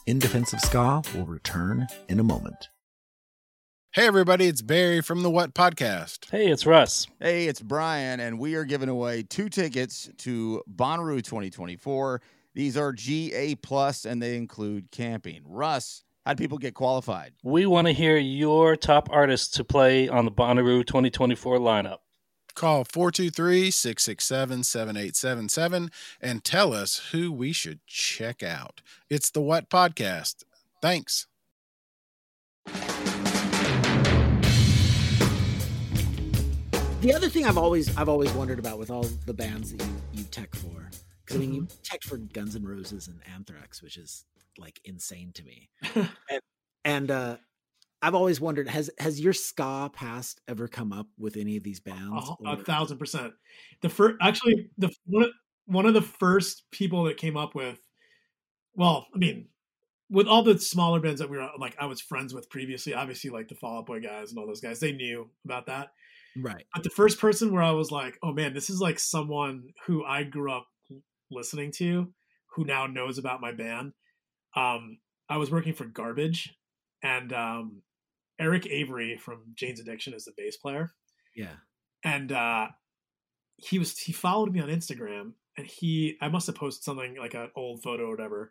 [0.07, 2.69] In Defense of Ska will return in a moment.
[3.93, 6.31] Hey, everybody, it's Barry from the What Podcast.
[6.31, 7.07] Hey, it's Russ.
[7.21, 12.21] Hey, it's Brian, and we are giving away two tickets to Bonnaroo 2024.
[12.59, 15.43] These are GA plus and they include camping.
[15.47, 17.35] Russ, how do people get qualified?
[17.45, 21.99] We want to hear your top artists to play on the Bonnaroo 2024 lineup.
[22.57, 28.83] Call 423 667 7877 and tell us who we should check out.
[29.09, 30.43] It's the What Podcast.
[30.83, 31.29] Thanks.
[37.03, 39.93] The other thing I've always I've always wondered about with all the bands that you,
[40.15, 40.79] you tech for
[41.29, 41.83] because I mean, you mm-hmm.
[41.83, 44.25] checked for Guns N' Roses and Anthrax, which is
[44.57, 45.69] like insane to me.
[45.95, 46.41] and,
[46.85, 47.37] and uh,
[48.01, 51.81] I've always wondered has has your ska past ever come up with any of these
[51.81, 52.31] bands?
[52.45, 53.35] A, a thousand percent.
[53.83, 55.31] The first, actually, the one of,
[55.67, 57.79] one of the first people that came up with,
[58.75, 59.49] well, I mean,
[60.09, 62.95] with all the smaller bands that we were like, I was friends with previously.
[62.95, 65.89] Obviously, like the Fall Out Boy guys and all those guys, they knew about that.
[66.39, 66.65] Right.
[66.75, 70.05] But the first person where I was like, oh man, this is like someone who
[70.05, 70.69] I grew up
[71.31, 72.13] listening to
[72.55, 73.93] who now knows about my band.
[74.57, 74.99] Um,
[75.29, 76.55] I was working for Garbage,
[77.03, 77.83] and um,
[78.39, 80.93] Eric Avery from Jane's Addiction is the bass player.
[81.37, 81.57] Yeah,
[82.05, 82.69] and uh,
[83.57, 87.35] he was he followed me on Instagram, and he I must have posted something like
[87.35, 88.51] an old photo or whatever,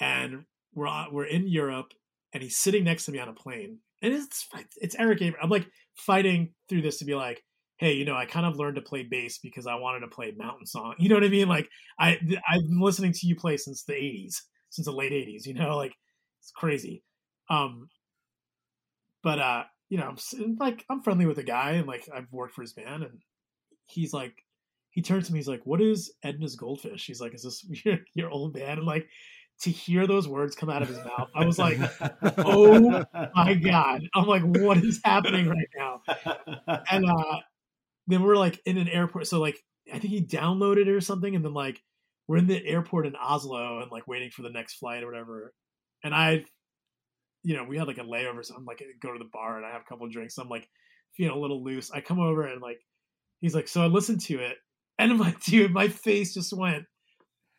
[0.00, 1.92] and we're we're in Europe,
[2.32, 4.46] and he's sitting next to me on a plane, and it's
[4.80, 5.38] it's Eric Avery.
[5.42, 7.44] I'm like fighting through this to be like,
[7.80, 10.34] hey, you know, I kind of learned to play bass because I wanted to play
[10.36, 10.94] mountain song.
[10.98, 11.48] You know what I mean?
[11.48, 15.46] Like I I've been listening to you play since the 80s, since the late 80s,
[15.46, 15.94] you know, like
[16.40, 17.02] it's crazy.
[17.48, 17.88] Um
[19.22, 22.54] but uh, you know, I'm like I'm friendly with the guy and like I've worked
[22.54, 23.18] for his band and
[23.86, 24.44] he's like
[24.90, 27.06] he turns to me, he's like, What is Edna's Goldfish?
[27.06, 28.80] He's like, Is this your, your old band?
[28.80, 29.08] And like
[29.62, 31.78] to hear those words come out of his mouth, I was like,
[32.38, 33.04] "Oh
[33.34, 36.00] my god!" I'm like, "What is happening right now?"
[36.90, 37.40] And uh,
[38.12, 39.26] then we're like in an airport.
[39.26, 39.58] So like
[39.92, 41.80] I think he downloaded it or something, and then like
[42.26, 45.52] we're in the airport in Oslo and like waiting for the next flight or whatever.
[46.04, 46.44] And I,
[47.42, 49.66] you know, we had like a layover, so I'm like go to the bar and
[49.66, 50.34] I have a couple drinks.
[50.34, 50.68] So I'm like
[51.16, 51.90] feeling a little loose.
[51.90, 52.80] I come over and like
[53.40, 54.56] he's like, so I listened to it,
[54.98, 56.84] and I'm like, dude, my face just went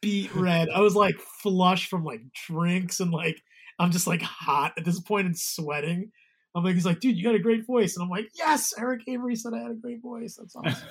[0.02, 0.70] beat red.
[0.70, 3.42] I was like flush from like drinks and like
[3.80, 6.12] I'm just like hot at this point and sweating.
[6.54, 7.96] I'm like, he's like, dude, you got a great voice.
[7.96, 10.36] And I'm like, yes, Eric Avery said I had a great voice.
[10.38, 10.88] That's awesome.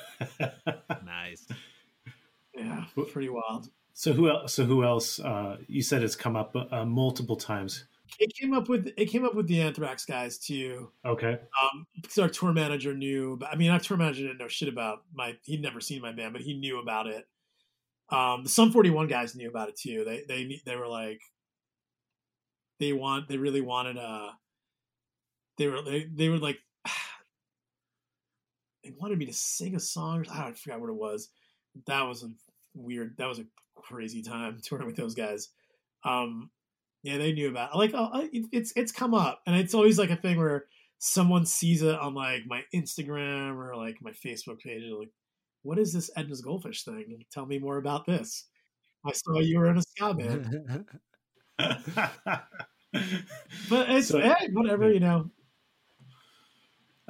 [1.05, 1.47] nice.
[2.57, 3.69] Yeah, pretty wild.
[3.93, 4.55] So who else?
[4.55, 5.20] So who else?
[5.20, 7.85] Uh, you said it's come up uh, multiple times.
[8.19, 10.91] It came up with it came up with the Anthrax guys too.
[11.05, 11.39] Okay.
[11.62, 13.39] Um, because our tour manager knew.
[13.49, 15.37] I mean, our tour manager didn't know shit about my.
[15.43, 17.28] He'd never seen my band, but he knew about it.
[18.09, 20.05] Um, the Sum 41 guys knew about it too.
[20.05, 21.20] They they they were like,
[22.78, 24.31] they want they really wanted a uh,
[25.61, 26.59] they were they, they were like
[28.82, 30.24] they wanted me to sing a song.
[30.31, 31.28] I, don't, I forgot what it was,
[31.87, 32.28] that was a
[32.74, 33.16] weird.
[33.19, 33.45] That was a
[33.77, 35.49] crazy time touring with those guys.
[36.05, 36.51] Um,
[37.03, 37.77] yeah, they knew about.
[37.77, 40.65] Like, oh, it, it's it's come up, and it's always like a thing where
[40.99, 44.82] someone sees it on like my Instagram or like my Facebook page.
[44.82, 45.12] and like,
[45.62, 47.24] what is this Edna's Goldfish thing?
[47.31, 48.47] Tell me more about this.
[49.07, 50.87] I saw you were in a ska band,
[53.70, 55.31] but it's So- hey, whatever you know.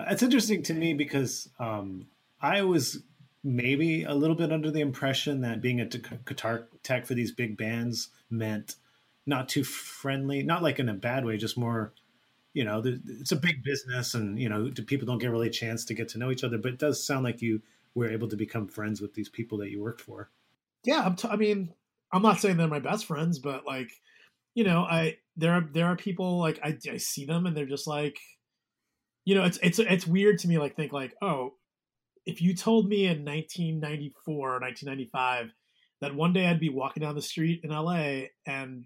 [0.09, 2.07] It's interesting to me because um,
[2.41, 3.03] I was
[3.43, 7.33] maybe a little bit under the impression that being a t- guitar tech for these
[7.33, 8.77] big bands meant
[9.27, 11.93] not too friendly, not like in a bad way, just more,
[12.53, 15.85] you know, it's a big business and, you know, people don't get really a chance
[15.87, 16.59] to get to know each other.
[16.59, 17.63] But it does sound like you
[17.95, 20.31] were able to become friends with these people that you worked for.
[20.85, 21.73] yeah I'm t- i mean
[22.13, 23.91] i'm not saying they're my best friends but like
[24.55, 27.67] you know i there are there are people like I, I see them and they're
[27.67, 28.19] just like
[29.31, 31.55] you know it's it's it's weird to me like think like oh
[32.27, 35.53] if you told me in 1994 or 1995
[36.01, 38.85] that one day i'd be walking down the street in la and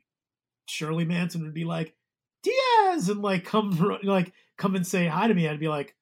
[0.66, 1.94] shirley manson would be like
[2.42, 5.94] diaz and like come like come and say hi to me i'd be like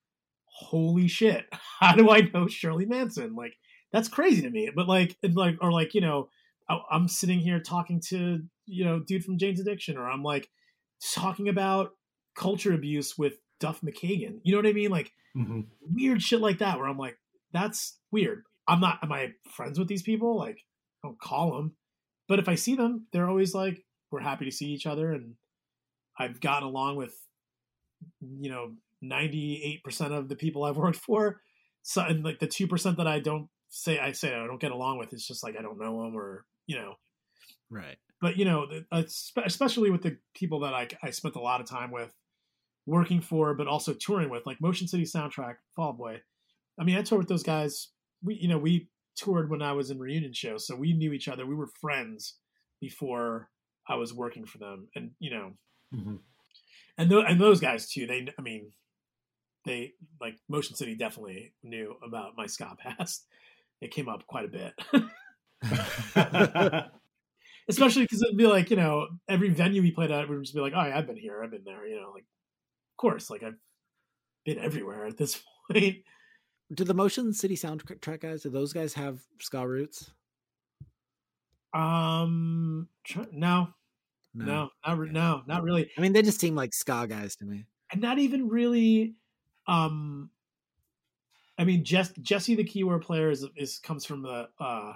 [0.45, 1.47] holy shit
[1.81, 3.55] how do i know shirley manson like
[3.93, 4.71] that's crazy to me.
[4.75, 6.29] But like, and like, or like, you know,
[6.91, 10.49] I'm sitting here talking to you know, dude from Jane's Addiction, or I'm like
[11.15, 11.91] talking about
[12.35, 14.41] culture abuse with Duff McKagan.
[14.43, 14.91] You know what I mean?
[14.91, 15.61] Like Mm-hmm.
[15.95, 17.17] weird shit like that, where I'm like,
[17.55, 18.43] that's weird.
[18.69, 18.99] I'm not.
[19.03, 20.37] Am I friends with these people?
[20.37, 20.59] Like,
[21.03, 21.75] I don't call them,
[22.29, 25.37] but if I see them, they're always like, we're happy to see each other, and
[26.19, 27.15] I've gotten along with,
[28.21, 31.41] you know, 98 percent of the people I've worked for.
[31.83, 34.71] So, and like the two percent that I don't say I say I don't get
[34.73, 36.95] along with, it's just like I don't know them, or you know,
[37.71, 37.97] Right.
[38.21, 41.63] but you know, uh, spe- especially with the people that I, I spent a lot
[41.63, 42.13] of time with,
[42.87, 46.21] working for, but also touring with, like Motion City Soundtrack, Fall Boy.
[46.79, 47.89] I mean, I toured with those guys.
[48.23, 51.29] We, you know, we toured when I was in reunion shows, so we knew each
[51.29, 51.45] other.
[51.47, 52.35] We were friends
[52.81, 53.49] before
[53.89, 55.53] I was working for them, and you know,
[55.95, 56.17] Mm-hmm.
[56.97, 58.07] and th- and those guys too.
[58.07, 58.73] They, I mean,
[59.67, 59.93] they
[60.23, 63.27] like Motion City definitely knew about my ska past.
[63.83, 64.73] It came up quite a bit.
[67.69, 70.61] especially because it'd be like you know every venue we played at would just be
[70.61, 72.25] like oh yeah, i've been here i've been there you know like
[73.03, 73.59] course like i've
[74.47, 75.97] been everywhere at this point
[76.75, 78.43] Do the Motion City soundtrack guys?
[78.45, 80.11] Do those guys have ska roots?
[81.75, 83.69] um tr- no
[84.35, 87.45] no not re- no not really I mean, they just seem like ska guys to
[87.45, 87.67] me.
[87.91, 89.15] and not even really
[89.67, 90.31] um
[91.59, 94.93] i mean Jess, jesse the keyword player is, is comes from the uh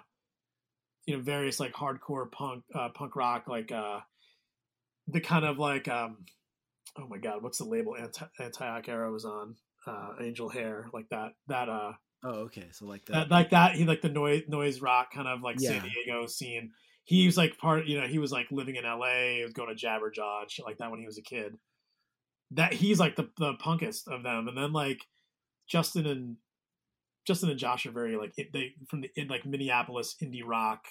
[1.06, 4.00] you know various like hardcore punk uh punk rock like uh
[5.08, 6.24] the kind of like um
[6.98, 9.56] oh my god what's the label anti Antioch Arrow was on
[9.86, 11.92] uh angel hair like that that uh
[12.24, 12.64] Oh, okay.
[12.72, 13.30] So like that that.
[13.30, 15.70] like that he like the noise noise rock kind of like Yeah.
[15.80, 16.72] San Diego scene.
[17.04, 19.36] He was like part you know he was like living in L.A.
[19.36, 21.56] He was going to Jabberjaw and shit like that when he was a kid.
[22.52, 25.00] That he's like the the punkest of them, and then like
[25.68, 26.36] Justin and
[27.26, 30.84] Justin and Josh are very like it, they from the in like Minneapolis indie rock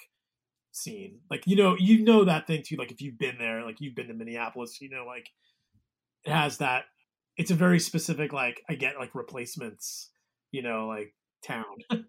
[0.72, 1.18] scene.
[1.30, 2.76] Like you know you know that thing too.
[2.76, 5.28] Like if you've been there, like you've been to Minneapolis, you know like
[6.26, 6.84] it has that.
[7.36, 10.10] It's a very specific like I get like replacements,
[10.50, 11.64] you know like town.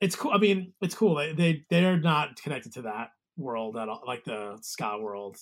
[0.00, 0.32] it's cool.
[0.32, 1.16] I mean, it's cool.
[1.16, 5.36] They they they're not connected to that world at all, like the ska world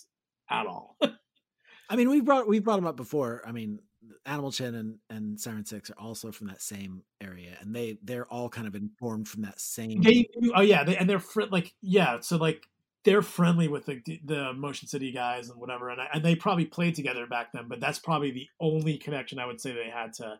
[0.50, 0.96] at all.
[1.90, 3.42] I mean, we brought we brought them up before.
[3.46, 3.78] I mean,
[4.26, 8.26] Animal Chin and and Siren Six are also from that same area, and they they're
[8.26, 10.00] all kind of informed from that same.
[10.02, 12.66] they oh yeah, they, and they're fri like yeah, so like
[13.04, 16.66] they're friendly with the the Motion City guys and whatever, and I, and they probably
[16.66, 17.66] played together back then.
[17.68, 20.38] But that's probably the only connection I would say they had to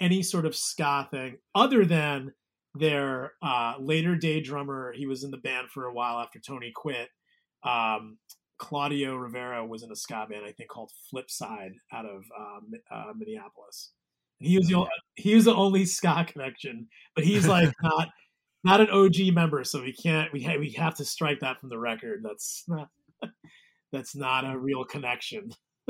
[0.00, 2.32] any sort of ska thing, other than
[2.74, 4.92] their uh, later day drummer.
[4.92, 7.08] He was in the band for a while after Tony quit.
[7.62, 8.18] Um,
[8.58, 13.12] Claudio Rivera was in a ska band, I think called Flipside, out of uh, uh,
[13.16, 13.90] Minneapolis.
[14.40, 18.08] And he was the o- he was the only ska connection, but he's like not
[18.64, 21.68] not an OG member, so we can't we ha- we have to strike that from
[21.68, 22.22] the record.
[22.22, 22.88] That's not
[23.92, 25.52] that's not a real connection.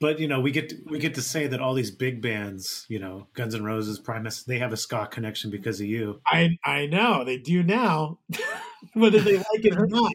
[0.00, 2.84] but you know, we get to, we get to say that all these big bands,
[2.88, 6.20] you know, Guns N' Roses, Primus, they have a ska connection because of you.
[6.26, 8.18] I I know they do now,
[8.94, 10.12] whether they like it or not.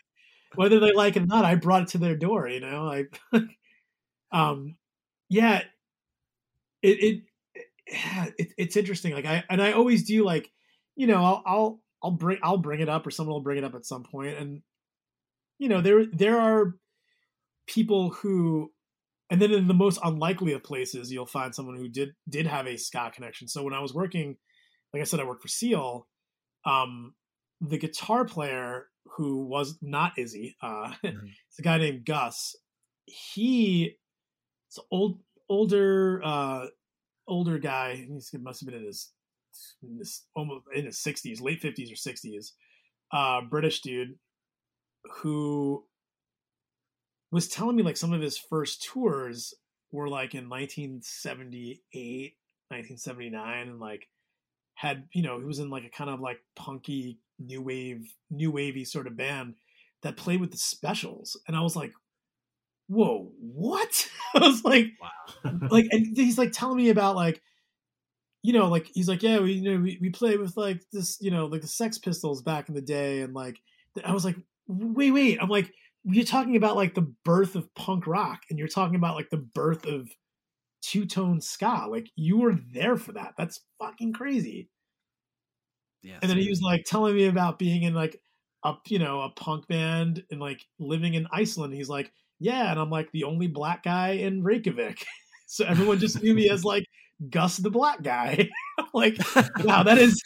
[0.55, 2.47] Whether they like it or not, I brought it to their door.
[2.47, 3.19] You know, like,
[4.31, 4.77] um,
[5.27, 5.63] yeah,
[6.81, 7.21] it it,
[8.37, 9.13] it it's interesting.
[9.13, 10.51] Like I and I always do like,
[10.95, 13.63] you know, I'll I'll I'll bring I'll bring it up or someone will bring it
[13.63, 14.61] up at some point, and
[15.59, 16.75] you know there there are
[17.67, 18.71] people who
[19.29, 22.67] and then in the most unlikely of places you'll find someone who did did have
[22.67, 24.37] a ska connection so when i was working
[24.93, 26.07] like I said, I work for Seal.
[26.65, 27.15] Um,
[27.61, 28.87] the guitar player
[29.17, 31.33] who was not Izzy, uh, Mhm.
[31.49, 32.55] it's a guy named Gus.
[33.05, 33.97] He,
[34.69, 36.67] it's old, older, uh,
[37.27, 37.95] older guy.
[37.95, 39.11] He must have been in his,
[39.83, 42.53] in his almost in his sixties, late fifties or sixties.
[43.11, 44.15] Uh, British dude
[45.17, 45.83] who
[47.31, 49.53] was telling me like some of his first tours
[49.91, 52.33] were like in 1978
[52.69, 54.07] 1979 and like
[54.73, 58.51] had you know he was in like a kind of like punky new wave new
[58.51, 59.55] wavy sort of band
[60.01, 61.93] that played with the specials and i was like
[62.87, 64.87] whoa what i was like
[65.71, 67.41] like and he's like telling me about like
[68.43, 71.17] you know like he's like yeah we you know we, we played with like this
[71.21, 73.57] you know like the sex pistols back in the day and like
[74.03, 74.37] i was like
[74.67, 75.71] wait wait i'm like
[76.03, 79.37] you're talking about like the birth of punk rock and you're talking about like the
[79.37, 80.07] birth of
[80.81, 84.69] two-tone ska like you were there for that that's fucking crazy
[86.03, 86.19] Yeah.
[86.21, 88.21] and then he was like telling me about being in like
[88.63, 91.73] a you know a punk band and like living in Iceland.
[91.73, 95.05] He's like, yeah, and I'm like the only black guy in Reykjavik,
[95.47, 96.85] so everyone just knew me as like
[97.29, 98.49] Gus the black guy.
[98.93, 99.17] Like,
[99.63, 100.21] wow, that is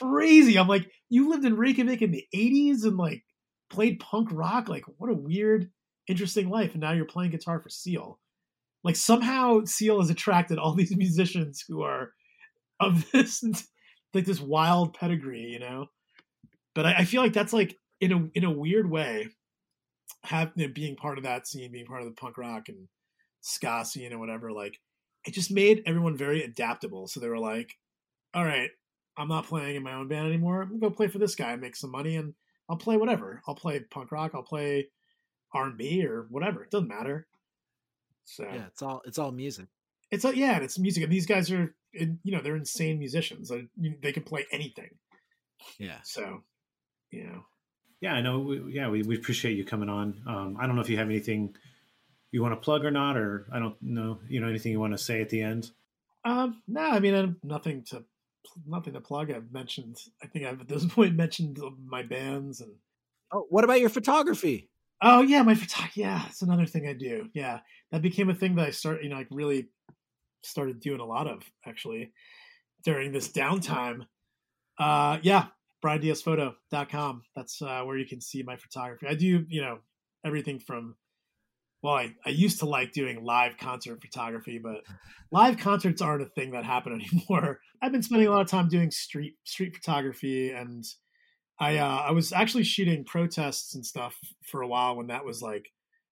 [0.00, 0.58] crazy.
[0.58, 3.22] I'm like, you lived in Reykjavik in the '80s and like
[3.68, 4.68] played punk rock.
[4.68, 5.70] Like, what a weird,
[6.08, 6.72] interesting life.
[6.72, 8.18] And now you're playing guitar for Seal.
[8.82, 12.12] Like somehow Seal has attracted all these musicians who are
[12.80, 13.44] of this
[14.14, 15.86] like this wild pedigree, you know.
[16.74, 19.28] But I, I feel like that's like in a in a weird way,
[20.24, 22.88] have you know, being part of that scene, being part of the punk rock and
[23.40, 24.52] ska scene or whatever.
[24.52, 24.78] Like
[25.24, 27.06] it just made everyone very adaptable.
[27.06, 27.76] So they were like,
[28.34, 28.70] "All right,
[29.16, 30.62] I'm not playing in my own band anymore.
[30.62, 32.34] I'm gonna go play for this guy, make some money, and
[32.68, 33.42] I'll play whatever.
[33.46, 34.32] I'll play punk rock.
[34.34, 34.88] I'll play
[35.52, 36.62] R and B or whatever.
[36.64, 37.26] It doesn't matter."
[38.24, 39.66] So yeah, it's all it's all music.
[40.10, 43.50] it's a, yeah, and it's music, and these guys are, you know, they're insane musicians.
[44.02, 44.90] They can play anything.
[45.78, 45.98] Yeah.
[46.04, 46.42] So,
[47.10, 47.44] you know,
[48.00, 48.38] Yeah, I know.
[48.38, 50.22] We, yeah, we, we appreciate you coming on.
[50.26, 51.54] Um, I don't know if you have anything
[52.32, 54.92] you want to plug or not, or I don't know, you know, anything you want
[54.94, 55.70] to say at the end.
[56.24, 58.04] um, no, I mean, I'm nothing to
[58.66, 59.30] nothing to plug.
[59.30, 62.72] I've mentioned, I think I've at this point mentioned my bands and
[63.32, 64.70] Oh, what about your photography?
[65.02, 66.00] oh yeah, my photography.
[66.00, 67.28] Yeah, it's another thing I do.
[67.34, 67.60] Yeah,
[67.92, 69.68] that became a thing that I start, you know, like really
[70.42, 72.12] started doing a lot of actually
[72.84, 74.06] during this downtime.
[74.78, 75.46] Uh, yeah,
[75.84, 77.22] briandiazphoto.com.
[77.34, 79.06] That's uh, where you can see my photography.
[79.06, 79.78] I do, you know,
[80.24, 80.96] everything from,
[81.82, 84.82] well, I, I used to like doing live concert photography, but
[85.32, 87.60] live concerts aren't a thing that happen anymore.
[87.82, 90.84] I've been spending a lot of time doing street street photography and
[91.58, 95.42] I uh, I was actually shooting protests and stuff for a while when that was
[95.42, 95.70] like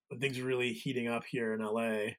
[0.09, 2.13] when things were really heating up here in LA.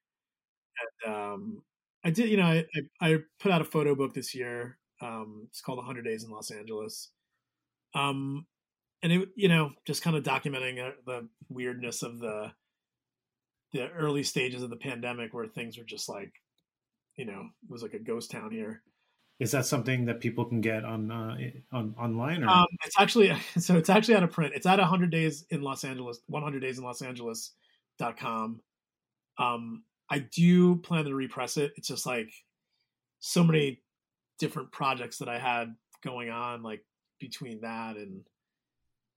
[1.05, 1.62] And um,
[2.05, 2.64] I did, you know, I,
[3.01, 4.78] I, I put out a photo book this year.
[5.01, 7.10] Um, it's called 100 Days in Los Angeles.
[7.94, 8.46] Um,
[9.02, 12.52] and it, you know, just kind of documenting uh, the weirdness of the
[13.72, 16.32] the early stages of the pandemic, where things were just like,
[17.16, 18.82] you know, it was like a ghost town here.
[19.38, 21.36] Is that something that people can get on uh,
[21.72, 22.44] on online?
[22.44, 24.54] Or Um, it's actually so it's actually out of print.
[24.54, 27.52] It's at 100 days in Los Angeles, 100 days in Los Angeles.
[28.00, 28.60] Angeles.com.
[29.38, 31.72] Um, I do plan to repress it.
[31.76, 32.32] It's just like
[33.20, 33.82] so many
[34.38, 36.84] different projects that I had going on, like
[37.20, 38.22] between that and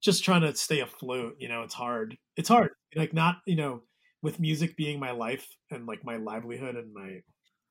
[0.02, 1.38] just trying to stay afloat.
[1.40, 2.18] You know, it's hard.
[2.36, 2.72] It's hard.
[2.96, 3.82] Like not, you know,
[4.22, 7.22] with music being my life and like my livelihood and my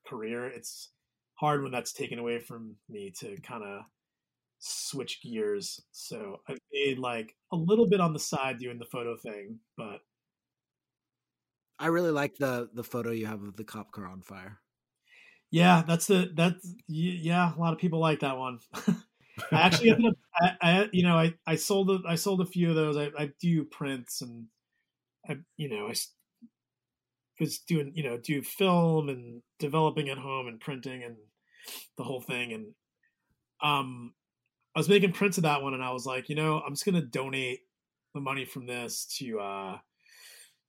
[0.07, 0.91] career, it's
[1.35, 3.83] hard when that's taken away from me to kind of
[4.59, 5.81] switch gears.
[5.93, 10.01] So I made like a little bit on the side doing the photo thing, but
[11.79, 14.61] I really like the the photo you have of the cop car on fire.
[15.51, 18.61] yeah, that's the that's yeah, a lot of people like that one.
[19.51, 22.47] I actually ended up, I, I you know I I sold a, I sold a
[22.47, 22.97] few of those.
[22.97, 24.47] I, I do prints and
[25.29, 25.95] I you know I
[27.41, 31.17] was doing you know do film and developing at home and printing and
[31.97, 32.67] the whole thing and
[33.63, 34.13] um
[34.75, 36.85] I was making prints of that one and I was like you know I'm just
[36.85, 37.61] gonna donate
[38.15, 39.79] the money from this to uh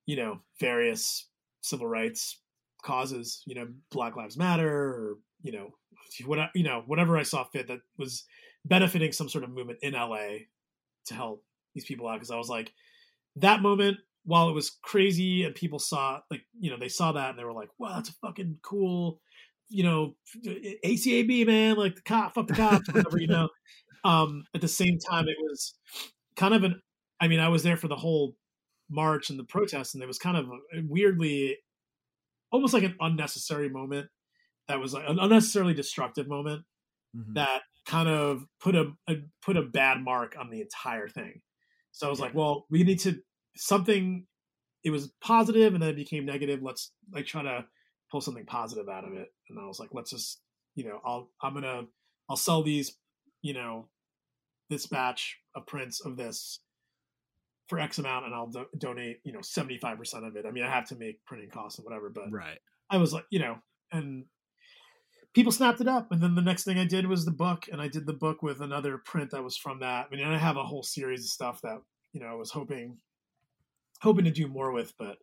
[0.05, 1.29] you know various
[1.61, 2.39] civil rights
[2.83, 5.69] causes you know Black Lives Matter or you know
[6.25, 8.25] whatever you know whatever I saw fit that was
[8.65, 10.27] benefiting some sort of movement in LA
[11.05, 12.71] to help these people out because I was like
[13.37, 17.31] that moment while it was crazy and people saw like you know they saw that
[17.31, 19.19] and they were like wow that's a fucking cool
[19.69, 20.15] you know
[20.45, 23.49] ACAB man like the cop fuck the cops whatever you know
[24.05, 25.73] um at the same time it was
[26.35, 26.81] kind of an
[27.19, 28.35] I mean I was there for the whole
[28.89, 30.47] march and the protests and it was kind of
[30.87, 31.57] weirdly
[32.51, 34.07] almost like an unnecessary moment
[34.67, 36.63] that was like an unnecessarily destructive moment
[37.15, 37.35] Mhm.
[37.35, 41.41] that kind of put a, a put a bad mark on the entire thing.
[41.91, 43.19] So I was like, well, we need to
[43.55, 44.25] something.
[44.83, 46.61] It was positive and then it became negative.
[46.61, 47.65] Let's like try to
[48.11, 49.29] pull something positive out of it.
[49.49, 50.41] And I was like, let's just
[50.75, 51.83] you know, I'll I'm gonna
[52.29, 52.97] I'll sell these,
[53.41, 53.89] you know,
[54.69, 56.59] this batch of prints of this
[57.67, 60.45] for X amount, and I'll do- donate, you know, seventy five percent of it.
[60.45, 62.59] I mean, I have to make printing costs and whatever, but Right.
[62.89, 63.57] I was like, you know,
[63.91, 64.25] and
[65.33, 66.11] people snapped it up.
[66.11, 68.41] And then the next thing I did was the book, and I did the book
[68.41, 70.07] with another print that was from that.
[70.11, 71.81] I mean, I have a whole series of stuff that
[72.13, 72.97] you know I was hoping
[74.01, 75.17] hoping to do more with, but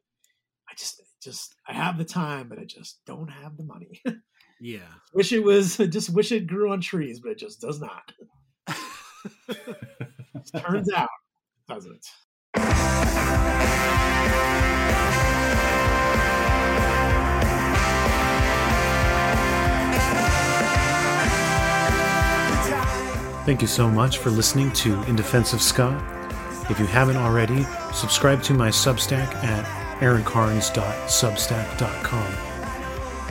[0.68, 4.02] I just just I have the time, but I just don't have the money.
[4.62, 4.80] Yeah.
[5.14, 8.12] wish it was I just wish it grew on trees, but it just does not.
[10.54, 11.08] Turns out
[11.66, 12.06] doesn't.
[23.50, 25.88] Thank you so much for listening to In Defense of Ska.
[26.70, 29.64] If you haven't already, subscribe to my Substack at
[30.00, 32.32] aaroncarnes.substack.com.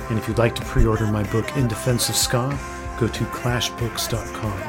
[0.09, 2.49] And if you'd like to pre order my book In Defense of Ska,
[2.99, 4.59] go to clashbooks.com.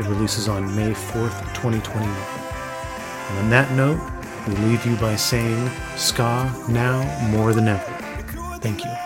[0.00, 2.08] It releases on May 4th, 2021.
[2.08, 4.00] And on that note,
[4.48, 7.84] we leave you by saying Ska now more than ever.
[8.62, 9.05] Thank you.